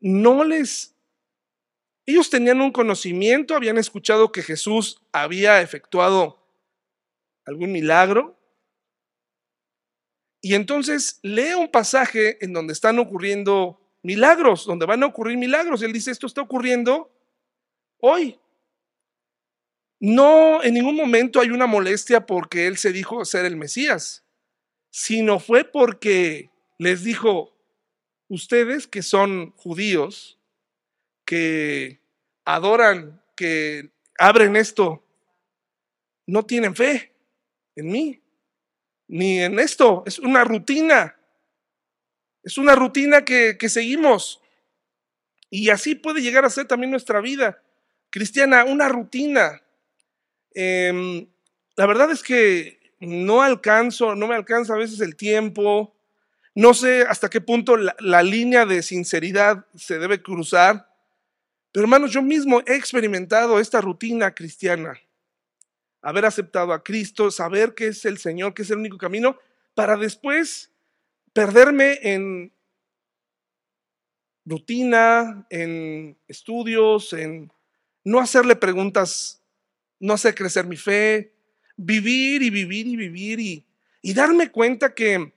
no 0.00 0.44
les... 0.44 0.94
Ellos 2.06 2.28
tenían 2.28 2.60
un 2.60 2.70
conocimiento, 2.70 3.56
habían 3.56 3.78
escuchado 3.78 4.30
que 4.30 4.42
Jesús 4.42 5.00
había 5.10 5.62
efectuado 5.62 6.38
algún 7.46 7.72
milagro 7.72 8.38
Y 10.44 10.54
entonces 10.54 11.20
lee 11.22 11.54
un 11.54 11.70
pasaje 11.70 12.36
en 12.44 12.52
donde 12.52 12.74
están 12.74 12.98
ocurriendo 12.98 13.80
milagros, 14.02 14.66
donde 14.66 14.84
van 14.84 15.02
a 15.02 15.06
ocurrir 15.06 15.38
milagros. 15.38 15.80
Él 15.80 15.90
dice, 15.90 16.10
esto 16.10 16.26
está 16.26 16.42
ocurriendo 16.42 17.10
hoy. 17.98 18.38
No, 20.00 20.62
en 20.62 20.74
ningún 20.74 20.96
momento 20.96 21.40
hay 21.40 21.48
una 21.48 21.66
molestia 21.66 22.26
porque 22.26 22.66
él 22.66 22.76
se 22.76 22.92
dijo 22.92 23.24
ser 23.24 23.46
el 23.46 23.56
Mesías, 23.56 24.22
sino 24.90 25.40
fue 25.40 25.64
porque 25.64 26.50
les 26.76 27.04
dijo, 27.04 27.56
ustedes 28.28 28.86
que 28.86 29.00
son 29.00 29.52
judíos, 29.52 30.38
que 31.24 32.02
adoran, 32.44 33.22
que 33.34 33.92
abren 34.18 34.56
esto, 34.56 35.02
no 36.26 36.44
tienen 36.44 36.76
fe 36.76 37.14
en 37.76 37.86
mí, 37.86 38.23
ni 39.08 39.40
en 39.40 39.58
esto, 39.58 40.02
es 40.06 40.18
una 40.18 40.44
rutina, 40.44 41.16
es 42.42 42.58
una 42.58 42.74
rutina 42.74 43.24
que, 43.24 43.56
seguimos. 43.68 44.40
Y 45.50 45.70
así 45.70 45.94
puede 45.94 46.20
llegar 46.20 46.44
a 46.44 46.50
ser 46.50 46.66
también 46.66 46.90
nuestra 46.90 47.20
vida. 47.20 47.62
Cristiana, 48.10 48.64
una 48.64 48.88
rutina. 48.88 49.62
Em, 50.52 51.26
la 51.76 51.86
verdad 51.86 52.10
es 52.10 52.22
que 52.22 52.80
no 53.00 53.42
alcanzo, 53.42 54.14
no 54.14 54.26
me 54.26 54.34
alcanza 54.34 54.74
a 54.74 54.78
veces 54.78 55.00
el 55.00 55.16
tiempo, 55.16 55.94
no 56.54 56.72
sé 56.72 57.02
hasta 57.02 57.28
qué 57.28 57.40
punto 57.40 57.76
la, 57.76 58.22
línea 58.22 58.64
de 58.64 58.82
sinceridad 58.82 59.66
se 59.74 59.98
debe 59.98 60.22
cruzar, 60.22 60.88
pero 61.72 61.84
hermanos, 61.84 62.12
yo 62.12 62.22
mismo 62.22 62.62
he 62.66 62.76
experimentado 62.76 63.58
esta 63.58 63.80
rutina 63.80 64.34
cristiana, 64.34 65.00
haber 66.04 66.26
aceptado 66.26 66.72
a 66.74 66.84
Cristo, 66.84 67.30
saber 67.30 67.74
que 67.74 67.88
es 67.88 68.04
el 68.04 68.18
Señor, 68.18 68.52
que 68.52 68.62
es 68.62 68.70
el 68.70 68.78
único 68.78 68.98
camino, 68.98 69.38
para 69.74 69.96
después 69.96 70.70
perderme 71.32 71.98
en 72.02 72.52
rutina, 74.44 75.46
en 75.48 76.18
estudios, 76.28 77.14
en 77.14 77.50
no 78.04 78.20
hacerle 78.20 78.54
preguntas, 78.54 79.42
no 79.98 80.12
hacer 80.12 80.34
crecer 80.34 80.66
mi 80.66 80.76
fe, 80.76 81.32
vivir 81.76 82.42
y 82.42 82.50
vivir 82.50 82.86
y 82.86 82.96
vivir 82.96 83.40
y, 83.40 83.66
y 84.02 84.12
darme 84.12 84.50
cuenta 84.50 84.94
que 84.94 85.32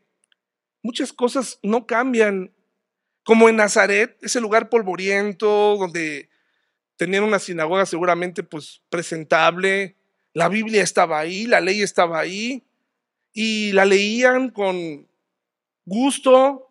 muchas 0.84 1.14
cosas 1.14 1.60
no 1.64 1.88
cambian. 1.88 2.52
Como 3.24 3.50
en 3.50 3.58
Nazaret, 3.58 4.18
ese 4.22 4.40
lugar 4.40 4.70
polvoriento 4.70 5.76
donde 5.78 6.30
tenían 6.96 7.24
una 7.24 7.40
sinagoga 7.40 7.86
seguramente 7.86 8.42
pues 8.42 8.82
presentable, 8.90 9.97
la 10.38 10.50
Biblia 10.50 10.84
estaba 10.84 11.17
ahí, 11.17 11.47
la 11.47 11.62
ley 11.62 11.82
estaba 11.82 12.19
ahí 12.19 12.63
y 13.34 13.71
la 13.71 13.86
leían 13.86 14.52
con 14.52 15.08
gusto, 15.84 16.69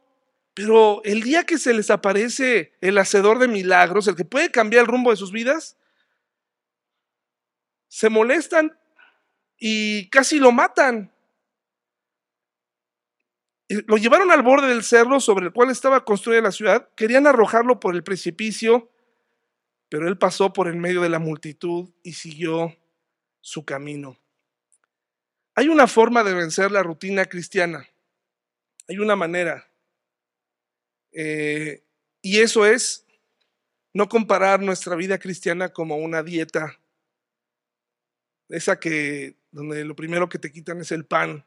pero 0.54 1.02
el 1.02 1.24
día 1.24 1.42
que 1.42 1.58
se 1.58 1.74
les 1.74 1.90
aparece 1.90 2.74
el 2.80 2.96
hacedor 2.96 3.40
de 3.40 3.48
milagros, 3.48 4.06
el 4.06 4.14
que 4.14 4.24
puede 4.24 4.52
cambiar 4.52 4.82
el 4.82 4.86
rumbo 4.86 5.10
de 5.10 5.16
sus 5.16 5.32
vidas, 5.32 5.76
se 7.88 8.08
molestan 8.08 8.78
y 9.58 10.08
casi 10.10 10.38
lo 10.38 10.52
matan. 10.52 11.12
Lo 13.68 13.96
llevaron 13.96 14.30
al 14.30 14.42
borde 14.42 14.68
del 14.68 14.84
cerro 14.84 15.18
sobre 15.18 15.46
el 15.46 15.52
cual 15.52 15.70
estaba 15.72 16.04
construida 16.04 16.40
la 16.40 16.52
ciudad, 16.52 16.88
querían 16.94 17.26
arrojarlo 17.26 17.80
por 17.80 17.96
el 17.96 18.04
precipicio, 18.04 18.92
pero 19.88 20.06
él 20.06 20.18
pasó 20.18 20.52
por 20.52 20.68
el 20.68 20.76
medio 20.76 21.00
de 21.02 21.08
la 21.08 21.18
multitud 21.18 21.90
y 22.04 22.12
siguió 22.12 22.76
su 23.46 23.64
camino. 23.64 24.18
Hay 25.54 25.68
una 25.68 25.86
forma 25.86 26.24
de 26.24 26.34
vencer 26.34 26.72
la 26.72 26.82
rutina 26.82 27.26
cristiana, 27.26 27.88
hay 28.88 28.98
una 28.98 29.14
manera, 29.14 29.70
eh, 31.12 31.84
y 32.22 32.40
eso 32.40 32.66
es 32.66 33.06
no 33.94 34.08
comparar 34.08 34.60
nuestra 34.60 34.96
vida 34.96 35.20
cristiana 35.20 35.68
como 35.68 35.96
una 35.96 36.24
dieta, 36.24 36.80
esa 38.48 38.80
que 38.80 39.36
donde 39.52 39.84
lo 39.84 39.94
primero 39.94 40.28
que 40.28 40.40
te 40.40 40.50
quitan 40.50 40.80
es 40.80 40.90
el 40.90 41.06
pan. 41.06 41.46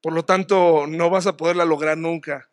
Por 0.00 0.14
lo 0.14 0.24
tanto, 0.24 0.86
no 0.86 1.10
vas 1.10 1.26
a 1.26 1.36
poderla 1.36 1.66
lograr 1.66 1.98
nunca. 1.98 2.50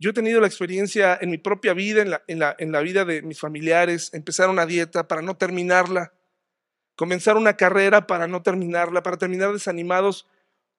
Yo 0.00 0.10
he 0.10 0.12
tenido 0.12 0.40
la 0.40 0.48
experiencia 0.48 1.16
en 1.20 1.30
mi 1.30 1.38
propia 1.38 1.72
vida, 1.72 2.02
en 2.02 2.10
la, 2.40 2.56
en 2.58 2.72
la, 2.72 2.80
vida 2.80 3.04
de 3.04 3.22
mis 3.22 3.38
familiares, 3.38 4.12
empezar 4.12 4.50
una 4.50 4.66
dieta 4.66 5.06
para 5.06 5.22
no 5.22 5.36
terminarla, 5.36 6.12
comenzar 6.96 7.36
una 7.36 7.56
carrera 7.56 8.06
para 8.06 8.26
no 8.26 8.42
terminarla, 8.42 9.02
para 9.02 9.16
terminar 9.16 9.52
desanimados. 9.52 10.26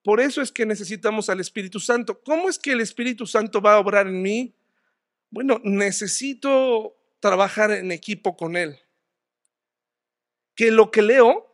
Por 0.04 0.20
eso 0.20 0.42
es 0.42 0.52
que 0.52 0.66
necesitamos 0.66 1.30
al 1.30 1.40
Espíritu 1.40 1.80
Santo. 1.80 2.22
¿Cómo 2.24 2.50
es 2.50 2.60
que 2.60 2.72
el 2.72 2.82
Espíritu 2.82 3.26
Santo 3.26 3.62
va 3.62 3.76
a 3.76 3.80
obrar 3.80 4.08
en 4.08 4.22
mí? 4.22 4.54
Bueno, 5.30 5.60
necesito 5.64 6.96
trabajar 7.20 7.72
en 7.72 7.92
equipo 7.92 8.36
con 8.36 8.56
Él. 8.56 8.80
Que 10.56 10.72
lo 10.72 10.92
que 10.92 11.02
leo 11.02 11.50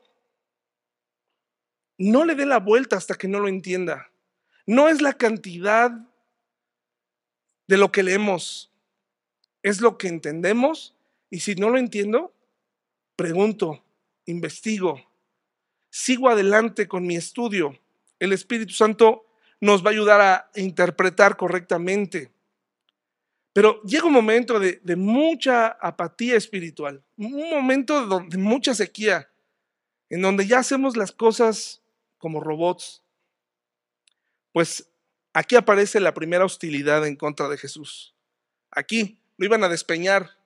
no 1.98 2.26
le 2.26 2.36
dé 2.36 2.45
la 2.45 2.60
vuelta 2.60 2.98
hasta 2.98 3.15
que 3.15 3.28
no 3.28 3.39
lo 3.39 3.48
entienda. 3.48 4.10
No 4.65 4.88
es 4.88 5.02
la 5.02 5.13
cantidad 5.13 5.91
de 7.67 7.78
lo 7.78 7.91
que 7.91 8.04
leemos, 8.04 8.72
es 9.62 9.80
lo 9.80 9.98
que 9.98 10.08
entendemos 10.08 10.95
y 11.30 11.41
si 11.41 11.56
no 11.56 11.69
lo 11.69 11.78
entiendo, 11.78 12.34
pregunto, 13.15 13.84
investigo, 14.30 15.02
sigo 15.89 16.30
adelante 16.30 16.88
con 16.88 17.06
mi 17.06 17.15
estudio. 17.15 17.78
El 18.20 18.34
Espíritu 18.34 18.74
Santo 18.74 19.26
nos 19.60 19.84
va 19.84 19.89
a 19.89 19.94
ayudar 19.94 20.22
a 20.22 20.50
interpretar 20.56 21.38
correctamente. 21.38 22.32
Pero 23.54 23.82
llega 23.84 24.06
un 24.06 24.13
momento 24.13 24.60
de, 24.60 24.80
mucha 24.96 25.68
apatía 25.68 26.38
espiritual, 26.38 27.04
un 27.18 27.50
momento 27.50 28.22
de 28.22 28.38
mucha 28.38 28.74
sequía, 28.74 29.30
en 30.10 30.22
donde 30.22 30.48
ya 30.48 30.60
hacemos 30.60 30.96
las 30.96 31.12
cosas 31.12 31.82
como 32.18 32.39
robots, 32.39 33.04
pues 34.54 34.89
aquí 35.34 35.56
aparece 35.56 36.00
la 36.00 36.13
primera 36.13 36.46
hostilidad 36.46 37.06
en 37.06 37.15
contra 37.15 37.48
de 37.50 37.58
Jesús. 37.58 38.15
Aquí 38.72 39.20
lo 39.38 39.46
iban 39.46 39.63
a 39.63 39.70
despeñar. 39.70 40.38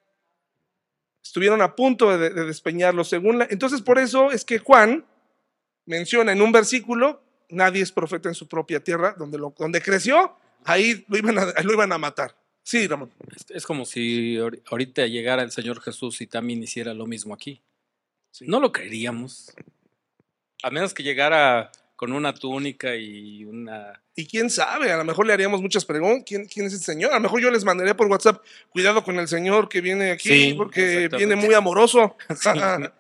Estuvieron 1.23 1.61
a 1.61 1.75
punto 1.75 2.15
de, 2.17 2.29
despeñarlo. 2.29 3.03
Según 3.03 3.45
entonces, 3.49 3.81
por 3.81 3.97
eso 3.97 4.31
es 4.31 4.43
que 4.43 4.59
Juan 4.59 5.05
menciona 5.85 6.33
en 6.33 6.41
un 6.41 6.51
versículo: 6.51 7.23
nadie 7.49 7.81
es 7.81 7.91
profeta 7.91 8.29
en 8.29 8.35
su 8.35 8.47
propia 8.47 8.83
tierra, 8.83 9.15
donde, 9.17 9.37
lo, 9.37 9.55
donde 9.57 9.81
creció, 9.81 10.35
ahí 10.65 11.05
lo 11.07 11.17
iban, 11.17 11.39
a, 11.39 11.45
lo 11.63 11.73
iban 11.73 11.91
a 11.93 11.97
matar. 11.97 12.35
Sí, 12.63 12.87
Ramón. 12.87 13.11
Es 13.49 13.65
como 13.65 13.85
si 13.85 14.37
ahorita 14.37 15.07
llegara 15.07 15.43
el 15.43 15.51
Señor 15.51 15.81
Jesús 15.81 16.21
y 16.21 16.27
también 16.27 16.61
hiciera 16.61 16.93
lo 16.93 17.07
mismo 17.07 17.33
aquí. 17.33 17.61
No 18.41 18.59
lo 18.59 18.71
creeríamos. 18.71 19.53
A 20.63 20.71
menos 20.71 20.93
que 20.93 21.03
llegara 21.03 21.71
con 21.95 22.11
una 22.11 22.33
túnica 22.33 22.95
y 22.95 23.45
una... 23.45 24.01
Y 24.15 24.25
quién 24.25 24.49
sabe, 24.49 24.91
a 24.91 24.97
lo 24.97 25.03
mejor 25.03 25.25
le 25.25 25.33
haríamos 25.33 25.61
muchas 25.61 25.85
preguntas. 25.85 26.23
¿Quién, 26.25 26.45
quién 26.45 26.65
es 26.65 26.73
el 26.73 26.79
Señor? 26.79 27.11
A 27.11 27.15
lo 27.15 27.21
mejor 27.21 27.41
yo 27.41 27.51
les 27.51 27.63
mandaría 27.63 27.95
por 27.95 28.07
WhatsApp, 28.07 28.43
cuidado 28.69 29.03
con 29.03 29.17
el 29.19 29.27
Señor 29.27 29.69
que 29.69 29.81
viene 29.81 30.11
aquí, 30.11 30.53
porque 30.53 31.09
viene 31.09 31.35
muy 31.35 31.53
amoroso. 31.53 32.15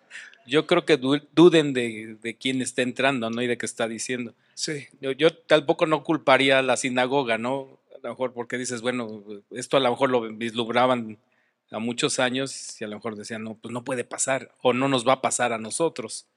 Yo 0.45 0.67
creo 0.67 0.85
que 0.85 0.97
duden 0.97 1.73
de, 1.73 2.17
de, 2.21 2.35
quién 2.35 2.61
está 2.61 2.81
entrando, 2.81 3.29
¿no? 3.29 3.41
Y 3.41 3.47
de 3.47 3.57
qué 3.57 3.65
está 3.65 3.87
diciendo. 3.87 4.33
Sí. 4.55 4.87
Yo, 4.99 5.11
yo, 5.11 5.33
tampoco 5.33 5.85
no 5.85 6.03
culparía 6.03 6.59
a 6.59 6.61
la 6.61 6.75
sinagoga, 6.75 7.37
¿no? 7.37 7.79
A 7.95 7.99
lo 8.03 8.09
mejor 8.09 8.33
porque 8.33 8.57
dices, 8.57 8.81
bueno, 8.81 9.23
esto 9.51 9.77
a 9.77 9.79
lo 9.79 9.89
mejor 9.89 10.09
lo 10.09 10.21
vislumbraban 10.33 11.17
a 11.71 11.79
muchos 11.79 12.19
años 12.19 12.79
y 12.81 12.83
a 12.83 12.87
lo 12.87 12.97
mejor 12.97 13.15
decían, 13.15 13.43
no, 13.43 13.55
pues 13.55 13.73
no 13.73 13.85
puede 13.85 14.03
pasar 14.03 14.51
o 14.61 14.73
no 14.73 14.89
nos 14.89 15.07
va 15.07 15.13
a 15.13 15.21
pasar 15.21 15.53
a 15.53 15.57
nosotros. 15.57 16.27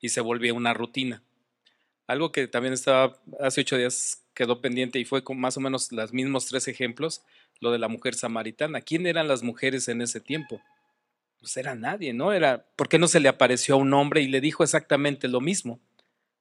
Y 0.00 0.10
se 0.10 0.20
volvía 0.20 0.54
una 0.54 0.72
rutina. 0.72 1.22
Algo 2.06 2.32
que 2.32 2.46
también 2.46 2.72
estaba 2.72 3.18
hace 3.40 3.62
ocho 3.62 3.76
días 3.76 4.22
quedó 4.34 4.60
pendiente 4.60 4.98
y 4.98 5.04
fue 5.04 5.24
con 5.24 5.40
más 5.40 5.56
o 5.56 5.60
menos 5.60 5.90
los 5.92 6.12
mismos 6.12 6.46
tres 6.46 6.68
ejemplos, 6.68 7.22
lo 7.60 7.72
de 7.72 7.78
la 7.78 7.88
mujer 7.88 8.14
samaritana. 8.14 8.82
¿Quién 8.82 9.06
eran 9.06 9.28
las 9.28 9.42
mujeres 9.42 9.88
en 9.88 10.02
ese 10.02 10.20
tiempo? 10.20 10.60
Pues 11.40 11.56
era 11.56 11.74
nadie, 11.74 12.12
¿no? 12.12 12.32
Era, 12.32 12.66
¿por 12.76 12.88
qué 12.88 12.98
no 12.98 13.08
se 13.08 13.20
le 13.20 13.28
apareció 13.28 13.74
a 13.74 13.78
un 13.78 13.92
hombre 13.94 14.20
y 14.20 14.28
le 14.28 14.40
dijo 14.40 14.62
exactamente 14.62 15.26
lo 15.26 15.40
mismo? 15.40 15.80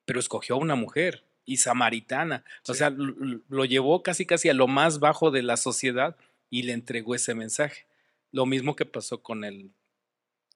Pero 0.05 0.19
escogió 0.19 0.55
a 0.55 0.59
una 0.59 0.75
mujer 0.75 1.23
y 1.45 1.57
samaritana. 1.57 2.43
O 2.67 2.73
sea, 2.73 2.89
lo, 2.89 3.65
llevó 3.65 4.03
casi 4.03 4.25
casi 4.25 4.49
a 4.49 4.53
lo 4.53 4.67
más 4.67 4.99
bajo 4.99 5.31
de 5.31 5.43
la 5.43 5.57
sociedad 5.57 6.17
y 6.49 6.63
le 6.63 6.73
entregó 6.73 7.15
ese 7.15 7.33
mensaje. 7.33 7.85
Lo 8.31 8.45
mismo 8.45 8.75
que 8.75 8.85
pasó 8.85 9.21
con 9.21 9.43
el, 9.43 9.71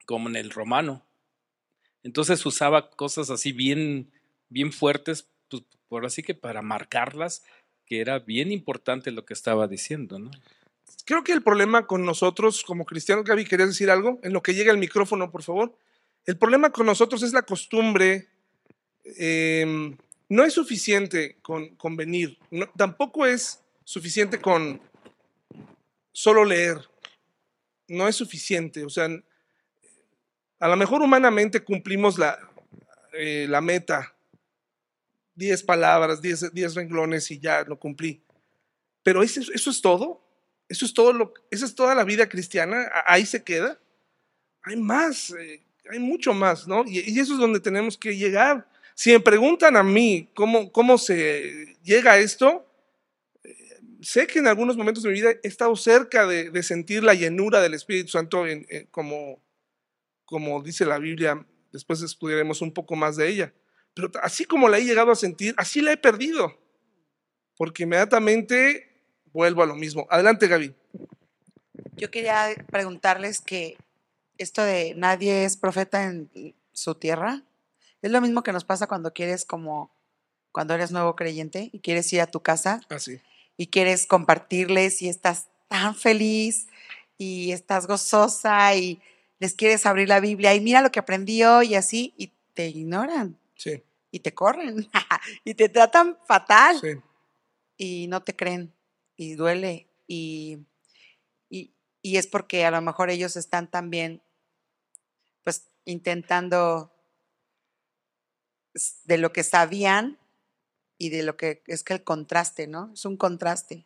con 0.06 0.36
el 0.36 0.52
romano. 0.52 1.06
Entonces 2.04 2.46
usaba 2.46 2.90
cosas 2.90 3.30
así 3.30 3.52
bien, 3.52 4.12
bien 4.50 4.72
fuertes, 4.72 5.30
pues 5.50 5.64
por 5.88 6.06
así 6.06 6.24
que 6.24 6.36
para 6.36 6.62
marcarlas, 6.62 7.44
que 7.86 8.02
era 8.02 8.20
bien 8.20 8.52
importante 8.52 9.12
lo 9.12 9.26
que 9.26 9.34
estaba 9.34 9.68
diciendo, 9.68 10.20
¿no? 10.20 10.32
Creo 11.06 11.24
que 11.24 11.32
el 11.32 11.42
problema 11.42 11.88
con 11.88 12.06
nosotros 12.06 12.64
como 12.64 12.86
cristianos, 12.86 13.26
Gaby, 13.26 13.46
¿querías 13.46 13.70
decir 13.70 13.90
algo? 13.90 14.20
En 14.22 14.34
lo 14.34 14.44
que 14.44 14.54
llega 14.54 14.72
el 14.72 14.78
micrófono, 14.78 15.32
por 15.32 15.44
favor. 15.44 15.76
El 16.26 16.38
problema 16.38 16.72
con 16.72 16.86
nosotros 16.86 17.24
es 17.24 17.34
la 17.34 17.42
costumbre 17.42 18.28
em, 19.18 19.98
no 20.30 20.44
es 20.44 20.54
suficiente 20.54 21.38
con, 21.42 21.76
con 21.76 21.96
venir, 21.96 22.38
tampoco 22.78 23.26
es 23.26 23.64
suficiente 23.84 24.40
con 24.40 24.80
solo 26.12 26.46
leer, 26.46 26.78
no 27.88 28.08
es 28.08 28.16
suficiente, 28.16 28.86
o 28.86 28.90
sea, 28.90 29.10
a 30.60 30.68
lo 30.68 30.76
mejor 30.76 31.02
humanamente 31.02 31.64
cumplimos 31.64 32.20
la, 32.20 32.38
eh, 33.14 33.48
la 33.50 33.62
meta, 33.62 34.16
10 35.40 35.64
palabras, 35.64 36.22
10 36.22 36.54
10 36.54 36.76
renglones 36.76 37.32
y 37.32 37.40
ya 37.40 37.64
lo 37.64 37.80
cumplí. 37.80 38.22
Pero 39.02 39.24
eso, 39.24 39.42
es 39.42 39.82
todo, 39.82 40.22
eso 40.68 40.86
es 40.86 40.94
todo 40.94 41.14
lo, 41.14 41.34
esa 41.50 41.66
es 41.66 41.74
toda 41.74 41.96
la 41.96 42.04
vida 42.04 42.28
cristiana, 42.28 42.92
ahí 43.08 43.26
se 43.26 43.44
queda. 43.44 43.80
Hay 44.62 44.76
más, 44.76 45.32
eh, 45.32 45.64
hay 45.90 46.00
mucho 46.00 46.34
más, 46.34 46.68
¿no? 46.68 46.84
Y, 46.86 47.00
eso 47.20 47.34
es 47.34 47.40
donde 47.40 47.62
tenemos 47.62 47.98
que 47.98 48.18
llegar. 48.18 48.70
Si 48.94 49.12
me 49.12 49.22
preguntan 49.22 49.78
a 49.78 49.84
mí 49.84 50.30
cómo, 50.36 50.72
cómo 50.72 50.98
se 50.98 51.78
llega 51.82 52.12
a 52.12 52.18
esto, 52.20 52.70
eh, 53.44 53.56
sé 54.02 54.28
que 54.28 54.40
en 54.40 54.48
algunos 54.48 54.76
momentos 54.76 55.04
de 55.04 55.10
mi 55.10 55.16
vida 55.16 55.32
he 55.32 55.48
estado 55.48 55.74
cerca 55.78 56.28
de, 56.28 56.62
sentir 56.62 57.02
la 57.02 57.14
llenura 57.14 57.62
del 57.62 57.74
Espíritu 57.74 58.10
Santo, 58.10 58.44
como, 58.92 59.42
como 60.26 60.62
dice 60.62 60.86
la 60.86 61.00
Biblia, 61.00 61.48
después 61.72 62.02
estudiaremos 62.02 62.62
un 62.62 62.74
poco 62.74 62.98
más 62.98 63.16
de 63.16 63.30
ella. 63.30 63.54
Pero 64.08 64.24
así 64.24 64.46
como 64.46 64.70
la 64.70 64.78
he 64.78 64.86
llegado 64.86 65.12
a 65.12 65.16
sentir, 65.16 65.54
así 65.58 65.82
la 65.82 65.92
he 65.92 65.98
perdido. 65.98 66.58
Porque 67.58 67.84
inmediatamente 67.84 68.90
vuelvo 69.34 69.64
a 69.64 69.66
lo 69.66 69.76
mismo. 69.76 70.08
Adelante, 70.10 70.48
Gaby. 70.48 70.74
Yo 71.98 72.10
quería 72.10 72.56
preguntarles 72.72 73.42
que 73.42 73.78
esto 74.38 74.64
de 74.64 74.94
nadie 74.96 75.44
es 75.44 75.58
profeta 75.58 76.06
en 76.06 76.56
su 76.72 76.96
tierra, 76.96 77.44
es 78.02 78.12
lo 78.12 78.22
mismo 78.22 78.42
que 78.44 78.54
nos 78.54 78.64
pasa 78.64 78.88
cuando 78.88 79.14
quieres 79.14 79.44
como 79.46 79.92
cuando 80.52 80.74
eres 80.74 80.92
nuevo 80.92 81.16
creyente 81.16 81.70
y 81.74 81.80
quieres 81.80 82.12
ir 82.14 82.22
a 82.22 82.28
tu 82.28 82.42
casa 82.42 82.82
Así. 82.90 83.20
y 83.58 83.68
quieres 83.68 84.08
compartirles 84.08 85.02
y 85.02 85.10
estás 85.10 85.48
tan 85.68 85.94
feliz 85.94 86.68
y 87.18 87.52
estás 87.52 87.86
gozosa 87.86 88.74
y 88.76 89.02
les 89.40 89.54
quieres 89.54 89.86
abrir 89.86 90.08
la 90.08 90.22
Biblia 90.22 90.56
y 90.56 90.62
mira 90.62 90.82
lo 90.82 90.92
que 90.92 91.00
aprendí 91.00 91.44
hoy 91.44 91.70
y 91.70 91.76
así 91.76 92.14
y 92.18 92.32
te 92.54 92.68
ignoran 92.70 93.38
Sí, 93.56 93.84
y 94.12 94.20
te 94.20 94.34
corren 94.34 94.90
y 95.44 95.54
te 95.56 95.70
tratan 95.70 96.18
fatal 96.26 96.80
sí. 96.80 97.00
y 97.78 98.08
no 98.08 98.24
te 98.24 98.36
creen 98.36 98.74
y 99.16 99.36
duele 99.36 99.88
y, 100.08 100.60
y, 101.50 101.74
y 102.02 102.18
es 102.18 102.28
porque 102.28 102.66
a 102.66 102.72
lo 102.72 102.82
mejor 102.82 103.10
ellos 103.10 103.36
están 103.36 103.70
también 103.70 104.22
pues 105.44 105.68
intentando 105.86 106.92
de 109.04 109.18
lo 109.18 109.34
que 109.34 109.44
sabían 109.44 110.18
y 110.98 111.10
de 111.10 111.24
lo 111.24 111.38
que 111.38 111.64
es 111.68 111.84
que 111.84 111.94
el 111.94 112.04
contraste, 112.04 112.68
¿no? 112.68 112.92
Es 112.94 113.06
un 113.06 113.18
contraste. 113.18 113.86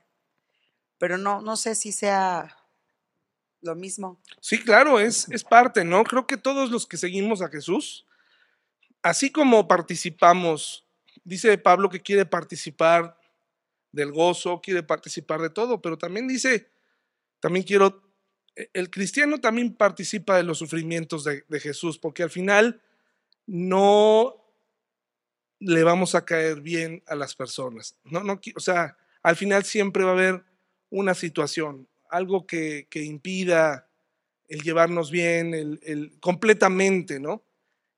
Pero 0.97 1.17
no, 1.17 1.41
no 1.41 1.57
sé 1.57 1.75
si 1.75 1.91
sea 1.91 2.57
lo 3.61 3.75
mismo. 3.75 4.19
Sí, 4.41 4.59
claro, 4.61 4.99
es, 4.99 5.29
es 5.29 5.43
parte, 5.43 5.85
¿no? 5.85 6.03
Creo 6.03 6.27
que 6.27 6.37
todos 6.37 6.71
los 6.71 6.85
que 6.85 6.97
seguimos 6.97 7.41
a 7.41 7.49
Jesús, 7.49 8.05
así 9.03 9.31
como 9.31 9.67
participamos, 9.67 10.85
dice 11.23 11.57
Pablo 11.57 11.89
que 11.89 12.01
quiere 12.01 12.25
participar 12.25 13.17
del 13.91 14.11
gozo, 14.11 14.61
quiere 14.61 14.83
participar 14.83 15.41
de 15.41 15.49
todo, 15.51 15.81
pero 15.81 15.97
también 15.97 16.27
dice, 16.27 16.69
también 17.39 17.65
quiero, 17.65 18.03
e- 18.55 18.69
el 18.73 18.89
cristiano 18.89 19.39
también 19.39 19.75
participa 19.75 20.37
de 20.37 20.43
los 20.43 20.59
sufrimientos 20.59 21.23
de, 21.23 21.45
Jesús, 21.59 21.99
porque 21.99 22.23
al 22.23 22.31
final 22.31 22.81
no 23.47 24.35
le 25.59 25.83
vamos 25.83 26.15
a 26.15 26.25
caer 26.25 26.61
bien 26.61 27.03
a 27.07 27.15
las 27.15 27.35
personas. 27.35 27.95
No, 28.03 28.23
no, 28.23 28.39
o 28.55 28.59
sea, 28.59 28.97
al 29.21 29.35
final 29.35 29.63
siempre 29.63 30.03
va 30.03 30.11
a 30.11 30.13
haber 30.13 30.43
una 30.89 31.13
situación, 31.13 31.87
algo 32.09 32.45
que, 32.45 32.87
que 32.89 33.03
impida 33.03 33.87
el 34.47 34.61
llevarnos 34.61 35.11
bien, 35.11 35.53
el, 35.53 35.79
el- 35.83 36.19
completamente, 36.19 37.19
¿no? 37.19 37.43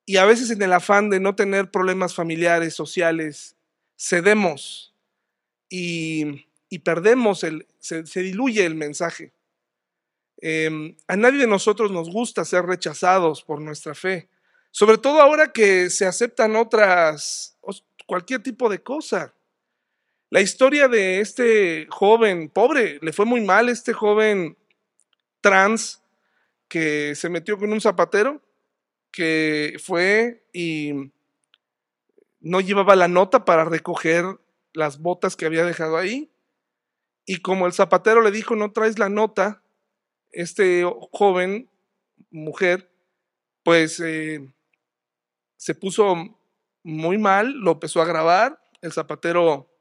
Y 0.05 0.17
a 0.17 0.25
veces 0.25 0.51
en 0.51 0.61
el 0.61 0.71
afán 0.71 1.09
de 1.09 1.19
no 1.19 1.35
tener 1.35 1.71
problemas 1.71 2.13
familiares, 2.13 2.75
sociales, 2.75 3.55
cedemos 3.97 4.93
y, 5.69 6.45
perdemos, 6.83 7.43
el, 7.43 7.67
se, 7.79 8.03
diluye 8.03 8.65
el 8.65 8.75
mensaje. 8.75 9.33
Em, 10.37 10.95
a 11.07 11.15
nadie 11.15 11.39
de 11.39 11.47
nosotros 11.47 11.91
nos 11.91 12.09
gusta 12.09 12.45
ser 12.45 12.65
rechazados 12.65 13.41
por 13.41 13.61
nuestra 13.61 13.95
fe, 13.95 14.29
sobre 14.71 14.97
todo 14.97 15.21
ahora 15.21 15.51
que 15.53 15.89
se 15.89 16.05
aceptan 16.05 16.55
otras, 16.55 17.57
cualquier 18.05 18.43
tipo 18.43 18.69
de 18.69 18.83
cosa. 18.83 19.33
La 20.29 20.41
historia 20.41 20.87
de 20.87 21.21
este 21.21 21.87
joven 21.89 22.49
pobre, 22.49 22.99
le 23.01 23.13
fue 23.13 23.25
muy 23.25 23.41
mal 23.41 23.69
este 23.69 23.93
joven 23.93 24.57
trans 25.39 26.01
que 26.67 27.15
se 27.15 27.29
metió 27.29 27.57
con 27.57 27.71
un 27.71 27.79
zapatero, 27.79 28.41
que 29.15 29.77
fue 29.81 30.45
y 30.51 30.91
no 32.41 32.59
llevaba 32.59 32.97
la 32.97 33.07
nota 33.07 33.45
para 33.45 33.63
recoger 33.63 34.25
las 34.73 34.99
botas 34.99 35.37
que 35.37 35.45
había 35.45 35.63
dejado 35.63 35.95
ahí. 35.95 36.33
Y 37.25 37.37
como 37.37 37.65
el 37.65 37.71
zapatero 37.71 38.21
le 38.21 38.31
dijo, 38.31 38.57
no 38.57 38.73
traes 38.73 38.99
la 38.99 39.07
nota, 39.07 39.63
este 40.31 40.83
joven, 41.13 41.69
mujer, 42.29 42.91
pues 43.63 44.01
eh, 44.01 44.53
se 45.55 45.75
puso 45.75 46.37
muy 46.83 47.17
mal, 47.17 47.53
lo 47.53 47.71
empezó 47.71 48.01
a 48.01 48.05
grabar, 48.05 48.61
el 48.81 48.91
zapatero 48.91 49.71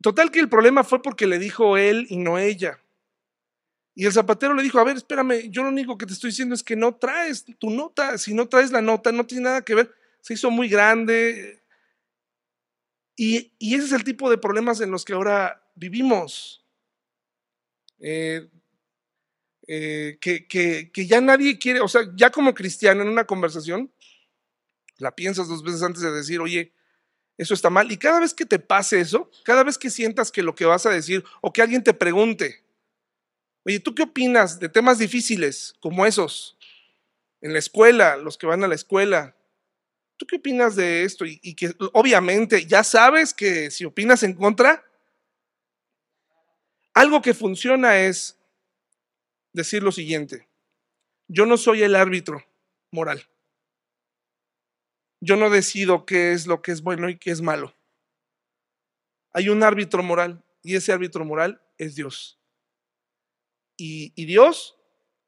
Total 0.00 0.30
que 0.30 0.38
el 0.38 0.50
problema 0.50 0.84
fue 0.84 1.02
porque 1.02 1.26
le 1.26 1.38
dijo 1.38 1.78
él 1.78 2.06
y 2.10 2.18
no 2.18 2.38
ella. 2.38 2.78
Y 3.94 4.06
el 4.06 4.12
zapatero 4.12 4.54
le 4.54 4.62
dijo, 4.62 4.78
a 4.78 4.84
ver, 4.84 4.96
espérame, 4.96 5.50
yo 5.50 5.62
lo 5.62 5.68
único 5.68 5.96
que 5.96 6.06
te 6.06 6.12
estoy 6.12 6.30
diciendo 6.30 6.54
es 6.54 6.64
que 6.64 6.74
no 6.74 6.96
traes 6.96 7.44
tu 7.58 7.70
nota. 7.70 8.18
Si 8.18 8.34
no 8.34 8.48
traes 8.48 8.72
la 8.72 8.80
nota, 8.80 9.12
no 9.12 9.24
tiene 9.24 9.44
nada 9.44 9.62
que 9.62 9.74
ver. 9.74 9.94
Se 10.20 10.34
hizo 10.34 10.50
muy 10.50 10.68
grande. 10.68 11.62
Y, 13.16 13.52
ese 13.60 13.84
es 13.84 13.92
el 13.92 14.02
tipo 14.02 14.28
de 14.28 14.38
problemas 14.38 14.80
en 14.80 14.90
los 14.90 15.04
que 15.04 15.12
ahora 15.12 15.62
vivimos. 15.76 16.64
Eh, 18.00 18.48
eh, 19.68 20.18
que, 20.20 20.46
que 20.46 21.06
ya 21.06 21.20
nadie 21.20 21.58
quiere, 21.58 21.80
o 21.80 21.88
sea, 21.88 22.02
ya 22.16 22.30
como 22.30 22.52
cristiano 22.52 23.02
en 23.02 23.08
una 23.08 23.24
conversación, 23.24 23.90
la 24.98 25.14
piensas 25.14 25.48
dos 25.48 25.62
veces 25.62 25.82
antes 25.82 26.02
de 26.02 26.10
decir, 26.10 26.40
oye, 26.40 26.72
eso 27.38 27.54
está 27.54 27.70
mal. 27.70 27.90
Y 27.90 27.96
cada 27.96 28.20
vez 28.20 28.34
que 28.34 28.44
te 28.44 28.58
pase 28.58 29.00
eso, 29.00 29.30
cada 29.44 29.62
vez 29.62 29.78
que 29.78 29.90
sientas 29.90 30.32
que 30.32 30.42
lo 30.42 30.54
que 30.54 30.64
vas 30.64 30.84
a 30.86 30.90
decir 30.90 31.24
o 31.40 31.52
que 31.52 31.62
alguien 31.62 31.82
te 31.82 31.94
pregunte, 31.94 32.63
oye, 33.64 33.80
¿tú 33.80 33.94
qué 33.94 34.02
opinas 34.02 34.60
de 34.60 34.68
temas 34.68 34.98
difíciles 34.98 35.74
como 35.80 36.06
esos? 36.06 36.56
En 37.40 37.52
la 37.52 37.58
escuela, 37.58 38.16
los 38.16 38.38
que 38.38 38.46
van 38.46 38.64
a 38.64 38.68
la 38.68 38.74
escuela. 38.74 39.36
¿Tú 40.16 40.26
qué 40.26 40.36
opinas 40.36 40.76
de 40.76 41.04
esto? 41.04 41.24
Y, 41.26 41.54
que 41.54 41.74
obviamente 41.92 42.66
ya 42.66 42.84
sabes 42.84 43.34
que 43.34 43.70
si 43.70 43.84
opinas 43.84 44.22
en 44.22 44.34
contra, 44.34 44.84
algo 46.94 47.20
que 47.20 47.34
funciona 47.34 47.98
es 47.98 48.38
decir 49.52 49.82
lo 49.82 49.92
siguiente. 49.92 50.48
Yo 51.28 51.44
no 51.46 51.56
soy 51.56 51.82
el 51.82 51.96
árbitro 51.96 52.44
moral 52.90 53.26
yo 55.24 55.36
no 55.36 55.48
decido 55.48 56.04
qué 56.04 56.32
es 56.32 56.46
lo 56.46 56.60
que 56.60 56.70
es 56.70 56.82
bueno 56.82 57.08
y 57.08 57.16
qué 57.16 57.30
es 57.30 57.40
malo. 57.40 57.74
Hay 59.32 59.48
un 59.48 59.62
árbitro 59.62 60.02
moral 60.02 60.44
y 60.62 60.76
ese 60.76 60.92
árbitro 60.92 61.24
moral 61.24 61.62
es 61.78 61.94
Dios. 61.94 62.38
Y, 63.76 64.24
Dios 64.24 64.76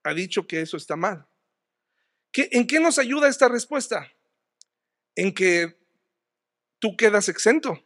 ha 0.04 0.14
dicho 0.14 0.46
que 0.46 0.61
eso 0.61 0.76
está 0.76 0.96
mal. 0.96 1.26
¿Qué, 2.32 2.48
¿En 2.52 2.66
qué 2.66 2.80
nos 2.80 2.98
ayuda 2.98 3.28
esta 3.28 3.48
respuesta? 3.48 4.12
En 5.14 5.33
que 5.33 5.77
tú 6.79 6.96
quedas 6.96 7.29
exento. 7.29 7.83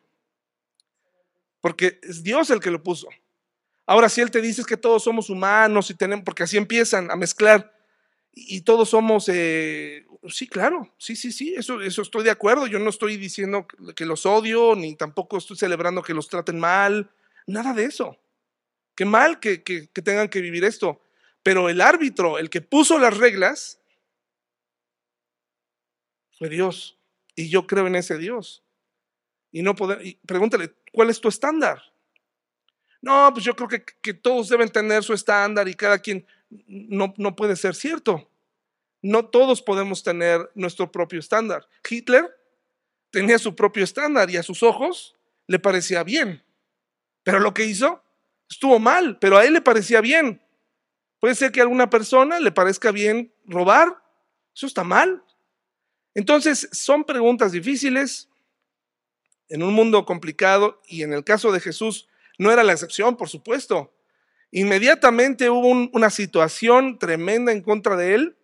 Porque 1.60 1.98
es 2.02 2.22
Dios 2.22 2.50
el 2.50 2.60
que 2.60 2.70
lo 2.70 2.82
puso. 2.82 3.08
Ahora, 3.86 4.08
si 4.08 4.20
Él 4.20 4.30
te 4.30 4.40
dice 4.40 4.64
que 4.64 4.76
todos 4.76 5.04
somos 5.04 5.30
humanos 5.30 5.90
y 5.90 5.94
tenemos, 5.94 6.24
porque 6.24 6.44
así 6.44 6.56
empiezan 6.56 7.10
a 7.10 7.16
mezclar 7.16 7.74
y, 8.32 8.60
todos 8.60 8.90
somos, 8.90 9.28
eh, 9.28 10.06
sí, 10.28 10.46
claro, 10.46 10.94
sí, 10.96 11.16
sí, 11.16 11.32
sí, 11.32 11.54
eso, 11.56 11.80
eso 11.80 12.02
estoy 12.02 12.22
de 12.22 12.30
acuerdo. 12.30 12.66
Yo 12.66 12.78
no 12.78 12.90
estoy 12.90 13.16
diciendo 13.16 13.66
que 13.96 14.06
los 14.06 14.26
odio, 14.26 14.76
ni 14.76 14.94
tampoco 14.94 15.38
estoy 15.38 15.56
celebrando 15.56 16.02
que 16.02 16.14
los 16.14 16.28
traten 16.28 16.60
mal, 16.60 17.10
nada 17.46 17.74
de 17.74 17.84
eso. 17.84 18.16
Qué 19.00 19.06
mal 19.06 19.40
que, 19.40 19.62
que- 19.62 19.86
tengan 20.02 20.28
que 20.28 20.42
vivir 20.42 20.62
esto. 20.62 21.00
Pero 21.42 21.70
el 21.70 21.80
árbitro, 21.80 22.36
el 22.38 22.50
que 22.50 22.60
puso 22.60 22.98
las 22.98 23.16
reglas, 23.16 23.80
fue 26.36 26.50
Dios. 26.50 26.98
Y 27.34 27.48
yo 27.48 27.66
creo 27.66 27.86
en 27.86 27.94
ese 27.96 28.18
Dios. 28.18 28.62
Y 29.52 29.62
no 29.62 29.74
poder, 29.74 30.04
y 30.06 30.16
pregúntale, 30.26 30.74
¿cuál 30.92 31.08
es 31.08 31.18
tu 31.18 31.30
estándar? 31.30 31.82
No, 33.00 33.30
pues 33.32 33.42
yo 33.42 33.56
creo 33.56 33.68
que, 33.68 33.82
que 34.02 34.12
todos 34.12 34.50
deben 34.50 34.68
tener 34.68 35.02
su 35.02 35.14
estándar 35.14 35.66
y 35.66 35.72
cada 35.72 35.98
quien 36.00 36.26
no, 36.66 37.14
no 37.16 37.34
puede 37.34 37.56
ser 37.56 37.74
cierto. 37.74 38.30
No 39.00 39.24
todos 39.24 39.62
podemos 39.62 40.02
tener 40.02 40.50
nuestro 40.54 40.92
propio 40.92 41.20
estándar. 41.20 41.66
Hitler 41.88 42.26
tenía 43.10 43.38
su 43.38 43.56
propio 43.56 43.82
estándar 43.82 44.28
y 44.28 44.36
a 44.36 44.42
sus 44.42 44.62
ojos 44.62 45.16
le 45.46 45.58
parecía 45.58 46.04
bien. 46.04 46.44
Pero 47.22 47.40
lo 47.40 47.54
que 47.54 47.64
hizo 47.64 48.04
estuvo 48.50 48.78
mal, 48.78 49.18
pero 49.18 49.38
a 49.38 49.44
él 49.44 49.54
le 49.54 49.60
parecía 49.62 50.00
bien. 50.00 50.42
Puede 51.20 51.34
ser 51.34 51.52
que 51.52 51.60
a 51.60 51.62
alguna 51.62 51.88
persona 51.88 52.40
le 52.40 52.52
parezca 52.52 52.90
bien 52.90 53.32
robar, 53.46 54.02
eso 54.54 54.66
está 54.66 54.84
mal. 54.84 55.22
Entonces, 56.14 56.68
son 56.72 57.04
preguntas 57.04 57.52
difíciles 57.52 58.28
en 59.48 59.62
un 59.62 59.72
mundo 59.72 60.04
complicado 60.04 60.80
y 60.86 61.02
en 61.02 61.12
el 61.12 61.24
caso 61.24 61.52
de 61.52 61.60
Jesús 61.60 62.08
no 62.38 62.50
era 62.50 62.64
la 62.64 62.72
excepción, 62.72 63.16
por 63.16 63.28
supuesto. 63.28 63.94
Inmediatamente 64.50 65.48
hubo 65.50 65.68
una 65.92 66.10
situación 66.10 66.98
tremenda 66.98 67.52
en 67.52 67.62
contra 67.62 67.96
de 67.96 68.14
él 68.14 68.36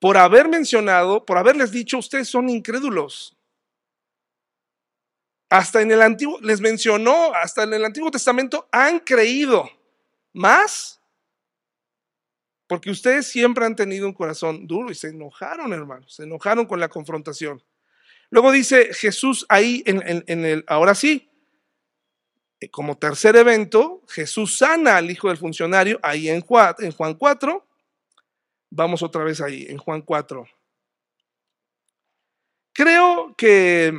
por 0.00 0.16
haber 0.16 0.48
mencionado, 0.48 1.24
por 1.24 1.38
haberles 1.38 1.70
dicho, 1.70 1.98
ustedes 1.98 2.28
son 2.28 2.48
incrédulos. 2.48 3.36
Hasta 5.50 5.82
en 5.82 5.90
el 5.90 6.00
Antiguo, 6.00 6.38
les 6.40 6.60
mencionó, 6.60 7.34
hasta 7.34 7.64
en 7.64 7.74
el 7.74 7.84
Antiguo 7.84 8.10
Testamento 8.10 8.68
han 8.72 9.00
creído 9.00 9.68
más 10.32 11.00
porque 12.70 12.88
ustedes 12.88 13.26
siempre 13.26 13.66
han 13.66 13.74
tenido 13.74 14.06
un 14.06 14.12
corazón 14.12 14.68
duro 14.68 14.92
y 14.92 14.94
se 14.94 15.08
enojaron, 15.08 15.72
hermanos, 15.72 16.14
se 16.14 16.22
enojaron 16.22 16.66
con 16.66 16.78
la 16.78 16.88
confrontación. 16.88 17.60
Luego 18.30 18.52
dice 18.52 18.94
Jesús 18.94 19.44
ahí 19.48 19.82
en, 19.86 20.44
el, 20.44 20.64
ahora 20.68 20.94
sí, 20.94 21.28
eh, 22.60 22.70
como 22.70 22.96
tercer 22.96 23.34
evento, 23.34 24.04
Jesús 24.06 24.56
sana 24.56 24.98
al 24.98 25.10
hijo 25.10 25.26
del 25.26 25.36
funcionario 25.36 25.98
ahí 26.00 26.28
en 26.28 26.42
Juan, 26.42 26.76
en 26.78 26.92
Juan 26.92 27.14
4. 27.14 27.66
Vamos 28.70 29.02
otra 29.02 29.24
vez 29.24 29.40
ahí, 29.40 29.66
en 29.68 29.78
Juan 29.78 30.02
4. 30.02 30.46
Creo 32.72 33.34
que 33.36 33.92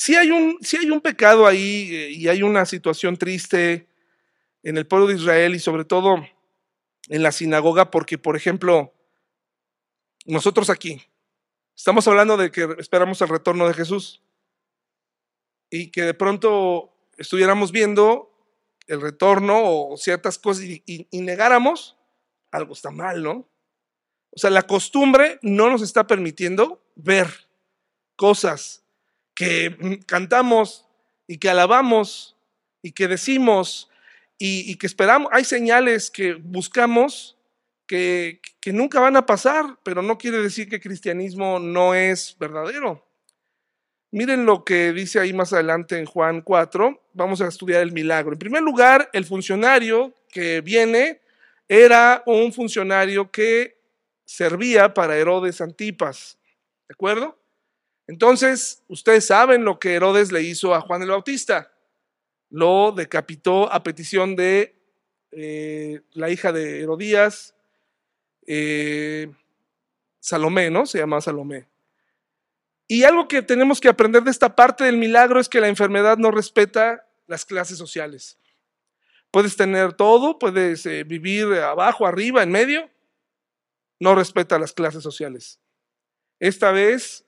Si 0.00 0.16
hay 0.16 0.30
un, 0.30 0.58
hay 0.80 0.90
un 0.90 1.02
pecado 1.02 1.46
ahí 1.46 1.94
eh, 1.94 2.10
y 2.12 2.28
hay 2.28 2.42
una 2.42 2.64
situación 2.64 3.18
triste 3.18 3.86
en 4.62 4.78
el 4.78 4.86
pueblo 4.86 5.06
de 5.06 5.16
Israel 5.16 5.54
y 5.54 5.58
sobre 5.58 5.84
todo 5.84 6.26
en 7.10 7.22
la 7.22 7.32
sinagoga, 7.32 7.90
porque, 7.90 8.16
por 8.16 8.34
ejemplo, 8.34 8.94
nosotros 10.24 10.70
aquí 10.70 11.02
estamos 11.76 12.08
hablando 12.08 12.38
de 12.38 12.50
que 12.50 12.66
esperamos 12.78 13.20
el 13.20 13.28
retorno 13.28 13.68
de 13.68 13.74
Jesús 13.74 14.22
y 15.68 15.90
que 15.90 16.00
de 16.00 16.14
pronto 16.14 16.94
estuviéramos 17.18 17.70
viendo 17.70 18.32
el 18.86 19.02
retorno 19.02 19.60
o 19.62 19.98
ciertas 19.98 20.38
cosas 20.38 20.64
y, 20.64 20.82
y 20.86 21.20
negáramos, 21.20 21.98
algo 22.50 22.72
está 22.72 22.90
mal, 22.90 23.22
¿no? 23.22 23.50
O 24.30 24.38
sea, 24.38 24.48
la 24.48 24.62
costumbre 24.62 25.38
no 25.42 25.68
nos 25.68 25.82
está 25.82 26.06
permitiendo 26.06 26.82
ver 26.94 27.50
cosas 28.16 28.80
que 29.40 30.00
cantamos 30.04 30.84
y 31.26 31.38
que 31.38 31.48
alabamos 31.48 32.36
y 32.82 32.92
que 32.92 33.08
decimos 33.08 33.88
y, 34.36 34.76
que 34.76 34.86
esperamos. 34.86 35.30
Hay 35.32 35.44
señales 35.44 36.10
que 36.10 36.34
buscamos 36.34 37.38
que, 37.86 38.42
nunca 38.66 39.00
van 39.00 39.16
a 39.16 39.24
pasar, 39.24 39.78
pero 39.82 40.02
no 40.02 40.18
quiere 40.18 40.42
decir 40.42 40.68
que 40.68 40.78
cristianismo 40.78 41.58
no 41.58 41.94
es 41.94 42.36
verdadero. 42.38 43.06
Miren 44.12 44.44
lo 44.44 44.62
que 44.62 44.92
dice 44.92 45.20
ahí 45.20 45.32
más 45.32 45.54
adelante 45.54 45.98
en 45.98 46.04
Juan 46.04 46.42
4. 46.42 47.02
Vamos 47.14 47.40
a 47.40 47.48
estudiar 47.48 47.80
el 47.80 47.92
milagro. 47.92 48.32
En 48.32 48.38
primer 48.38 48.62
lugar, 48.62 49.08
el 49.14 49.24
funcionario 49.24 50.12
que 50.28 50.60
viene 50.60 51.22
era 51.66 52.22
un 52.26 52.52
funcionario 52.52 53.30
que 53.30 53.78
servía 54.26 54.92
para 54.92 55.16
Herodes 55.16 55.62
Antipas. 55.62 56.38
¿De 56.88 56.92
acuerdo? 56.92 57.39
Entonces, 58.10 58.82
ustedes 58.88 59.24
saben 59.24 59.64
lo 59.64 59.78
que 59.78 59.94
Herodes 59.94 60.32
le 60.32 60.42
hizo 60.42 60.74
a 60.74 60.80
Juan 60.80 61.00
el 61.00 61.10
Bautista. 61.10 61.70
Lo 62.50 62.90
decapitó 62.90 63.72
a 63.72 63.84
petición 63.84 64.34
de 64.34 64.74
eh, 65.30 66.00
la 66.14 66.28
hija 66.28 66.50
de 66.50 66.80
Herodías, 66.80 67.54
eh, 68.48 69.30
Salomé, 70.18 70.70
¿no? 70.70 70.86
Se 70.86 70.98
llama 70.98 71.20
Salomé. 71.20 71.68
Y 72.88 73.04
algo 73.04 73.28
que 73.28 73.42
tenemos 73.42 73.80
que 73.80 73.88
aprender 73.88 74.24
de 74.24 74.32
esta 74.32 74.56
parte 74.56 74.82
del 74.82 74.96
milagro 74.96 75.38
es 75.38 75.48
que 75.48 75.60
la 75.60 75.68
enfermedad 75.68 76.18
no 76.18 76.32
respeta 76.32 77.06
las 77.28 77.44
clases 77.44 77.78
sociales. 77.78 78.36
Puedes 79.30 79.54
tener 79.54 79.92
todo, 79.92 80.36
puedes 80.40 80.84
eh, 80.84 81.04
vivir 81.04 81.46
abajo, 81.52 82.08
arriba, 82.08 82.42
en 82.42 82.50
medio, 82.50 82.90
no 84.00 84.16
respeta 84.16 84.58
las 84.58 84.72
clases 84.72 85.04
sociales. 85.04 85.60
Esta 86.40 86.72
vez 86.72 87.24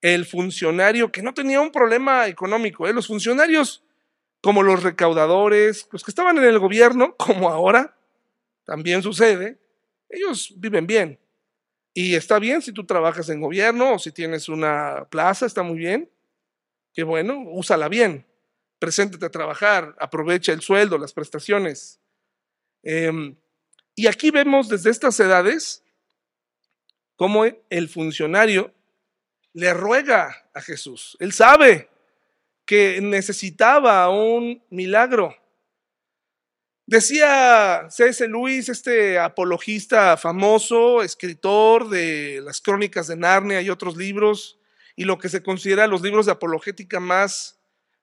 el 0.00 0.24
funcionario 0.24 1.12
que 1.12 1.22
no 1.22 1.34
tenía 1.34 1.60
un 1.60 1.72
problema 1.72 2.26
económico, 2.26 2.86
¿eh? 2.88 2.92
los 2.92 3.06
funcionarios 3.06 3.84
como 4.40 4.62
los 4.62 4.82
recaudadores, 4.82 5.88
los 5.92 6.02
que 6.02 6.10
estaban 6.10 6.38
en 6.38 6.44
el 6.44 6.58
gobierno, 6.58 7.14
como 7.18 7.50
ahora 7.50 7.96
también 8.64 9.02
sucede, 9.02 9.58
ellos 10.08 10.54
viven 10.56 10.86
bien. 10.86 11.18
Y 11.92 12.14
está 12.14 12.38
bien 12.38 12.62
si 12.62 12.72
tú 12.72 12.86
trabajas 12.86 13.28
en 13.28 13.40
gobierno 13.40 13.94
o 13.94 13.98
si 13.98 14.12
tienes 14.12 14.48
una 14.48 15.06
plaza, 15.10 15.46
está 15.46 15.62
muy 15.62 15.78
bien. 15.78 16.10
Qué 16.94 17.02
bueno, 17.02 17.42
úsala 17.46 17.88
bien. 17.88 18.26
Preséntate 18.78 19.26
a 19.26 19.30
trabajar, 19.30 19.96
aprovecha 19.98 20.52
el 20.52 20.60
sueldo, 20.60 20.98
las 20.98 21.12
prestaciones. 21.12 22.00
Em, 22.82 23.36
y 23.94 24.06
aquí 24.06 24.30
vemos 24.30 24.68
desde 24.68 24.90
estas 24.90 25.18
edades 25.20 25.84
cómo 27.16 27.44
el 27.44 27.88
funcionario 27.88 28.72
le 29.52 29.74
ruega 29.74 30.48
a 30.54 30.60
Jesús. 30.60 31.16
Él 31.20 31.32
sabe 31.32 31.88
que 32.64 33.00
necesitaba 33.00 34.08
un 34.10 34.62
milagro. 34.70 35.36
Decía 36.86 37.86
C.S. 37.88 38.26
Luis, 38.28 38.68
este 38.68 39.18
apologista 39.18 40.16
famoso, 40.16 41.02
escritor 41.02 41.88
de 41.88 42.40
las 42.42 42.60
crónicas 42.60 43.06
de 43.06 43.16
Narnia 43.16 43.60
y 43.60 43.70
otros 43.70 43.96
libros, 43.96 44.58
y 44.96 45.04
lo 45.04 45.18
que 45.18 45.28
se 45.28 45.42
considera 45.42 45.86
los 45.86 46.02
libros 46.02 46.26
de 46.26 46.32
apologética 46.32 46.98
más 46.98 47.60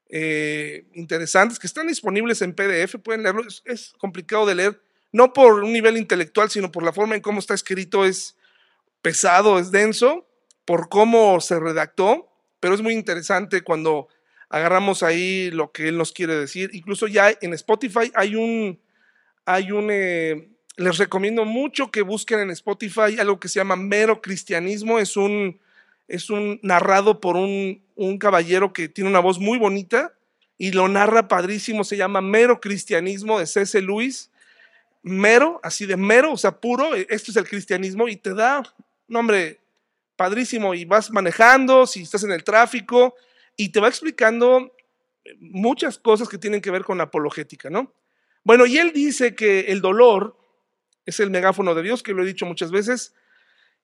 eh, 0.10 0.86
interesantes, 0.94 1.60
que 1.60 1.68
están 1.68 1.88
disponibles 1.88 2.42
en 2.42 2.54
PDF, 2.54 2.96
pueden 3.04 3.24
leerlo, 3.24 3.46
es, 3.46 3.62
es, 3.66 3.94
complicado 3.98 4.46
de 4.46 4.56
leer, 4.56 4.82
no 5.12 5.34
por 5.34 5.64
un 5.64 5.74
nivel 5.74 5.98
intelectual, 5.98 6.50
sino 6.50 6.72
por 6.72 6.84
la 6.84 6.94
forma 6.94 7.16
en 7.16 7.22
cómo 7.22 7.40
está 7.40 7.54
escrito, 7.54 8.06
es 8.06 8.38
pesado, 9.02 9.60
es 9.60 9.72
denso, 9.72 10.27
por 10.68 10.90
cómo 10.90 11.40
se 11.40 11.58
redactó, 11.62 12.30
pero 12.60 12.76
es 12.76 12.82
muy 12.82 12.94
interesante 12.94 13.62
cuando 13.62 14.10
agarramos 14.50 15.02
ahí 15.02 15.50
lo 15.50 15.72
que 15.72 15.88
él 15.88 15.98
nos 15.98 16.12
quiere 16.12 16.36
decir. 16.36 16.70
Incluso 16.74 17.08
ya 17.08 17.34
en 17.42 17.54
Spotify 17.54 18.12
hay 18.14 18.36
un, 18.36 18.78
hay 19.46 19.72
un, 19.72 19.88
eh, 19.90 20.50
les 20.76 20.98
recomiendo 20.98 21.46
mucho 21.46 21.90
que 21.90 22.02
busquen 22.02 22.42
en 22.42 22.52
Spotify 22.52 23.18
algo 23.18 23.40
que 23.40 23.48
se 23.48 23.60
llama 23.60 23.78
Mero 23.78 24.22
Cristianismo. 24.22 25.00
Es 25.00 25.16
un, 25.16 25.58
es 26.10 26.30
un 26.30 26.60
narrado 26.62 27.22
por 27.22 27.38
un, 27.38 27.82
un 27.96 28.18
caballero 28.18 28.74
que 28.74 28.90
tiene 28.90 29.10
una 29.10 29.22
voz 29.22 29.40
muy 29.40 29.58
bonita 29.58 30.16
y 30.58 30.74
lo 30.74 30.90
narra 30.90 31.30
padrísimo. 31.30 31.86
Se 31.86 31.96
llama 31.96 32.20
Mero 32.20 32.60
Cristianismo 32.60 33.40
de 33.40 33.48
C.C. 33.48 33.82
Lewis. 33.82 34.32
Mero, 35.02 35.62
así 35.64 35.86
de 35.86 35.96
mero, 35.96 36.34
o 36.34 36.38
sea, 36.38 36.60
puro, 36.60 36.94
esto 36.94 37.32
es 37.32 37.38
el 37.38 37.48
cristianismo 37.48 38.10
y 38.10 38.18
te 38.18 38.34
da, 38.34 38.62
no 39.08 39.20
hombre, 39.20 39.62
padrísimo, 40.18 40.74
y 40.74 40.84
vas 40.84 41.12
manejando, 41.12 41.88
si 41.88 42.02
estás 42.02 42.24
en 42.24 42.32
el 42.32 42.44
tráfico, 42.44 43.16
y 43.56 43.70
te 43.70 43.80
va 43.80 43.88
explicando 43.88 44.76
muchas 45.40 45.98
cosas 45.98 46.28
que 46.28 46.38
tienen 46.38 46.62
que 46.62 46.72
ver 46.72 46.84
con 46.84 47.00
apologética, 47.00 47.70
¿no? 47.70 47.94
Bueno, 48.44 48.66
y 48.66 48.78
él 48.78 48.92
dice 48.94 49.36
que 49.36 49.62
el 49.72 49.82
dolor 49.82 50.38
es 51.06 51.20
el 51.20 51.30
megáfono 51.30 51.76
de 51.76 51.84
Dios, 51.84 52.04
que 52.04 52.14
lo 52.14 52.24
he 52.24 52.26
dicho 52.28 52.46
muchas 52.46 52.72
veces, 52.72 53.14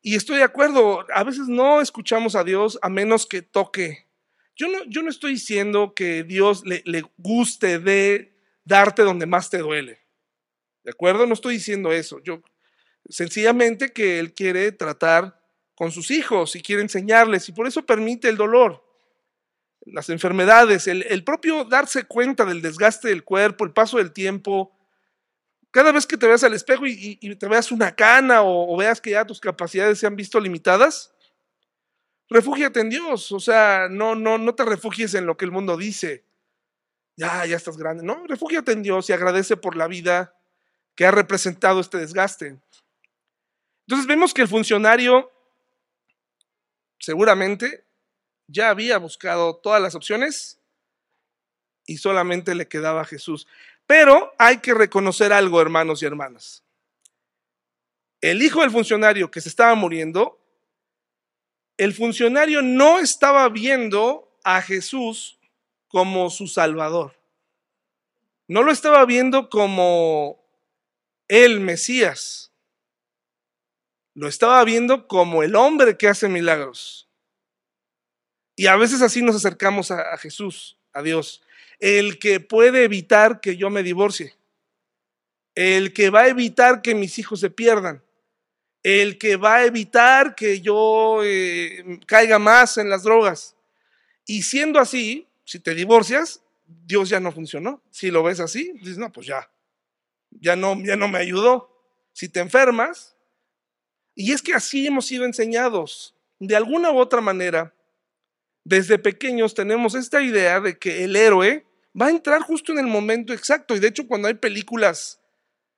y 0.02 0.16
estoy 0.16 0.38
de 0.38 0.44
acuerdo, 0.44 1.06
a 1.14 1.24
veces 1.24 1.48
no 1.48 1.82
escuchamos 1.82 2.36
a 2.36 2.44
Dios 2.44 2.78
a 2.82 2.90
menos 2.90 3.26
que 3.26 3.42
toque. 3.42 4.08
Yo 4.56 4.68
no, 4.68 4.84
yo 4.86 5.02
no 5.02 5.10
estoy 5.10 5.34
diciendo 5.34 5.94
que 5.96 6.24
Dios 6.24 6.66
le, 6.66 6.84
le 6.86 7.04
guste 7.18 7.80
de 7.80 8.36
darte 8.66 9.04
donde 9.04 9.26
más 9.26 9.50
te 9.50 9.60
duele. 9.60 10.02
¿De 10.84 10.92
acuerdo? 10.92 11.26
No 11.26 11.34
estoy 11.34 11.56
diciendo 11.56 11.94
eso. 11.94 12.20
Yo 12.22 12.42
sencillamente 13.08 13.94
que 13.94 14.20
Él 14.20 14.34
quiere 14.34 14.72
tratar 14.74 15.42
con 15.76 15.92
sus 15.92 16.12
hijos 16.12 16.56
y 16.56 16.62
quiere 16.62 16.82
enseñarles 16.82 17.50
y 17.50 17.52
por 17.52 17.68
eso 17.68 17.86
permite 17.86 18.30
el 18.30 18.38
dolor, 18.38 18.84
las 19.86 20.10
enfermedades, 20.10 20.88
el, 20.88 21.24
propio 21.24 21.66
darse 21.66 22.06
cuenta 22.06 22.46
del 22.46 22.62
desgaste 22.62 23.10
del 23.10 23.24
cuerpo, 23.24 23.66
el 23.66 23.74
paso 23.74 23.98
del 23.98 24.14
tiempo. 24.14 24.78
Cada 25.72 25.92
vez 25.92 26.06
que 26.06 26.18
te 26.18 26.28
veas 26.28 26.44
al 26.44 26.54
espejo 26.54 26.86
y, 26.86 27.18
te 27.36 27.48
veas 27.48 27.72
una 27.72 27.94
cana 27.94 28.44
o, 28.44 28.78
veas 28.78 29.02
que 29.02 29.12
ya 29.12 29.26
tus 29.26 29.42
capacidades 29.42 30.00
se 30.00 30.08
han 30.08 30.16
visto 30.16 30.40
limitadas, 30.40 31.14
refúgiate 32.30 32.80
en 32.80 32.90
Dios. 32.90 33.32
O 33.32 33.40
sea, 33.40 33.88
no, 33.90 34.16
no, 34.16 34.38
no 34.38 34.56
te 34.56 34.64
refugies 34.64 35.16
en 35.16 35.26
lo 35.26 35.36
que 35.36 35.46
el 35.46 35.52
mundo 35.52 35.76
dice. 35.76 36.24
Ya, 37.18 37.46
ya 37.46 37.58
estás 37.58 37.78
grande. 37.78 38.04
No, 38.04 38.26
refúgiate 38.26 38.72
en 38.72 38.84
Dios 38.84 39.10
y 39.10 39.14
agradece 39.14 39.58
por 39.58 39.76
la 39.76 39.88
vida 39.88 40.36
que 40.96 41.06
ha 41.06 41.12
representado 41.12 41.82
este 41.82 41.98
desgaste. 41.98 42.60
Entonces 43.86 44.08
vemos 44.08 44.34
que 44.34 44.42
el 44.42 44.48
funcionario 44.48 45.33
seguramente 47.04 47.86
ya 48.48 48.70
había 48.70 48.98
buscado 48.98 49.58
todas 49.58 49.82
las 49.82 49.94
opciones 49.94 50.58
y 51.86 51.98
solamente 51.98 52.56
le 52.56 52.70
quedaba 52.70 53.04
Jesús. 53.04 53.46
Pero 53.86 54.34
hay 54.38 54.60
que 54.60 54.74
reconocer 54.74 55.34
algo, 55.34 55.62
hermanos 55.62 56.02
y 56.02 56.06
hermanas. 56.06 56.64
El 58.22 58.42
hijo 58.42 58.62
del 58.62 58.72
funcionario 58.72 59.30
que 59.30 59.42
se 59.42 59.50
estaba 59.50 59.76
muriendo, 59.76 60.40
el 61.76 61.94
funcionario 61.94 62.62
no 62.62 63.00
estaba 63.00 63.50
viendo 63.50 64.38
a 64.46 64.62
Jesús 64.62 65.38
como 65.90 66.30
su 66.30 66.48
Salvador. 66.48 67.20
No 68.48 68.64
lo 68.64 68.72
estaba 68.72 69.06
viendo 69.06 69.50
como 69.50 70.42
el 71.28 71.60
Mesías. 71.60 72.53
Lo 74.16 74.28
estaba 74.28 74.64
viendo 74.64 75.08
como 75.08 75.44
el 75.44 75.56
hombre 75.56 75.98
que 75.98 76.08
hace 76.08 76.30
milagros. 76.30 77.10
Y 78.56 78.68
a 78.68 78.76
veces 78.76 79.02
así 79.02 79.22
nos 79.22 79.36
acercamos 79.36 79.92
a, 79.92 80.18
Jesús, 80.18 80.78
a 80.94 81.02
Dios. 81.02 81.42
El 81.80 82.20
que 82.20 82.40
puede 82.40 82.84
evitar 82.84 83.42
que 83.42 83.58
yo 83.58 83.70
me 83.70 83.82
divorcie. 83.82 84.36
El 85.56 85.94
que 85.94 86.10
va 86.10 86.22
a 86.22 86.28
evitar 86.28 86.82
que 86.82 86.94
mis 86.94 87.18
hijos 87.18 87.40
se 87.40 87.50
pierdan. 87.50 88.04
El 88.84 89.18
que 89.18 89.38
va 89.38 89.56
a 89.56 89.66
evitar 89.66 90.36
que 90.36 90.62
yo 90.62 91.22
eh, 91.24 92.00
caiga 92.06 92.38
más 92.38 92.78
en 92.78 92.90
las 92.90 93.04
drogas. 93.04 93.56
Y 94.26 94.44
siendo 94.44 94.80
así, 94.80 95.28
si 95.46 95.60
te 95.60 95.74
divorcias, 95.74 96.42
Dios 96.66 97.10
ya 97.10 97.20
no 97.20 97.32
funcionó. 97.32 97.82
Si 97.90 98.12
lo 98.12 98.24
ves 98.24 98.40
así, 98.40 98.72
dices, 98.74 98.98
no, 98.98 99.12
pues 99.12 99.28
ya, 99.28 99.50
ya 100.30 100.56
no, 100.56 100.80
ya 100.84 100.96
no 100.96 101.08
me 101.08 101.20
ayudó. 101.20 101.70
Si 102.14 102.30
te 102.30 102.40
enfermas, 102.40 103.16
y 104.16 104.32
es 104.32 104.42
que 104.42 104.54
así 104.54 104.86
hemos 104.86 105.06
sido 105.06 105.26
enseñados, 105.26 106.16
de 106.40 106.56
alguna 106.56 106.92
u 106.92 106.98
otra 106.98 107.22
manera, 107.22 107.74
desde 108.64 108.98
pequeños 108.98 109.54
tenemos 109.54 109.96
esta 109.96 110.22
idea 110.22 110.60
de 110.60 110.78
que 110.78 111.04
el 111.04 111.16
héroe 111.16 111.66
va 112.00 112.08
a 112.08 112.12
entrar 112.12 112.42
justo 112.42 112.72
en 112.72 112.80
el 112.80 112.88
momento 112.88 113.34
exacto. 113.34 113.76
Y 113.76 113.80
de 113.80 113.88
hecho, 113.88 114.08
cuando 114.08 114.28
hay 114.28 114.36
películas 114.36 115.20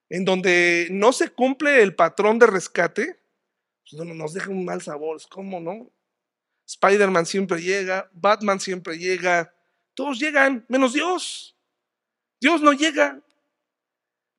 en 0.09 0.23
donde 0.23 0.87
no 0.91 1.11
se 1.11 1.29
cumple 1.29 1.81
el 1.81 1.95
patrón 1.95 2.37
de 2.37 2.47
rescate, 2.47 3.19
pues 3.89 4.05
nos 4.05 4.33
deja 4.33 4.49
un 4.49 4.65
mal 4.65 4.81
sabor. 4.81 5.17
Es 5.17 5.27
como, 5.27 5.59
¿no? 5.59 5.91
Spider-Man 6.67 7.25
siempre 7.25 7.61
llega, 7.61 8.09
Batman 8.13 8.59
siempre 8.59 8.97
llega, 8.97 9.53
todos 9.93 10.19
llegan, 10.19 10.65
menos 10.67 10.93
Dios. 10.93 11.55
Dios 12.39 12.61
no 12.61 12.73
llega 12.73 13.21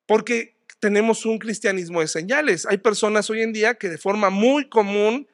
porque 0.05 0.56
tenemos 0.79 1.25
un 1.25 1.39
cristianismo 1.39 2.01
de 2.01 2.07
señales. 2.07 2.65
Hay 2.65 2.77
personas 2.77 3.29
hoy 3.29 3.41
en 3.41 3.53
día 3.53 3.75
que 3.75 3.89
de 3.89 3.97
forma 3.97 4.29
muy 4.29 4.69
común, 4.69 5.27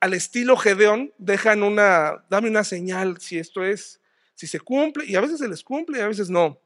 al 0.00 0.14
estilo 0.14 0.56
Gedeón, 0.56 1.12
dejan 1.18 1.62
una, 1.62 2.24
dame 2.28 2.48
una 2.48 2.64
señal 2.64 3.20
si 3.20 3.38
esto 3.38 3.64
es, 3.64 4.00
si 4.34 4.46
se 4.46 4.60
cumple, 4.60 5.04
y 5.06 5.16
a 5.16 5.20
veces 5.20 5.38
se 5.38 5.48
les 5.48 5.62
cumple 5.62 5.98
y 5.98 6.02
a 6.02 6.08
veces 6.08 6.28
no. 6.28 6.60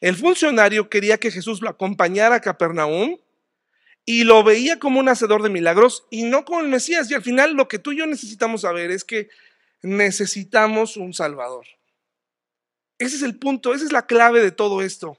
El 0.00 0.16
funcionario 0.16 0.88
quería 0.88 1.18
que 1.18 1.30
Jesús 1.30 1.60
lo 1.60 1.68
acompañara 1.68 2.36
a 2.36 2.40
Capernaum 2.40 3.18
y 4.06 4.24
lo 4.24 4.42
veía 4.42 4.78
como 4.78 4.98
un 4.98 5.08
hacedor 5.08 5.42
de 5.42 5.50
milagros 5.50 6.06
y 6.10 6.24
no 6.24 6.44
como 6.44 6.60
el 6.60 6.68
Mesías. 6.68 7.10
Y 7.10 7.14
al 7.14 7.22
final 7.22 7.52
lo 7.52 7.68
que 7.68 7.78
tú 7.78 7.92
y 7.92 7.98
yo 7.98 8.06
necesitamos 8.06 8.62
saber 8.62 8.90
es 8.90 9.04
que 9.04 9.28
necesitamos 9.82 10.96
un 10.96 11.12
Salvador. 11.12 11.66
Ese 12.98 13.16
es 13.16 13.22
el 13.22 13.38
punto, 13.38 13.74
esa 13.74 13.84
es 13.84 13.92
la 13.92 14.06
clave 14.06 14.42
de 14.42 14.52
todo 14.52 14.82
esto. 14.82 15.18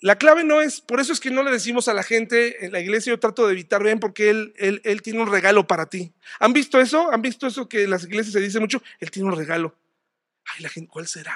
La 0.00 0.18
clave 0.18 0.44
no 0.44 0.60
es, 0.60 0.82
por 0.82 1.00
eso 1.00 1.12
es 1.12 1.20
que 1.20 1.30
no 1.30 1.42
le 1.42 1.50
decimos 1.50 1.88
a 1.88 1.94
la 1.94 2.02
gente 2.02 2.64
en 2.66 2.72
la 2.72 2.80
iglesia, 2.80 3.12
yo 3.12 3.18
trato 3.18 3.46
de 3.46 3.52
evitar, 3.52 3.82
ven, 3.82 3.98
porque 3.98 4.28
él, 4.28 4.52
él, 4.56 4.82
él 4.84 5.00
tiene 5.00 5.22
un 5.22 5.30
regalo 5.30 5.66
para 5.66 5.86
ti. 5.86 6.12
¿Han 6.38 6.52
visto 6.52 6.80
eso? 6.80 7.10
¿Han 7.12 7.22
visto 7.22 7.46
eso 7.46 7.68
que 7.68 7.84
en 7.84 7.90
las 7.90 8.04
iglesias 8.04 8.34
se 8.34 8.40
dice 8.40 8.60
mucho? 8.60 8.82
Él 9.00 9.10
tiene 9.10 9.28
un 9.28 9.36
regalo. 9.36 9.74
Ay, 10.44 10.62
la 10.62 10.68
gente, 10.68 10.90
¿cuál 10.90 11.06
será? 11.06 11.34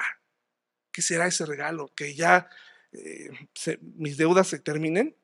¿Qué 0.91 1.01
será 1.01 1.25
ese 1.25 1.45
regalo? 1.45 1.91
Que 1.95 2.13
ya 2.13 2.49
eh, 2.91 3.31
mis 3.95 4.17
deudas 4.17 4.47
se 4.47 4.59
terminen. 4.59 5.15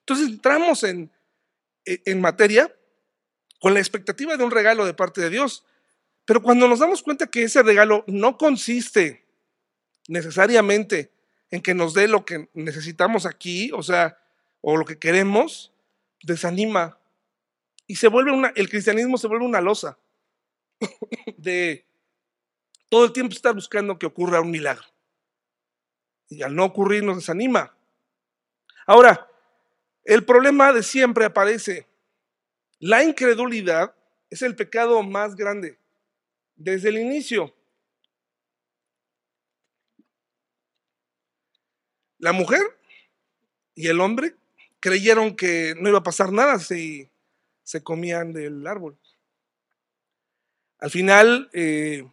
Entonces 0.00 0.28
entramos 0.28 0.84
en, 0.84 1.12
en 1.84 2.20
materia 2.20 2.74
con 3.60 3.74
la 3.74 3.80
expectativa 3.80 4.36
de 4.36 4.44
un 4.44 4.50
regalo 4.50 4.86
de 4.86 4.94
parte 4.94 5.20
de 5.20 5.30
Dios. 5.30 5.64
Pero 6.24 6.42
cuando 6.42 6.66
nos 6.66 6.78
damos 6.78 7.02
cuenta 7.02 7.26
que 7.26 7.42
ese 7.42 7.62
regalo 7.62 8.04
no 8.06 8.38
consiste 8.38 9.26
necesariamente 10.08 11.13
en 11.54 11.62
que 11.62 11.72
nos 11.72 11.94
dé 11.94 12.08
lo 12.08 12.24
que 12.24 12.48
necesitamos 12.52 13.26
aquí, 13.26 13.70
o 13.70 13.80
sea, 13.80 14.18
o 14.60 14.76
lo 14.76 14.84
que 14.84 14.98
queremos, 14.98 15.72
desanima. 16.24 16.98
Y 17.86 17.94
se 17.94 18.08
vuelve 18.08 18.32
una, 18.32 18.52
el 18.56 18.68
cristianismo 18.68 19.18
se 19.18 19.28
vuelve 19.28 19.46
una 19.46 19.60
losa 19.60 19.96
de 21.36 21.86
todo 22.88 23.04
el 23.04 23.12
tiempo 23.12 23.34
estar 23.34 23.54
buscando 23.54 24.00
que 24.00 24.06
ocurra 24.06 24.40
un 24.40 24.50
milagro. 24.50 24.84
Y 26.28 26.42
al 26.42 26.56
no 26.56 26.64
ocurrir 26.64 27.04
nos 27.04 27.18
desanima. 27.18 27.72
Ahora, 28.84 29.28
el 30.02 30.24
problema 30.24 30.72
de 30.72 30.82
siempre 30.82 31.24
aparece. 31.24 31.86
La 32.80 33.04
incredulidad 33.04 33.94
es 34.28 34.42
el 34.42 34.56
pecado 34.56 35.00
más 35.04 35.36
grande 35.36 35.78
desde 36.56 36.88
el 36.88 36.98
inicio. 36.98 37.54
La 42.24 42.32
mujer 42.32 42.62
y 43.74 43.88
el 43.88 44.00
hombre 44.00 44.34
creyeron 44.80 45.36
que 45.36 45.74
no 45.78 45.90
iba 45.90 45.98
a 45.98 46.02
pasar 46.02 46.32
nada 46.32 46.58
si 46.58 47.10
se 47.62 47.82
comían 47.82 48.32
del 48.32 48.66
árbol. 48.66 48.96
Al 50.78 50.90
final, 50.90 51.50
eh, 51.52 52.10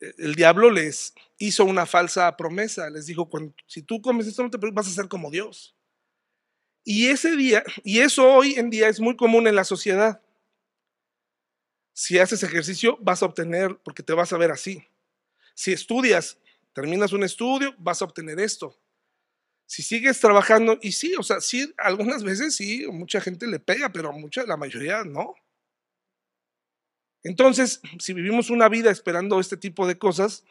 el 0.00 0.34
diablo 0.36 0.70
les 0.70 1.12
hizo 1.36 1.66
una 1.66 1.84
falsa 1.84 2.34
promesa. 2.38 2.88
Les 2.88 3.04
dijo, 3.04 3.28
si 3.66 3.82
tú 3.82 4.00
comes 4.00 4.26
esto, 4.26 4.42
no 4.42 4.50
te 4.50 4.56
vas 4.72 4.88
a 4.88 4.90
ser 4.90 5.06
como 5.06 5.30
Dios. 5.30 5.76
Y 6.82 7.08
ese 7.08 7.36
día, 7.36 7.62
y 7.84 7.98
eso 7.98 8.26
hoy 8.26 8.54
en 8.54 8.70
día 8.70 8.88
es 8.88 9.00
muy 9.00 9.16
común 9.16 9.46
en 9.46 9.54
la 9.54 9.64
sociedad. 9.64 10.22
Si 11.92 12.18
haces 12.18 12.42
ejercicio, 12.42 12.96
vas 13.02 13.22
a 13.22 13.26
obtener, 13.26 13.76
porque 13.84 14.02
te 14.02 14.14
vas 14.14 14.32
a 14.32 14.38
ver 14.38 14.50
así. 14.50 14.82
Si 15.52 15.74
estudias, 15.74 16.38
terminas 16.76 17.14
un 17.14 17.24
estudio, 17.24 17.74
vas 17.78 18.02
a 18.02 18.04
obtener 18.04 18.38
esto. 18.38 18.78
Si 19.64 19.82
sigues 19.82 20.20
trabajando, 20.20 20.78
y 20.82 20.92
sí, 20.92 21.14
o 21.18 21.22
sea, 21.22 21.40
sí, 21.40 21.72
algunas 21.78 22.22
veces 22.22 22.54
sí, 22.54 22.86
mucha 22.92 23.18
gente 23.22 23.46
le 23.46 23.58
pega, 23.58 23.90
pero 23.90 24.12
mucha, 24.12 24.44
la 24.44 24.58
mayoría 24.58 25.02
no. 25.02 25.34
Entonces, 27.22 27.80
si 27.98 28.12
vivimos 28.12 28.50
una 28.50 28.68
vida 28.68 28.90
esperando 28.90 29.40
este 29.40 29.56
tipo 29.56 29.86
de 29.86 29.96
cosas 29.96 30.44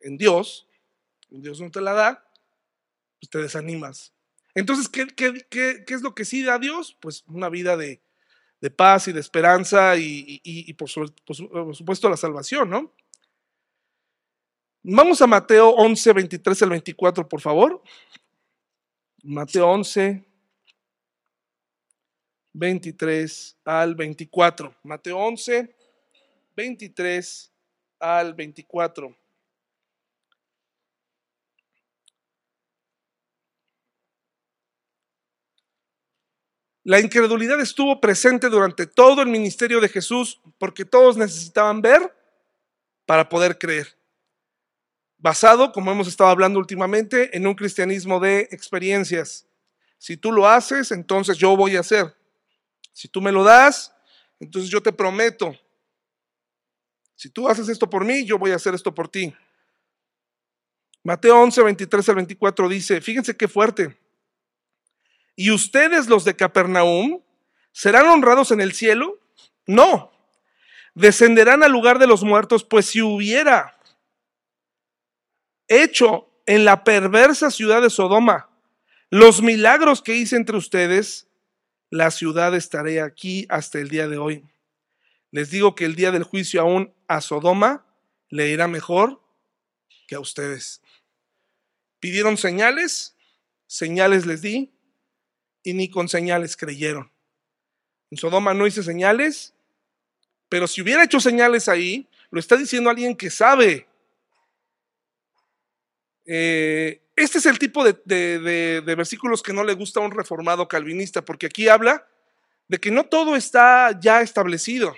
en 0.00 0.16
Dios, 0.16 0.66
Dios 1.30 1.60
no 1.60 1.70
te 1.70 1.80
la 1.80 1.92
da, 1.92 2.28
pues 3.20 3.30
te 3.30 3.38
desanimas. 3.38 4.12
Entonces, 4.56 4.88
¿qué, 4.88 5.06
qué, 5.06 5.46
qué, 5.48 5.84
qué 5.86 5.94
es 5.94 6.02
lo 6.02 6.16
que 6.16 6.24
sí 6.24 6.42
da 6.42 6.58
Dios? 6.58 6.98
Pues 7.00 7.22
una 7.28 7.48
vida 7.48 7.76
de, 7.76 8.02
de 8.60 8.70
paz 8.70 9.06
y 9.06 9.12
de 9.12 9.20
esperanza 9.20 9.94
y, 9.96 10.72
por, 10.72 10.88
supuesto 10.88 12.10
la 12.10 12.16
salvación, 12.16 12.70
¿no? 12.70 12.92
Vamos 14.86 15.22
a 15.22 15.26
Mateo 15.26 15.70
11, 15.70 16.12
23 16.12 16.62
al 16.62 16.68
24, 16.68 17.26
por 17.26 17.40
favor. 17.40 17.82
Mateo 19.22 19.66
11, 19.66 20.22
23 22.52 23.56
al 23.64 23.94
24. 23.94 24.76
Mateo 24.82 25.16
11, 25.16 25.74
23 26.54 27.52
al 27.98 28.34
24. 28.34 29.16
La 36.82 37.00
incredulidad 37.00 37.58
estuvo 37.58 37.98
presente 38.02 38.50
durante 38.50 38.86
todo 38.86 39.22
el 39.22 39.28
ministerio 39.30 39.80
de 39.80 39.88
Jesús 39.88 40.42
porque 40.58 40.84
todos 40.84 41.16
necesitaban 41.16 41.80
ver 41.80 42.14
para 43.06 43.26
poder 43.26 43.56
creer. 43.56 44.03
Basado, 45.24 45.72
como 45.72 45.90
hemos 45.90 46.06
estado 46.06 46.28
hablando 46.28 46.58
últimamente, 46.58 47.34
en 47.34 47.46
un 47.46 47.54
cristianismo 47.54 48.20
de 48.20 48.40
experiencias. 48.50 49.46
Si 49.96 50.18
tú 50.18 50.30
lo 50.30 50.46
haces, 50.46 50.90
entonces 50.90 51.38
yo 51.38 51.56
voy 51.56 51.76
a 51.76 51.80
hacer. 51.80 52.14
Si 52.92 53.08
tú 53.08 53.22
me 53.22 53.32
lo 53.32 53.42
das, 53.42 53.90
entonces 54.38 54.70
yo 54.70 54.82
te 54.82 54.92
prometo. 54.92 55.58
Si 57.14 57.30
tú 57.30 57.48
haces 57.48 57.70
esto 57.70 57.88
por 57.88 58.04
mí, 58.04 58.26
yo 58.26 58.36
voy 58.36 58.50
a 58.50 58.56
hacer 58.56 58.74
esto 58.74 58.94
por 58.94 59.08
ti. 59.08 59.34
Mateo 61.02 61.40
11, 61.40 61.62
23 61.62 62.06
al 62.10 62.14
24 62.16 62.68
dice, 62.68 63.00
fíjense 63.00 63.34
qué 63.34 63.48
fuerte. 63.48 63.96
¿Y 65.36 65.52
ustedes 65.52 66.06
los 66.06 66.26
de 66.26 66.36
Capernaum 66.36 67.22
serán 67.72 68.08
honrados 68.08 68.50
en 68.50 68.60
el 68.60 68.74
cielo? 68.74 69.18
No. 69.66 70.12
Descenderán 70.92 71.62
al 71.62 71.72
lugar 71.72 71.98
de 71.98 72.06
los 72.06 72.22
muertos, 72.24 72.62
pues 72.62 72.84
si 72.84 73.00
hubiera 73.00 73.73
hecho 75.68 76.28
en 76.46 76.64
la 76.64 76.84
perversa 76.84 77.50
ciudad 77.50 77.82
de 77.82 77.90
Sodoma 77.90 78.48
los 79.16 79.42
milagros 79.42 80.02
que 80.02 80.16
hice 80.16 80.34
entre 80.34 80.56
ustedes, 80.56 81.28
la 81.88 82.10
ciudad 82.10 82.52
estaré 82.52 83.00
aquí 83.00 83.46
hasta 83.48 83.78
el 83.78 83.88
día 83.88 84.08
de 84.08 84.18
hoy. 84.18 84.44
Les 85.30 85.50
digo 85.50 85.76
que 85.76 85.84
el 85.84 85.94
día 85.94 86.10
del 86.10 86.24
juicio 86.24 86.60
aún 86.60 86.92
a 87.06 87.20
Sodoma 87.20 87.86
le 88.28 88.48
irá 88.48 88.66
mejor 88.66 89.22
que 90.08 90.16
a 90.16 90.18
ustedes. 90.18 90.82
Pidieron 92.00 92.36
señales, 92.36 93.14
señales 93.68 94.26
les 94.26 94.42
di, 94.42 94.72
y 95.62 95.74
ni 95.74 95.88
con 95.88 96.08
señales 96.08 96.56
creyeron. 96.56 97.12
En 98.10 98.18
Sodoma 98.18 98.52
no 98.52 98.66
hice 98.66 98.82
señales, 98.82 99.54
pero 100.48 100.66
si 100.66 100.82
hubiera 100.82 101.04
hecho 101.04 101.20
señales 101.20 101.68
ahí, 101.68 102.08
lo 102.30 102.40
está 102.40 102.56
diciendo 102.56 102.90
alguien 102.90 103.14
que 103.14 103.30
sabe. 103.30 103.86
Eh, 106.26 107.02
este 107.16 107.38
es 107.38 107.46
el 107.46 107.58
tipo 107.58 107.84
de, 107.84 107.92
de, 108.04 108.94
versículos 108.94 109.42
que 109.42 109.52
no 109.52 109.62
le 109.62 109.74
gusta 109.74 110.00
a 110.00 110.02
un 110.02 110.10
reformado 110.10 110.66
calvinista, 110.66 111.24
porque 111.24 111.46
aquí 111.46 111.68
habla 111.68 112.06
de 112.68 112.78
que 112.78 112.90
no 112.90 113.04
todo 113.04 113.36
está 113.36 113.98
ya 114.00 114.20
establecido. 114.20 114.94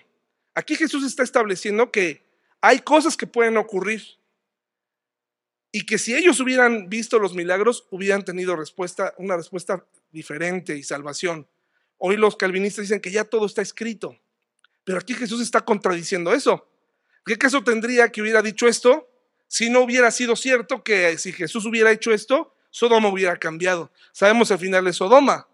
Aquí 0.54 0.76
Jesús 0.76 1.04
está 1.04 1.22
estableciendo 1.22 1.90
que 1.90 2.24
hay 2.60 2.80
cosas 2.80 3.16
que 3.16 3.26
pueden 3.26 3.56
ocurrir 3.56 4.02
y 5.72 5.84
que 5.84 5.98
si 5.98 6.14
ellos 6.14 6.40
hubieran 6.40 6.88
visto 6.88 7.18
los 7.18 7.34
milagros, 7.34 7.86
hubieran 7.90 8.24
tenido 8.24 8.56
respuesta, 8.56 9.12
una 9.18 9.36
respuesta 9.36 9.84
diferente 10.10 10.74
y 10.76 10.82
salvación. 10.82 11.46
Hoy 11.98 12.16
los 12.16 12.36
calvinistas 12.36 12.84
dicen 12.84 13.00
que 13.00 13.10
ya 13.10 13.24
todo 13.24 13.44
está 13.44 13.60
escrito, 13.60 14.18
pero 14.84 14.98
aquí 14.98 15.12
Jesús 15.12 15.42
está 15.42 15.62
contradiciendo 15.62 16.32
eso. 16.32 16.66
¿Qué 17.26 17.36
caso 17.36 17.62
tendría 17.62 18.10
que 18.10 18.22
hubiera 18.22 18.40
dicho 18.40 18.68
esto 18.68 19.06
si 19.48 19.70
no 19.70 19.80
hubiera 19.80 20.10
sido 20.10 20.36
cierto 20.36 20.82
que 20.82 21.16
si 21.18 21.32
Jesús 21.32 21.66
hubiera 21.66 21.92
hecho 21.92 22.12
esto, 22.12 22.54
Sodoma 22.70 23.08
hubiera 23.08 23.36
cambiado? 23.38 23.92
Sabemos 24.12 24.50
el 24.50 24.58
final 24.58 24.84
de 24.84 24.92
Sodoma. 24.92 25.48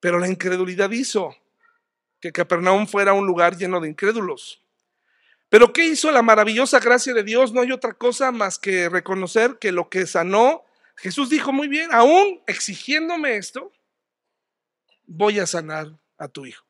Pero 0.00 0.18
la 0.18 0.28
incredulidad 0.28 0.90
hizo 0.90 1.34
que 2.20 2.32
Capernaum 2.32 2.86
fuera 2.86 3.12
un 3.12 3.26
lugar 3.26 3.56
lleno 3.56 3.80
de 3.80 3.88
incrédulos. 3.88 4.62
Pero 5.48 5.72
¿qué 5.72 5.84
hizo 5.84 6.10
la 6.10 6.22
maravillosa 6.22 6.78
gracia 6.78 7.14
de 7.14 7.22
Dios? 7.22 7.52
No 7.52 7.60
hay 7.62 7.72
otra 7.72 7.94
cosa 7.94 8.32
más 8.32 8.58
que 8.58 8.88
reconocer 8.88 9.58
que 9.58 9.72
lo 9.72 9.88
que 9.88 10.06
sanó, 10.06 10.64
Jesús 10.96 11.30
dijo 11.30 11.52
muy 11.52 11.68
bien, 11.68 11.90
aún 11.92 12.42
exigiéndome 12.46 13.36
esto, 13.36 13.72
voy 15.06 15.38
a 15.38 15.46
sanar 15.46 15.98
a 16.18 16.28
tu 16.28 16.44
hijo. 16.44 16.64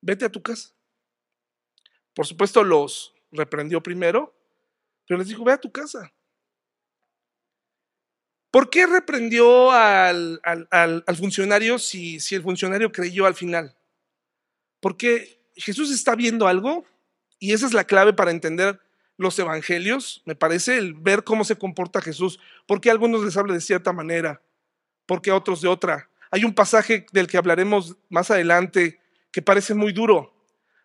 Vete 0.00 0.26
a 0.26 0.30
tu 0.30 0.42
casa. 0.42 0.70
Por 2.14 2.26
supuesto 2.26 2.62
los 2.62 3.13
reprendió 3.34 3.82
primero, 3.82 4.34
pero 5.06 5.18
les 5.18 5.28
dijo, 5.28 5.44
ve 5.44 5.52
a 5.52 5.60
tu 5.60 5.70
casa. 5.70 6.12
¿Por 8.50 8.70
qué 8.70 8.86
reprendió 8.86 9.72
al, 9.72 10.40
funcionario 11.18 11.78
si, 11.78 12.20
si 12.20 12.34
el 12.34 12.42
funcionario 12.42 12.92
creyó 12.92 13.26
al 13.26 13.34
final? 13.34 13.76
Porque 14.80 15.42
Jesús 15.56 15.90
está 15.90 16.14
viendo 16.14 16.46
algo 16.46 16.84
y 17.38 17.52
esa 17.52 17.66
es 17.66 17.74
la 17.74 17.84
clave 17.84 18.12
para 18.12 18.30
entender 18.30 18.80
los 19.16 19.38
evangelios, 19.38 20.22
me 20.24 20.34
parece, 20.34 20.78
el 20.78 20.94
ver 20.94 21.24
cómo 21.24 21.44
se 21.44 21.56
comporta 21.56 22.00
Jesús. 22.00 22.40
Porque 22.66 22.88
a 22.88 22.92
algunos 22.92 23.24
les 23.24 23.36
habla 23.36 23.54
de 23.54 23.60
cierta 23.60 23.92
manera, 23.92 24.42
porque 25.06 25.30
a 25.30 25.36
otros 25.36 25.60
de 25.60 25.68
otra. 25.68 26.10
Hay 26.30 26.44
un 26.44 26.54
pasaje 26.54 27.06
del 27.12 27.26
que 27.26 27.36
hablaremos 27.36 27.96
más 28.08 28.30
adelante 28.30 29.00
que 29.30 29.42
parece 29.42 29.74
muy 29.74 29.92
duro. 29.92 30.33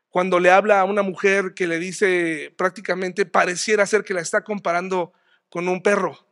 Cuando 0.09 0.39
le 0.39 0.49
habla 0.49 0.81
a 0.81 0.85
una 0.85 1.03
mujer 1.03 1.53
que 1.53 1.67
le 1.67 1.77
dice 1.79 2.53
prácticamente 2.57 3.25
pareciera 3.25 3.85
ser 3.85 4.03
que 4.03 4.13
la 4.13 4.21
está 4.21 4.43
comparando 4.43 5.13
con 5.49 5.67
un 5.67 5.81
perro. 5.81 6.25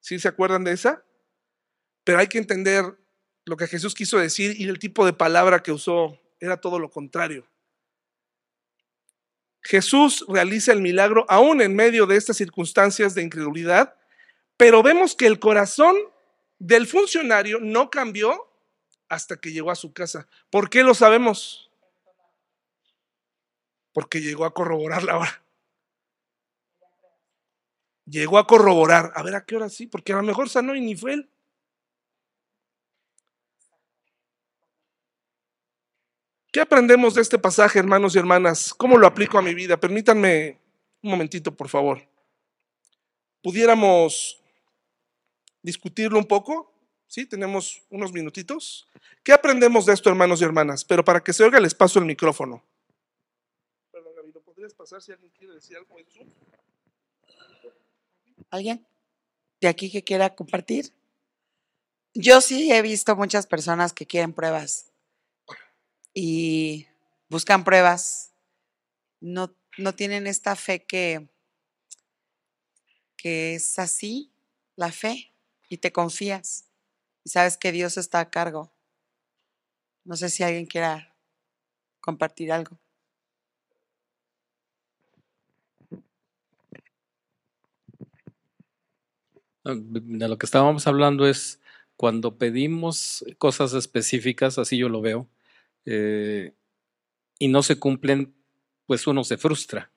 ¿Sí 0.00 0.18
se 0.18 0.28
acuerdan 0.28 0.64
de 0.64 0.72
esa? 0.72 1.04
Pero 2.02 2.18
hay 2.18 2.26
que 2.26 2.38
entender 2.38 2.84
lo 3.44 3.56
que 3.56 3.66
Jesús 3.66 3.94
quiso 3.94 4.18
decir 4.18 4.58
y 4.58 4.68
el 4.68 4.78
tipo 4.78 5.04
de 5.04 5.12
palabra 5.12 5.62
que 5.62 5.72
usó 5.72 6.18
era 6.40 6.60
todo 6.60 6.78
lo 6.78 6.90
contrario. 6.90 7.46
Jesús 9.62 10.24
realiza 10.28 10.72
el 10.72 10.82
milagro 10.82 11.24
aún 11.28 11.62
en 11.62 11.74
medio 11.74 12.06
de 12.06 12.16
estas 12.16 12.36
circunstancias 12.36 13.14
de 13.14 13.22
incredulidad, 13.22 13.96
pero 14.58 14.82
vemos 14.82 15.14
que 15.14 15.26
el 15.26 15.38
corazón 15.38 15.96
del 16.58 16.86
funcionario 16.86 17.58
no 17.60 17.90
cambió 17.90 18.50
hasta 19.08 19.38
que 19.38 19.52
llegó 19.52 19.70
a 19.70 19.74
su 19.74 19.92
casa. 19.92 20.28
¿Por 20.50 20.68
qué 20.68 20.82
lo 20.82 20.94
sabemos? 20.94 21.70
Porque 23.94 24.20
llegó 24.20 24.44
a 24.44 24.52
corroborar 24.52 25.04
la 25.04 25.16
hora. 25.16 25.42
Llegó 28.04 28.36
a 28.36 28.46
corroborar. 28.46 29.12
A 29.14 29.22
ver 29.22 29.36
a 29.36 29.46
qué 29.46 29.56
hora 29.56 29.70
sí, 29.70 29.86
porque 29.86 30.12
a 30.12 30.16
lo 30.16 30.22
mejor 30.22 30.50
sanó 30.50 30.74
y 30.74 30.82
ni 30.82 30.94
fue 30.96 31.14
él. 31.14 31.30
¿Qué 36.52 36.60
aprendemos 36.60 37.14
de 37.14 37.22
este 37.22 37.38
pasaje, 37.38 37.78
hermanos 37.78 38.14
y 38.14 38.18
hermanas? 38.18 38.74
¿Cómo 38.74 38.98
lo 38.98 39.06
aplico 39.06 39.38
a 39.38 39.42
mi 39.42 39.54
vida? 39.54 39.78
Permítanme 39.78 40.60
un 41.02 41.10
momentito, 41.10 41.56
por 41.56 41.68
favor. 41.68 42.06
¿Pudiéramos 43.42 44.40
discutirlo 45.62 46.18
un 46.18 46.26
poco? 46.26 46.72
¿Sí? 47.06 47.26
Tenemos 47.26 47.82
unos 47.90 48.12
minutitos. 48.12 48.88
¿Qué 49.22 49.32
aprendemos 49.32 49.86
de 49.86 49.94
esto, 49.94 50.10
hermanos 50.10 50.40
y 50.40 50.44
hermanas? 50.44 50.84
Pero 50.84 51.04
para 51.04 51.22
que 51.22 51.32
se 51.32 51.44
oiga 51.44 51.60
les 51.60 51.74
paso 51.74 51.98
el 51.98 52.04
micrófono. 52.04 52.62
Podrías 54.64 54.78
pasar 54.78 55.02
si 55.02 55.12
alguien 55.12 55.30
quiere 55.32 55.52
decir 55.52 55.76
algo 55.76 55.94
de 55.94 56.02
eso? 56.04 56.24
¿Alguien 58.48 58.86
de 59.60 59.68
aquí 59.68 59.90
que 59.92 60.02
quiera 60.02 60.34
compartir? 60.34 60.90
Yo 62.14 62.40
sí 62.40 62.72
he 62.72 62.80
visto 62.80 63.14
muchas 63.14 63.46
personas 63.46 63.92
que 63.92 64.06
quieren 64.06 64.32
pruebas 64.32 64.90
y 66.14 66.86
buscan 67.28 67.62
pruebas, 67.62 68.32
no, 69.20 69.54
no 69.76 69.94
tienen 69.94 70.26
esta 70.26 70.56
fe 70.56 70.82
que, 70.82 71.28
que 73.18 73.56
es 73.56 73.78
así, 73.78 74.32
la 74.76 74.90
fe, 74.90 75.34
y 75.68 75.76
te 75.76 75.92
confías 75.92 76.70
y 77.22 77.28
sabes 77.28 77.58
que 77.58 77.70
Dios 77.70 77.98
está 77.98 78.20
a 78.20 78.30
cargo. 78.30 78.72
No 80.04 80.16
sé 80.16 80.30
si 80.30 80.42
alguien 80.42 80.64
quiera 80.64 81.14
compartir 82.00 82.50
algo. 82.50 82.78
De 89.64 90.28
lo 90.28 90.36
que 90.38 90.46
estábamos 90.46 90.86
hablando 90.86 91.26
es 91.26 91.60
cuando 91.96 92.36
pedimos 92.36 93.24
cosas 93.38 93.72
específicas, 93.72 94.58
así 94.58 94.76
yo 94.76 94.88
lo 94.88 95.00
veo, 95.00 95.28
eh, 95.86 96.52
y 97.38 97.48
no 97.48 97.62
se 97.62 97.78
cumplen, 97.78 98.34
pues 98.86 99.06
uno 99.06 99.24
se 99.24 99.38
frustra. 99.38 99.90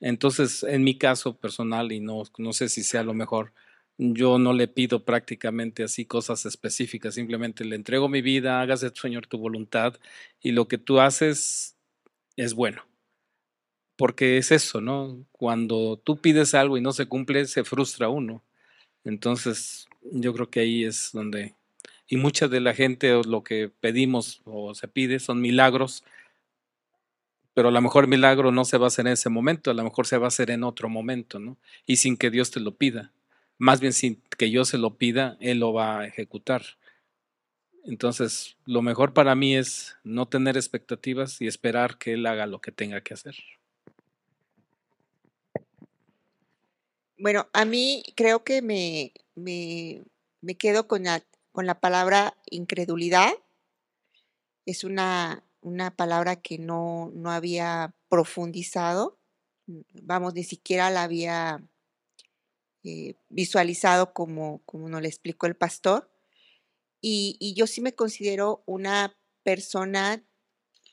Entonces, 0.00 0.64
en 0.64 0.84
mi 0.84 0.98
caso 0.98 1.38
personal, 1.38 1.92
y 1.92 2.00
no, 2.00 2.24
no 2.36 2.52
sé 2.52 2.68
si 2.68 2.82
sea 2.82 3.04
lo 3.04 3.14
mejor, 3.14 3.52
yo 3.98 4.38
no 4.38 4.52
le 4.52 4.68
pido 4.68 5.04
prácticamente 5.04 5.84
así 5.84 6.04
cosas 6.04 6.44
específicas, 6.44 7.14
simplemente 7.14 7.64
le 7.64 7.76
entrego 7.76 8.08
mi 8.08 8.20
vida, 8.20 8.60
hágase, 8.60 8.90
Señor, 8.94 9.26
tu 9.28 9.38
voluntad, 9.38 9.98
y 10.40 10.52
lo 10.52 10.66
que 10.68 10.78
tú 10.78 11.00
haces 11.00 11.76
es 12.36 12.54
bueno. 12.54 12.82
Porque 14.02 14.36
es 14.36 14.50
eso, 14.50 14.80
¿no? 14.80 15.24
Cuando 15.30 15.96
tú 15.96 16.20
pides 16.20 16.54
algo 16.54 16.76
y 16.76 16.80
no 16.80 16.90
se 16.90 17.06
cumple, 17.06 17.46
se 17.46 17.62
frustra 17.62 18.08
uno. 18.08 18.42
Entonces, 19.04 19.86
yo 20.10 20.34
creo 20.34 20.50
que 20.50 20.58
ahí 20.58 20.82
es 20.82 21.10
donde 21.12 21.54
y 22.08 22.16
mucha 22.16 22.48
de 22.48 22.58
la 22.58 22.74
gente 22.74 23.22
lo 23.24 23.44
que 23.44 23.70
pedimos 23.78 24.42
o 24.44 24.74
se 24.74 24.88
pide 24.88 25.20
son 25.20 25.40
milagros, 25.40 26.02
pero 27.54 27.68
a 27.68 27.70
lo 27.70 27.80
mejor 27.80 28.02
el 28.02 28.10
milagro 28.10 28.50
no 28.50 28.64
se 28.64 28.76
va 28.76 28.86
a 28.86 28.88
hacer 28.88 29.06
en 29.06 29.12
ese 29.12 29.28
momento, 29.28 29.70
a 29.70 29.74
lo 29.74 29.84
mejor 29.84 30.08
se 30.08 30.18
va 30.18 30.24
a 30.24 30.34
hacer 30.34 30.50
en 30.50 30.64
otro 30.64 30.88
momento, 30.88 31.38
¿no? 31.38 31.56
Y 31.86 31.94
sin 31.94 32.16
que 32.16 32.32
Dios 32.32 32.50
te 32.50 32.58
lo 32.58 32.74
pida. 32.74 33.12
Más 33.56 33.78
bien 33.78 33.92
sin 33.92 34.20
que 34.36 34.50
yo 34.50 34.64
se 34.64 34.78
lo 34.78 34.96
pida, 34.96 35.36
Él 35.38 35.60
lo 35.60 35.72
va 35.72 36.00
a 36.00 36.06
ejecutar. 36.08 36.64
Entonces, 37.84 38.56
lo 38.66 38.82
mejor 38.82 39.14
para 39.14 39.36
mí 39.36 39.54
es 39.54 39.96
no 40.02 40.26
tener 40.26 40.56
expectativas 40.56 41.40
y 41.40 41.46
esperar 41.46 41.98
que 41.98 42.14
Él 42.14 42.26
haga 42.26 42.46
lo 42.46 42.60
que 42.60 42.72
tenga 42.72 43.00
que 43.00 43.14
hacer. 43.14 43.36
Bueno, 47.22 47.48
a 47.52 47.64
mí 47.64 48.02
creo 48.16 48.42
que 48.42 48.62
me, 48.62 49.12
me, 49.36 50.02
me 50.40 50.56
quedo 50.56 50.88
con 50.88 51.04
la 51.04 51.22
con 51.52 51.66
la 51.66 51.78
palabra 51.78 52.36
incredulidad. 52.50 53.32
Es 54.66 54.82
una, 54.82 55.44
una 55.60 55.94
palabra 55.94 56.34
que 56.34 56.58
no, 56.58 57.12
no, 57.14 57.30
había 57.30 57.94
profundizado, 58.08 59.20
vamos, 60.02 60.34
ni 60.34 60.42
siquiera 60.42 60.90
la 60.90 61.04
había 61.04 61.62
eh, 62.82 63.14
visualizado 63.28 64.12
como, 64.12 64.60
como 64.64 64.88
nos 64.88 65.02
le 65.02 65.06
explicó 65.06 65.46
el 65.46 65.54
pastor. 65.54 66.10
Y, 67.00 67.36
y, 67.38 67.54
yo 67.54 67.68
sí 67.68 67.80
me 67.82 67.94
considero 67.94 68.64
una 68.66 69.16
persona 69.44 70.24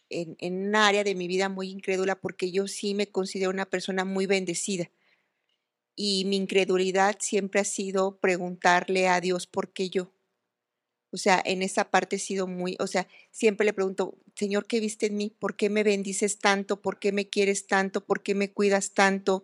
en, 0.10 0.36
en 0.38 0.68
un 0.68 0.76
área 0.76 1.04
de 1.04 1.16
mi 1.16 1.28
vida 1.28 1.50
muy 1.50 1.72
incrédula 1.72 2.22
porque 2.22 2.52
yo 2.52 2.68
sí 2.68 2.94
me 2.94 3.08
considero 3.08 3.50
una 3.50 3.66
persona 3.66 4.06
muy 4.06 4.28
bendecida. 4.28 4.92
Y 6.02 6.24
mi 6.24 6.38
incredulidad 6.38 7.18
siempre 7.20 7.60
ha 7.60 7.66
sido 7.66 8.20
preguntarle 8.22 9.10
a 9.10 9.20
Dios 9.20 9.48
por 9.48 9.74
qué 9.74 9.90
yo. 9.90 10.14
O 11.12 11.18
sea, 11.18 11.42
en 11.44 11.62
esa 11.62 11.92
parte 11.92 12.16
he 12.16 12.20
sido 12.20 12.48
muy, 12.48 12.78
o 12.80 12.88
sea, 12.88 13.06
siempre 13.32 13.66
le 13.66 13.74
pregunto, 13.74 14.18
Señor, 14.34 14.66
¿qué 14.66 14.80
viste 14.80 15.08
en 15.08 15.18
mí? 15.18 15.36
¿Por 15.38 15.58
qué 15.58 15.70
me 15.70 15.84
bendices 15.84 16.40
tanto? 16.40 16.82
¿Por 16.82 17.00
qué 17.00 17.12
me 17.12 17.28
quieres 17.28 17.68
tanto? 17.68 18.06
¿Por 18.06 18.24
qué 18.24 18.34
me 18.34 18.50
cuidas 18.50 18.94
tanto? 18.94 19.44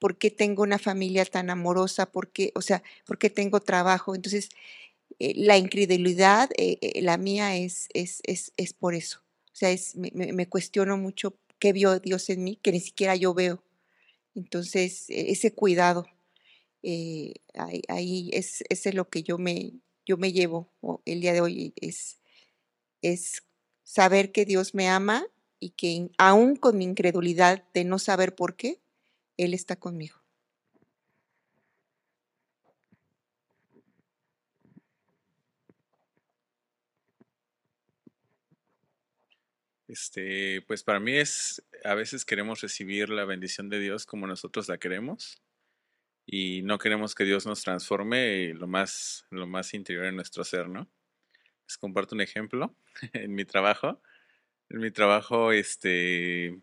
¿Por 0.00 0.18
qué 0.18 0.32
tengo 0.32 0.64
una 0.64 0.80
familia 0.80 1.24
tan 1.26 1.48
amorosa? 1.48 2.10
¿Por 2.10 2.32
qué, 2.32 2.50
o 2.56 2.60
sea, 2.60 2.82
por 3.06 3.16
qué 3.16 3.30
tengo 3.30 3.60
trabajo? 3.60 4.16
Entonces, 4.16 4.48
eh, 5.20 5.34
la 5.36 5.58
incredulidad, 5.58 6.50
eh, 6.58 6.78
eh, 6.80 7.02
la 7.02 7.18
mía 7.18 7.56
es, 7.56 7.86
es, 7.94 8.20
es, 8.24 8.52
es, 8.56 8.72
por 8.72 8.96
eso. 8.96 9.20
O 9.52 9.56
sea, 9.56 9.72
me, 9.94 10.32
me, 10.32 10.48
cuestiono 10.48 10.96
mucho 10.96 11.38
qué 11.60 11.72
vio 11.72 12.00
Dios 12.00 12.30
en 12.30 12.42
mí, 12.42 12.58
que 12.60 12.72
ni 12.72 12.80
siquiera 12.80 13.14
yo 13.14 13.32
veo. 13.32 13.63
Entonces, 14.34 15.08
e, 15.08 15.30
ese 15.32 15.54
cuidado, 15.54 16.06
ahí, 16.82 17.82
ahí, 17.88 18.30
es, 18.32 18.62
es 18.68 18.94
lo 18.94 19.08
que 19.08 19.22
yo 19.22 19.38
me, 19.38 19.72
yo 20.04 20.16
me 20.16 20.32
llevo 20.32 20.70
el 21.04 21.20
día 21.20 21.32
de 21.32 21.40
hoy 21.40 21.72
es, 21.76 22.20
es 23.02 23.42
saber 23.82 24.32
que 24.32 24.44
Dios 24.44 24.74
me 24.74 24.88
ama 24.88 25.26
y 25.58 25.70
que 25.70 26.10
aún 26.18 26.56
con 26.56 26.76
mi 26.76 26.84
incredulidad 26.84 27.64
de 27.72 27.84
no 27.84 27.98
saber 27.98 28.34
por 28.34 28.56
qué, 28.56 28.82
Él 29.36 29.54
está 29.54 29.76
conmigo. 29.76 30.23
Este, 39.94 40.60
pues 40.62 40.82
para 40.82 40.98
mí 40.98 41.12
es, 41.12 41.64
a 41.84 41.94
veces 41.94 42.24
queremos 42.24 42.60
recibir 42.62 43.10
la 43.10 43.24
bendición 43.24 43.68
de 43.68 43.78
Dios 43.78 44.06
como 44.06 44.26
nosotros 44.26 44.68
la 44.68 44.78
queremos 44.78 45.40
y 46.26 46.62
no 46.62 46.78
queremos 46.78 47.14
que 47.14 47.22
Dios 47.22 47.46
nos 47.46 47.62
transforme 47.62 48.54
lo 48.54 48.66
más, 48.66 49.24
lo 49.30 49.46
más 49.46 49.72
interior 49.72 50.06
en 50.06 50.16
nuestro 50.16 50.42
ser, 50.42 50.68
¿no? 50.68 50.90
Les 51.68 51.78
comparto 51.78 52.16
un 52.16 52.22
ejemplo 52.22 52.74
en 53.12 53.36
mi 53.36 53.44
trabajo. 53.44 54.02
En 54.68 54.80
mi 54.80 54.90
trabajo, 54.90 55.52
este, 55.52 56.60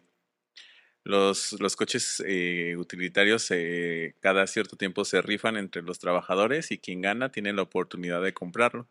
los, 1.06 1.54
los 1.54 1.78
coches 1.78 2.22
eh, 2.28 2.76
utilitarios 2.78 3.50
eh, 3.52 4.18
cada 4.20 4.46
cierto 4.46 4.76
tiempo 4.76 5.06
se 5.06 5.22
rifan 5.22 5.56
entre 5.56 5.84
los 5.84 6.00
trabajadores 6.00 6.72
y 6.72 6.80
quien 6.80 7.00
gana 7.00 7.32
tiene 7.32 7.54
la 7.54 7.62
oportunidad 7.62 8.22
de 8.22 8.34
comprarlo. 8.34 8.90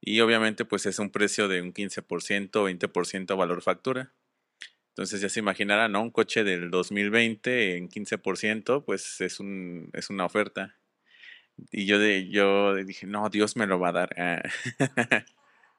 Y 0.00 0.20
obviamente 0.20 0.64
pues 0.64 0.86
es 0.86 0.98
un 0.98 1.10
precio 1.10 1.48
de 1.48 1.62
un 1.62 1.72
15% 1.72 2.56
o 2.56 2.68
20% 2.68 3.36
valor 3.36 3.62
factura. 3.62 4.12
Entonces 4.96 5.20
ya 5.20 5.28
se 5.28 5.40
imaginarán, 5.40 5.92
¿no? 5.92 6.00
Un 6.00 6.10
coche 6.10 6.42
del 6.42 6.70
2020 6.70 7.76
en 7.76 7.90
15%, 7.90 8.82
pues 8.84 9.20
es, 9.20 9.40
un, 9.40 9.90
es 9.92 10.08
una 10.08 10.24
oferta. 10.24 10.76
Y 11.70 11.86
yo, 11.86 11.98
de, 11.98 12.28
yo 12.30 12.74
dije, 12.74 13.06
no, 13.06 13.28
Dios 13.28 13.56
me 13.56 13.66
lo 13.66 13.78
va 13.78 13.90
a 13.90 13.92
dar. 13.92 14.14
Ah, 14.18 14.42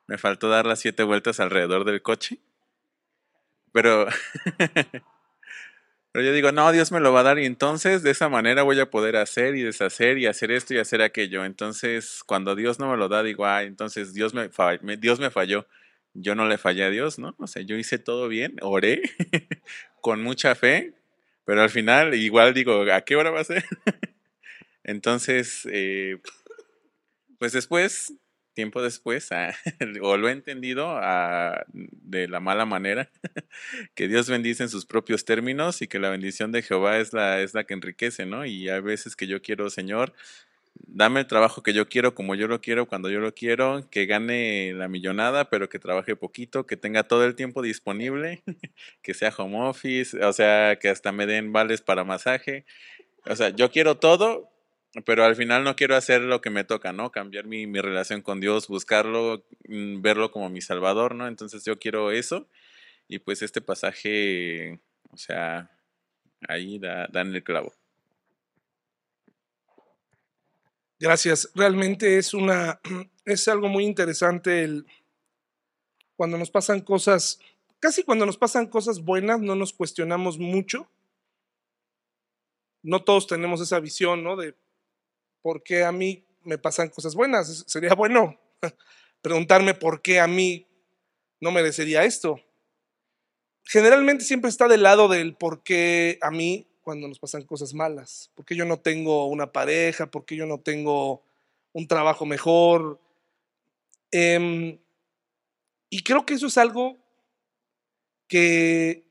me 0.08 0.18
faltó 0.18 0.50
dar 0.50 0.66
las 0.66 0.80
siete 0.80 1.04
vueltas 1.04 1.40
alrededor 1.40 1.84
del 1.84 2.02
coche. 2.02 2.40
Pero, 3.72 4.08
pero 6.18 6.30
yo 6.30 6.34
digo, 6.34 6.52
no, 6.52 6.72
Dios 6.72 6.92
me 6.92 7.00
lo 7.00 7.14
va 7.14 7.20
a 7.20 7.24
dar 7.24 7.38
y 7.38 7.46
entonces 7.46 8.02
de 8.02 8.10
esa 8.10 8.28
manera 8.28 8.64
voy 8.64 8.80
a 8.80 8.90
poder 8.90 9.18
hacer 9.18 9.56
y 9.56 9.62
deshacer 9.62 10.18
y 10.18 10.26
hacer 10.26 10.50
esto 10.50 10.74
y 10.74 10.80
hacer 10.80 11.04
aquello. 11.04 11.46
Entonces, 11.46 12.24
cuando 12.26 12.56
Dios 12.56 12.80
no 12.80 12.90
me 12.90 12.98
lo 12.98 13.08
da, 13.08 13.22
digo, 13.22 13.46
ah, 13.46 13.62
entonces 13.62 14.16
Dios 14.16 14.34
me, 14.34 14.50
Dios 14.98 15.20
me 15.20 15.30
falló 15.30 15.68
yo 16.16 16.34
no 16.34 16.48
le 16.48 16.58
fallé 16.58 16.86
a 16.86 16.90
Dios, 16.90 17.20
¿no? 17.20 17.36
O 17.38 17.46
sea, 17.46 17.62
yo 17.62 17.76
hice 17.76 18.00
todo 18.00 18.28
bien, 18.28 18.56
oré 18.64 19.04
con 20.02 20.24
mucha 20.24 20.56
fe, 20.56 20.96
pero 21.46 21.62
al 21.62 21.70
final 21.70 22.16
igual 22.16 22.56
digo, 22.56 22.92
¿a 22.92 23.02
qué 23.02 23.16
hora 23.16 23.30
va 23.30 23.42
a 23.42 23.44
ser? 23.44 23.64
Entonces, 24.84 25.68
eh, 25.72 26.18
pues 27.38 27.52
después, 27.52 28.14
tiempo 28.58 28.82
después, 28.82 29.32
ah, 29.32 29.54
o 30.02 30.18
lo 30.18 30.30
he 30.30 30.32
entendido 30.32 30.90
ah, 30.90 31.64
de 31.74 32.28
la 32.28 32.40
mala 32.40 32.66
manera, 32.66 33.12
que 33.94 34.08
Dios 34.08 34.28
bendice 34.28 34.64
en 34.64 34.70
sus 34.70 34.88
propios 34.88 35.26
términos 35.26 35.84
y 35.84 35.88
que 35.88 36.00
la 36.00 36.10
bendición 36.10 36.52
de 36.52 36.64
Jehová 36.64 36.98
es 36.98 37.14
la, 37.14 37.40
es 37.40 37.54
la 37.54 37.66
que 37.66 37.76
enriquece, 37.76 38.26
¿no? 38.26 38.48
Y 38.48 38.68
hay 38.68 38.82
veces 38.82 39.16
que 39.16 39.28
yo 39.28 39.44
quiero, 39.44 39.70
Señor, 39.70 40.16
dame 40.88 41.20
el 41.20 41.28
trabajo 41.28 41.62
que 41.62 41.72
yo 41.72 41.88
quiero, 41.88 42.16
como 42.16 42.34
yo 42.34 42.48
lo 42.48 42.60
quiero, 42.60 42.88
cuando 42.88 43.12
yo 43.12 43.20
lo 43.20 43.36
quiero, 43.36 43.88
que 43.92 44.08
gane 44.08 44.74
la 44.74 44.88
millonada, 44.88 45.52
pero 45.52 45.70
que 45.70 45.78
trabaje 45.78 46.16
poquito, 46.16 46.66
que 46.66 46.78
tenga 46.78 47.04
todo 47.04 47.26
el 47.26 47.36
tiempo 47.36 47.62
disponible, 47.62 48.42
que 49.04 49.14
sea 49.14 49.32
home 49.38 49.62
office, 49.70 50.18
o 50.26 50.34
sea, 50.34 50.80
que 50.82 50.90
hasta 50.90 51.12
me 51.12 51.28
den 51.28 51.54
vales 51.54 51.84
para 51.84 52.04
masaje. 52.04 52.66
O 53.28 53.36
sea, 53.36 53.50
yo 53.50 53.70
quiero 53.70 53.98
todo, 53.98 54.50
pero 55.06 55.26
al 55.26 55.36
final 55.36 55.64
no 55.64 55.76
quiero 55.76 55.96
hacer 55.96 56.22
lo 56.22 56.42
que 56.42 56.50
me 56.50 56.64
toca, 56.64 56.92
¿no? 56.92 57.12
Cambiar 57.12 57.46
mi, 57.46 57.68
mi 57.68 57.80
relación 57.80 58.22
con 58.22 58.40
Dios, 58.40 58.68
buscarlo, 58.68 59.46
mm, 59.68 60.02
verlo 60.02 60.32
como 60.32 60.50
mi 60.50 60.62
salvador, 60.62 61.16
¿no? 61.16 61.28
Entonces 61.28 61.64
yo 61.66 61.80
quiero 61.80 62.12
eso. 62.12 62.48
Y 63.08 63.20
pues 63.20 63.42
este 63.42 63.62
pasaje, 63.62 64.80
o 65.12 65.18
sea, 65.18 65.72
ahí 66.48 66.80
da, 66.80 67.08
dan 67.12 67.34
el 67.36 67.44
clavo. 67.44 67.74
Gracias. 71.00 71.52
Realmente 71.54 72.18
es 72.18 72.34
una 72.34 72.80
es 73.26 73.48
algo 73.48 73.70
muy 73.70 73.86
interesante 73.86 74.64
el 74.64 74.86
cuando 76.16 76.38
nos 76.40 76.50
pasan 76.50 76.82
cosas, 76.82 77.40
casi 77.80 78.04
cuando 78.04 78.26
nos 78.26 78.38
pasan 78.38 78.68
cosas 78.68 79.02
buenas 79.02 79.40
no 79.40 79.56
nos 79.56 79.74
cuestionamos 79.74 80.40
mucho. 80.40 80.90
No 82.82 83.04
todos 83.04 83.28
tenemos 83.28 83.62
esa 83.62 83.80
visión, 83.80 84.24
¿no? 84.24 84.36
De 84.36 84.56
por 85.48 85.64
qué 85.64 85.86
a 85.86 85.94
mí 85.94 86.26
me 86.44 86.58
pasan 86.58 86.90
cosas 86.90 87.16
buenas. 87.16 87.64
Sería 87.68 87.94
bueno 87.94 88.38
preguntarme 89.22 89.74
por 89.74 90.02
qué 90.02 90.20
a 90.20 90.28
mí 90.28 90.68
no 91.40 91.52
merecería 91.52 92.04
esto. 92.04 92.42
Generalmente 93.64 94.26
siempre 94.26 94.50
está 94.50 94.68
del 94.68 94.84
lado 94.84 95.08
del 95.08 95.38
por 95.38 95.64
qué 95.64 96.20
a 96.22 96.32
mí 96.32 96.68
cuando 96.82 97.08
nos 97.08 97.20
pasan 97.20 97.44
cosas 97.44 97.74
malas, 97.74 98.30
porque 98.36 98.58
yo 98.58 98.66
no 98.66 98.82
tengo 98.82 99.28
una 99.28 99.54
pareja, 99.54 100.12
porque 100.12 100.36
yo 100.36 100.46
no 100.46 100.60
tengo 100.60 101.24
un 101.72 101.88
trabajo 101.88 102.26
mejor. 102.26 103.00
Em, 104.12 104.78
y 105.90 106.04
creo 106.04 106.26
que 106.26 106.34
eso 106.34 106.48
es 106.48 106.58
algo 106.58 106.98
que 108.28 109.06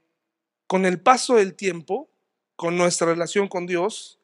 con 0.67 0.85
el 0.85 1.01
paso 1.01 1.37
del 1.37 1.55
tiempo, 1.55 2.11
con 2.57 2.77
nuestra 2.77 3.07
relación 3.07 3.49
con 3.49 3.67
Dios, 3.67 4.21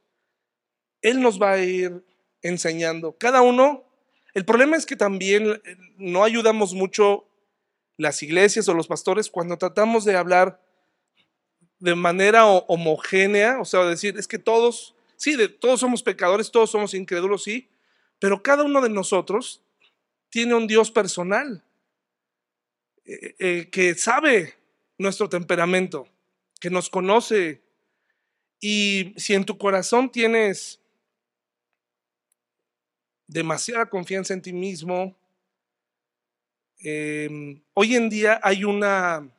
Él 1.02 1.20
nos 1.20 1.40
va 1.40 1.52
a 1.52 1.58
ir 1.58 2.04
enseñando. 2.40 3.16
Cada 3.18 3.42
uno, 3.42 3.84
el 4.34 4.44
problema 4.44 4.76
es 4.76 4.86
que 4.86 4.96
también 4.96 5.48
eh, 5.48 5.76
no 5.98 6.24
ayudamos 6.24 6.74
mucho 6.74 7.28
las 7.96 8.22
iglesias 8.22 8.68
o 8.68 8.74
los 8.74 8.88
pastores 8.88 9.30
cuando 9.30 9.58
tratamos 9.58 10.04
de 10.04 10.16
hablar 10.16 10.60
de 11.78 11.94
manera 11.94 12.46
homogénea, 12.46 13.60
o 13.60 13.64
sea, 13.64 13.84
decir, 13.84 14.16
es 14.16 14.28
que 14.28 14.38
todos, 14.38 14.94
sí, 15.16 15.36
de, 15.36 15.48
todos 15.48 15.80
somos 15.80 16.02
pecadores, 16.02 16.50
todos 16.50 16.70
somos 16.70 16.94
incrédulos, 16.94 17.42
sí, 17.42 17.68
pero 18.20 18.42
cada 18.42 18.62
uno 18.62 18.80
de 18.80 18.88
nosotros 18.88 19.62
tiene 20.30 20.54
un 20.54 20.68
Dios 20.68 20.92
personal 20.92 21.64
eh, 23.04 23.34
eh, 23.40 23.68
que 23.70 23.94
sabe 23.96 24.54
nuestro 24.96 25.28
temperamento, 25.28 26.06
que 26.60 26.70
nos 26.70 26.88
conoce. 26.88 27.60
Y 28.60 29.12
si 29.16 29.34
en 29.34 29.44
tu 29.44 29.58
corazón 29.58 30.10
tienes 30.10 30.80
demasiada 33.26 33.88
confianza 33.88 34.34
en 34.34 34.42
ti 34.42 34.52
mismo, 34.52 35.16
em, 36.80 37.62
hoy 37.74 37.96
en 37.96 38.08
día 38.08 38.40
hay 38.42 38.64
una 38.64 39.30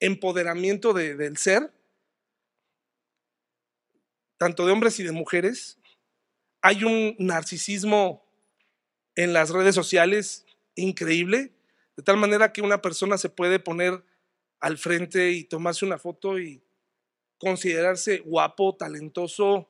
empoderamiento 0.00 0.92
del 0.92 1.36
ser, 1.36 1.72
tanto 4.36 4.66
de 4.66 4.72
hombres 4.72 4.98
y 4.98 5.04
de 5.04 5.12
mujeres. 5.12 5.78
Hay 6.60 6.82
un 6.82 7.14
narcisismo 7.20 8.24
en 9.14 9.32
las 9.32 9.50
redes 9.50 9.76
sociales 9.76 10.44
increíble, 10.74 11.52
de 11.96 12.02
tal 12.02 12.16
manera 12.16 12.52
que 12.52 12.62
una 12.62 12.82
persona 12.82 13.16
se 13.16 13.28
puede 13.28 13.60
poner 13.60 14.02
al 14.58 14.78
frente 14.78 15.30
y 15.30 15.44
tomarse 15.44 15.84
una 15.84 15.98
foto 15.98 16.38
y 16.38 16.60
considerarse 17.38 18.18
guapo, 18.18 18.74
talentoso, 18.76 19.68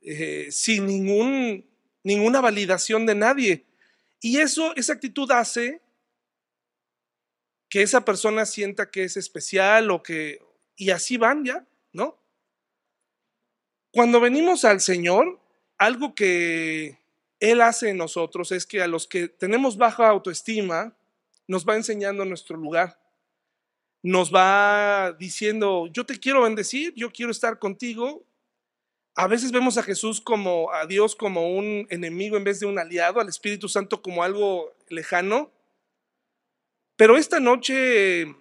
eh, 0.00 0.48
sin 0.50 0.86
ningún, 0.86 1.67
ninguna 2.02 2.40
validación 2.40 3.06
de 3.06 3.14
nadie. 3.14 3.66
Y 4.20 4.38
eso, 4.38 4.74
esa 4.76 4.92
actitud 4.94 5.30
hace 5.30 5.80
que 7.68 7.82
esa 7.82 8.04
persona 8.04 8.46
sienta 8.46 8.90
que 8.90 9.04
es 9.04 9.16
especial 9.16 9.90
o 9.90 10.02
que... 10.02 10.40
Y 10.76 10.90
así 10.90 11.16
van 11.16 11.44
ya, 11.44 11.66
¿no? 11.92 12.18
Cuando 13.90 14.20
venimos 14.20 14.64
al 14.64 14.80
Señor, 14.80 15.40
algo 15.76 16.14
que 16.14 16.98
Él 17.40 17.60
hace 17.60 17.90
en 17.90 17.96
nosotros 17.96 18.52
es 18.52 18.64
que 18.64 18.80
a 18.80 18.86
los 18.86 19.06
que 19.06 19.28
tenemos 19.28 19.76
baja 19.76 20.08
autoestima, 20.08 20.94
nos 21.48 21.66
va 21.66 21.76
enseñando 21.76 22.24
nuestro 22.24 22.56
lugar. 22.56 23.00
Nos 24.02 24.32
va 24.32 25.16
diciendo, 25.18 25.88
yo 25.92 26.06
te 26.06 26.20
quiero 26.20 26.42
bendecir, 26.42 26.92
yo 26.94 27.10
quiero 27.10 27.32
estar 27.32 27.58
contigo. 27.58 28.24
A 29.20 29.26
veces 29.26 29.50
vemos 29.50 29.76
a 29.76 29.82
Jesús 29.82 30.20
como, 30.20 30.72
a 30.72 30.86
Dios 30.86 31.16
como 31.16 31.50
un 31.50 31.88
enemigo 31.90 32.36
en 32.36 32.44
vez 32.44 32.60
de 32.60 32.66
un 32.66 32.78
aliado, 32.78 33.18
al 33.18 33.28
Espíritu 33.28 33.68
Santo 33.68 34.00
como 34.00 34.22
algo 34.22 34.76
lejano. 34.90 35.50
Pero 36.94 37.16
esta 37.16 37.40
noche, 37.40 38.32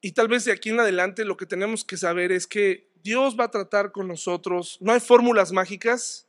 y 0.00 0.12
tal 0.12 0.28
vez 0.28 0.44
de 0.44 0.52
aquí 0.52 0.68
en 0.68 0.78
adelante, 0.78 1.24
lo 1.24 1.36
que 1.36 1.46
tenemos 1.46 1.84
que 1.84 1.96
saber 1.96 2.30
es 2.30 2.46
que 2.46 2.88
Dios 3.02 3.36
va 3.36 3.46
a 3.46 3.50
tratar 3.50 3.90
con 3.90 4.06
nosotros. 4.06 4.78
No 4.80 4.92
hay 4.92 5.00
fórmulas 5.00 5.50
mágicas. 5.50 6.28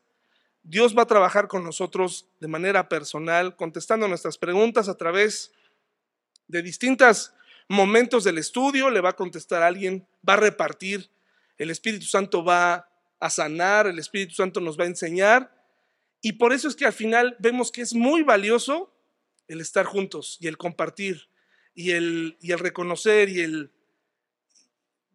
Dios 0.63 0.97
va 0.97 1.03
a 1.03 1.07
trabajar 1.07 1.47
con 1.47 1.63
nosotros 1.63 2.25
de 2.39 2.47
manera 2.47 2.89
personal, 2.89 3.55
contestando 3.55 4.07
nuestras 4.07 4.39
preguntas 4.39 4.89
a 4.89 4.97
través 4.97 5.51
de 6.47 6.63
distintos 6.63 7.33
momentos 7.67 8.23
del 8.23 8.39
estudio. 8.39 8.89
Le 8.89 9.01
va 9.01 9.09
a 9.09 9.15
contestar 9.15 9.61
a 9.61 9.67
alguien, 9.67 10.07
va 10.27 10.33
a 10.33 10.37
repartir. 10.37 11.11
El 11.59 11.69
Espíritu 11.69 12.07
Santo 12.07 12.43
va 12.43 12.90
a 13.21 13.29
sanar, 13.29 13.87
el 13.87 13.99
Espíritu 13.99 14.33
Santo 14.33 14.59
nos 14.59 14.77
va 14.77 14.83
a 14.83 14.87
enseñar. 14.87 15.55
Y 16.21 16.33
por 16.33 16.51
eso 16.51 16.67
es 16.67 16.75
que 16.75 16.85
al 16.85 16.93
final 16.93 17.37
vemos 17.39 17.71
que 17.71 17.81
es 17.81 17.93
muy 17.93 18.23
valioso 18.23 18.93
el 19.47 19.61
estar 19.61 19.85
juntos 19.85 20.37
y 20.41 20.47
el 20.47 20.57
compartir 20.57 21.29
y 21.73 21.91
el, 21.91 22.37
y 22.41 22.51
el 22.51 22.59
reconocer 22.59 23.29
y 23.29 23.41
el... 23.41 23.71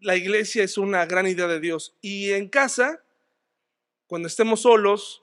La 0.01 0.15
iglesia 0.15 0.63
es 0.63 0.79
una 0.79 1.05
gran 1.07 1.27
idea 1.27 1.47
de 1.47 1.59
Dios. 1.59 1.97
Y 2.01 2.31
en 2.33 2.49
casa, 2.49 3.03
cuando 4.07 4.29
estemos 4.29 4.61
solos, 4.61 5.23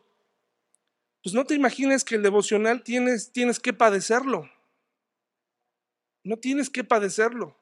pues 1.21 1.33
no 1.33 1.45
te 1.45 1.53
imagines 1.53 2.03
que 2.03 2.15
el 2.15 2.23
devocional 2.23 2.83
tienes, 2.83 3.31
tienes 3.31 3.59
que 3.59 3.71
padecerlo. 3.71 4.49
No 6.23 6.37
tienes 6.37 6.69
que 6.69 6.83
padecerlo. 6.83 7.55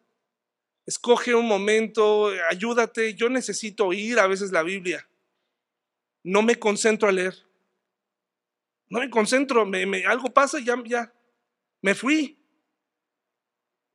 Escoge 0.88 1.36
un 1.36 1.48
momento, 1.48 2.32
ayúdate. 2.50 3.14
Yo 3.14 3.30
necesito 3.30 3.86
oír 3.86 4.18
a 4.18 4.28
veces 4.28 4.52
la 4.52 4.64
Biblia. 4.64 5.06
No 6.24 6.42
me 6.42 6.58
concentro 6.58 7.10
a 7.10 7.12
leer. 7.12 7.36
No 8.90 9.00
me 9.00 9.10
concentro, 9.10 9.66
me, 9.66 10.06
algo 10.06 10.34
pasa 10.34 10.60
y 10.60 10.66
ya, 10.66 10.76
ya, 10.86 11.14
me 11.82 11.96
fui. 11.96 12.38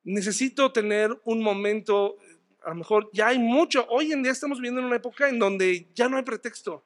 Necesito 0.05 0.73
tener 0.73 1.21
un 1.25 1.43
momento, 1.43 2.17
a 2.65 2.71
lo 2.71 2.77
mejor 2.77 3.11
ya 3.13 3.29
hay 3.29 3.39
mucho, 3.39 3.87
hoy 3.91 4.13
en 4.13 4.23
día 4.23 4.33
estamos 4.33 4.59
viviendo 4.59 4.81
en 4.81 4.87
una 4.87 4.97
época 4.97 5.29
en 5.29 5.39
donde 5.39 5.91
ya 5.95 6.09
no 6.09 6.17
hay 6.17 6.23
pretexto. 6.23 6.83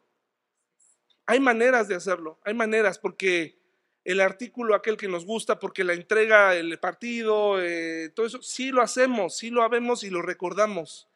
Hay 1.25 1.39
maneras 1.39 1.87
de 1.87 1.95
hacerlo, 1.95 2.41
hay 2.45 2.55
maneras, 2.55 2.99
porque 2.99 3.61
el 4.03 4.21
artículo 4.21 4.75
aquel 4.75 4.97
que 4.97 5.07
nos 5.07 5.25
gusta, 5.25 5.61
porque 5.61 5.85
la 5.85 5.93
entrega 5.93 6.57
el 6.57 6.81
partido, 6.81 7.63
eh, 7.63 8.09
todo 8.09 8.27
eso, 8.27 8.43
sí 8.43 8.73
lo 8.73 8.83
hacemos, 8.83 9.37
sí 9.37 9.51
lo 9.51 9.63
habemos 9.63 10.03
y 10.03 10.11
lo 10.11 10.21
recordamos. 10.21 11.09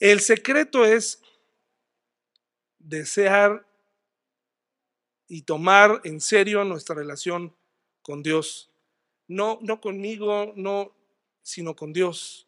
El 0.00 0.18
secreto 0.18 0.84
es 0.84 1.22
desear 2.82 3.66
y 5.28 5.42
tomar 5.42 6.00
en 6.04 6.20
serio 6.20 6.64
nuestra 6.64 6.94
relación 6.94 7.54
con 8.02 8.22
Dios. 8.22 8.70
No, 9.28 9.58
no 9.62 9.80
conmigo, 9.80 10.52
no, 10.56 10.94
sino 11.42 11.74
con 11.74 11.92
Dios. 11.92 12.46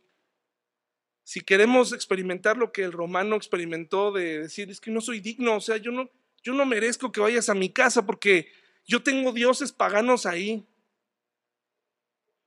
Si 1.23 1.41
queremos 1.41 1.93
experimentar 1.93 2.59
lo 2.59 2.73
que 2.73 2.83
el 2.83 2.93
romano 2.93 3.37
experimentó 3.37 4.13
de 4.13 4.41
decir, 4.41 4.71
es 4.71 4.81
que 4.81 4.91
no 4.91 5.01
soy 5.01 5.21
digno, 5.21 5.57
o 5.57 5.61
sea, 5.61 5.79
yo 5.79 5.91
no, 5.91 6.11
yo 6.43 6.53
no 6.53 6.67
merezco 6.67 7.11
que 7.11 7.21
vayas 7.21 7.49
a 7.49 7.55
mi 7.55 7.71
casa 7.71 8.05
porque 8.05 8.49
yo 8.87 9.03
tengo 9.03 9.33
dioses 9.33 9.73
paganos 9.73 10.27
ahí. 10.27 10.67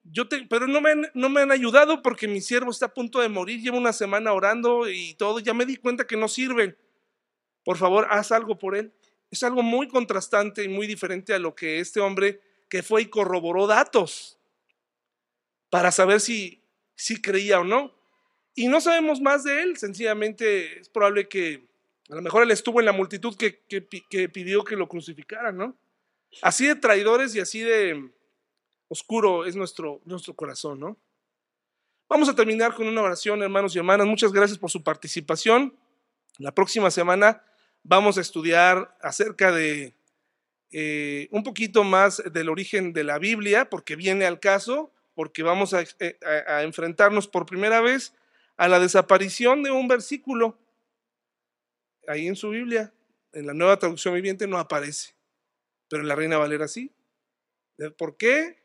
Yo 0.03 0.27
te, 0.27 0.45
pero 0.45 0.67
no 0.67 0.79
me, 0.79 0.91
han, 0.91 1.07
no 1.15 1.29
me 1.29 1.41
han 1.41 1.51
ayudado 1.51 2.01
porque 2.01 2.27
mi 2.27 2.39
siervo 2.39 2.69
está 2.69 2.85
a 2.85 2.93
punto 2.93 3.19
de 3.19 3.27
morir, 3.27 3.59
lleva 3.59 3.77
una 3.77 3.91
semana 3.91 4.31
orando 4.31 4.89
y 4.89 5.15
todo, 5.15 5.39
ya 5.39 5.53
me 5.53 5.65
di 5.65 5.77
cuenta 5.77 6.05
que 6.05 6.15
no 6.15 6.27
sirven. 6.27 6.77
Por 7.67 7.75
favor, 7.75 8.07
haz 8.09 8.31
algo 8.31 8.57
por 8.57 8.77
él. 8.77 8.93
Es 9.29 9.43
algo 9.43 9.61
muy 9.61 9.89
contrastante 9.89 10.63
y 10.63 10.69
muy 10.69 10.87
diferente 10.87 11.33
a 11.33 11.37
lo 11.37 11.53
que 11.53 11.81
este 11.81 11.99
hombre 11.99 12.39
que 12.69 12.81
fue 12.81 13.01
y 13.01 13.05
corroboró 13.07 13.67
datos 13.67 14.39
para 15.69 15.91
saber 15.91 16.21
si, 16.21 16.63
si 16.95 17.21
creía 17.21 17.59
o 17.59 17.65
no. 17.65 17.93
Y 18.55 18.69
no 18.69 18.79
sabemos 18.79 19.19
más 19.19 19.43
de 19.43 19.63
él, 19.63 19.75
sencillamente 19.75 20.79
es 20.79 20.87
probable 20.87 21.27
que 21.27 21.67
a 22.09 22.15
lo 22.15 22.21
mejor 22.21 22.43
él 22.43 22.51
estuvo 22.51 22.79
en 22.79 22.85
la 22.85 22.93
multitud 22.93 23.35
que, 23.35 23.59
que, 23.67 24.29
pidió 24.29 24.63
que 24.63 24.77
lo 24.77 24.87
crucificaran, 24.87 25.57
¿no? 25.57 25.77
Así 26.41 26.65
de 26.67 26.75
traidores 26.75 27.35
y 27.35 27.41
así 27.41 27.59
de 27.59 28.11
oscuro 28.87 29.43
es 29.43 29.57
nuestro, 29.57 29.99
nuestro 30.05 30.33
corazón, 30.35 30.79
¿no? 30.79 30.97
Vamos 32.07 32.29
a 32.29 32.33
terminar 32.33 32.73
con 32.73 32.87
una 32.87 33.01
oración, 33.01 33.43
hermanos 33.43 33.75
y 33.75 33.79
hermanas. 33.79 34.07
Muchas 34.07 34.31
gracias 34.31 34.57
por 34.57 34.71
su 34.71 34.81
participación. 34.83 35.77
La 36.37 36.53
próxima 36.53 36.89
semana 36.91 37.43
vamos 37.87 38.17
a 38.17 38.21
estudiar 38.21 38.95
acerca 39.01 39.51
de 39.51 39.93
eh, 40.71 41.29
un 41.31 41.43
poquito 41.43 41.83
más 41.83 42.21
del 42.31 42.49
origen 42.49 42.91
de 42.93 43.05
la 43.05 43.17
Biblia, 43.17 43.69
porque 43.69 43.95
viene 43.95 44.25
al 44.25 44.39
caso 44.39 44.91
porque 45.15 45.41
vamos 45.41 45.73
eh, 45.73 46.19
a, 46.23 46.57
a, 46.57 46.63
enfrentarnos 46.63 47.27
por 47.27 47.45
primera 47.47 47.81
vez 47.81 48.13
a 48.57 48.67
la 48.67 48.79
desaparición 48.79 49.63
de 49.63 49.71
un 49.71 49.87
versículo. 49.87 50.59
Ahí 52.07 52.27
en 52.27 52.35
su 52.35 52.49
Biblia, 52.49 52.93
en 53.33 53.47
la 53.47 53.53
nueva 53.53 53.79
traducción 53.79 54.13
viviente 54.13 54.45
no 54.47 54.59
aparece, 54.59 55.15
pero 55.89 56.01
en 56.03 56.07
la 56.07 56.15
Reina 56.15 56.37
Valera 56.37 56.67
sí. 56.67 56.91
¿Por 57.97 58.17
qué? 58.17 58.57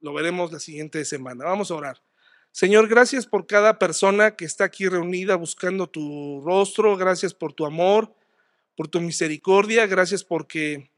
Lo 0.00 0.12
veremos 0.14 0.52
la 0.52 0.58
siguiente 0.58 1.04
semana. 1.04 1.44
Vamos 1.44 1.70
a 1.70 1.74
orar. 1.74 2.02
Señor, 2.50 2.88
gracias 2.88 3.26
por 3.26 3.46
cada 3.46 3.78
persona 3.78 4.36
que 4.36 4.44
está 4.44 4.64
aquí 4.64 4.88
reunida 4.88 5.36
buscando 5.36 5.88
tu 5.88 6.40
rostro, 6.44 6.96
gracias 6.96 7.34
por 7.34 7.52
tu 7.52 7.66
amor, 7.66 8.14
por 8.76 8.88
tu 8.88 9.00
misericordia, 9.00 9.86
gracias 9.86 10.24
porque 10.24 10.90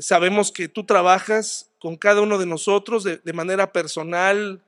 sabemos 0.00 0.52
que 0.52 0.68
tú 0.68 0.84
trabajas 0.84 1.70
con 1.78 1.96
cada 1.96 2.20
uno 2.20 2.38
de 2.38 2.46
nosotros 2.46 3.04
de, 3.04 3.32
manera 3.32 3.72
personal, 3.72 4.62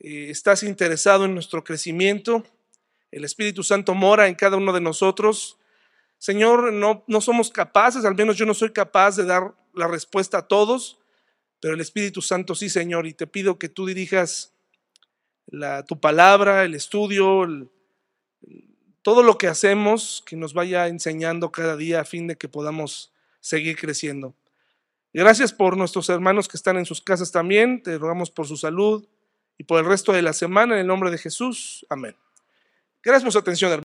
eh, 0.00 0.28
estás 0.30 0.62
interesado 0.62 1.24
en 1.24 1.34
nuestro 1.34 1.64
crecimiento, 1.64 2.44
el 3.10 3.24
Espíritu 3.24 3.62
Santo 3.62 3.94
mora 3.94 4.28
en 4.28 4.34
cada 4.34 4.56
uno 4.56 4.72
de 4.72 4.82
nosotros. 4.82 5.56
Señor, 6.18 6.72
no, 6.72 7.04
no 7.06 7.20
somos 7.20 7.50
capaces, 7.50 8.04
al 8.04 8.14
menos 8.14 8.36
yo 8.36 8.44
no 8.44 8.52
soy 8.52 8.72
capaz 8.72 9.16
de 9.16 9.24
dar 9.24 9.54
la 9.72 9.88
respuesta 9.88 10.38
a 10.38 10.48
todos, 10.48 10.98
pero 11.60 11.74
el 11.74 11.80
Espíritu 11.80 12.20
Santo 12.20 12.54
sí, 12.54 12.68
Señor, 12.68 13.06
y 13.06 13.14
te 13.14 13.26
pido 13.26 13.58
que 13.58 13.68
tú 13.68 13.86
dirijas 13.86 14.52
la, 15.46 15.84
tu 15.84 16.00
palabra, 16.00 16.64
el 16.64 16.74
estudio, 16.74 17.44
el, 17.44 17.70
todo 19.02 19.22
lo 19.22 19.38
que 19.38 19.46
hacemos, 19.46 20.22
que 20.26 20.36
nos 20.36 20.54
vaya 20.54 20.88
enseñando 20.88 21.52
cada 21.52 21.76
día 21.76 22.00
a 22.00 22.04
fin 22.04 22.26
de 22.26 22.36
que 22.36 22.48
podamos 22.48 23.12
seguir 23.40 23.76
creciendo. 23.76 24.34
Gracias 25.12 25.52
por 25.52 25.76
nuestros 25.76 26.08
hermanos 26.08 26.48
que 26.48 26.56
están 26.56 26.76
en 26.76 26.84
sus 26.84 27.00
casas 27.00 27.32
también. 27.32 27.82
Te 27.82 27.96
rogamos 27.98 28.30
por 28.30 28.46
su 28.46 28.56
salud 28.56 29.06
y 29.56 29.64
por 29.64 29.80
el 29.80 29.86
resto 29.86 30.12
de 30.12 30.22
la 30.22 30.32
semana 30.32 30.74
en 30.74 30.80
el 30.80 30.86
nombre 30.86 31.10
de 31.10 31.18
Jesús. 31.18 31.86
Amén. 31.88 32.16
Gracias 33.02 33.24
por 33.24 33.32
su 33.32 33.38
atención, 33.38 33.72
hermanos. 33.72 33.76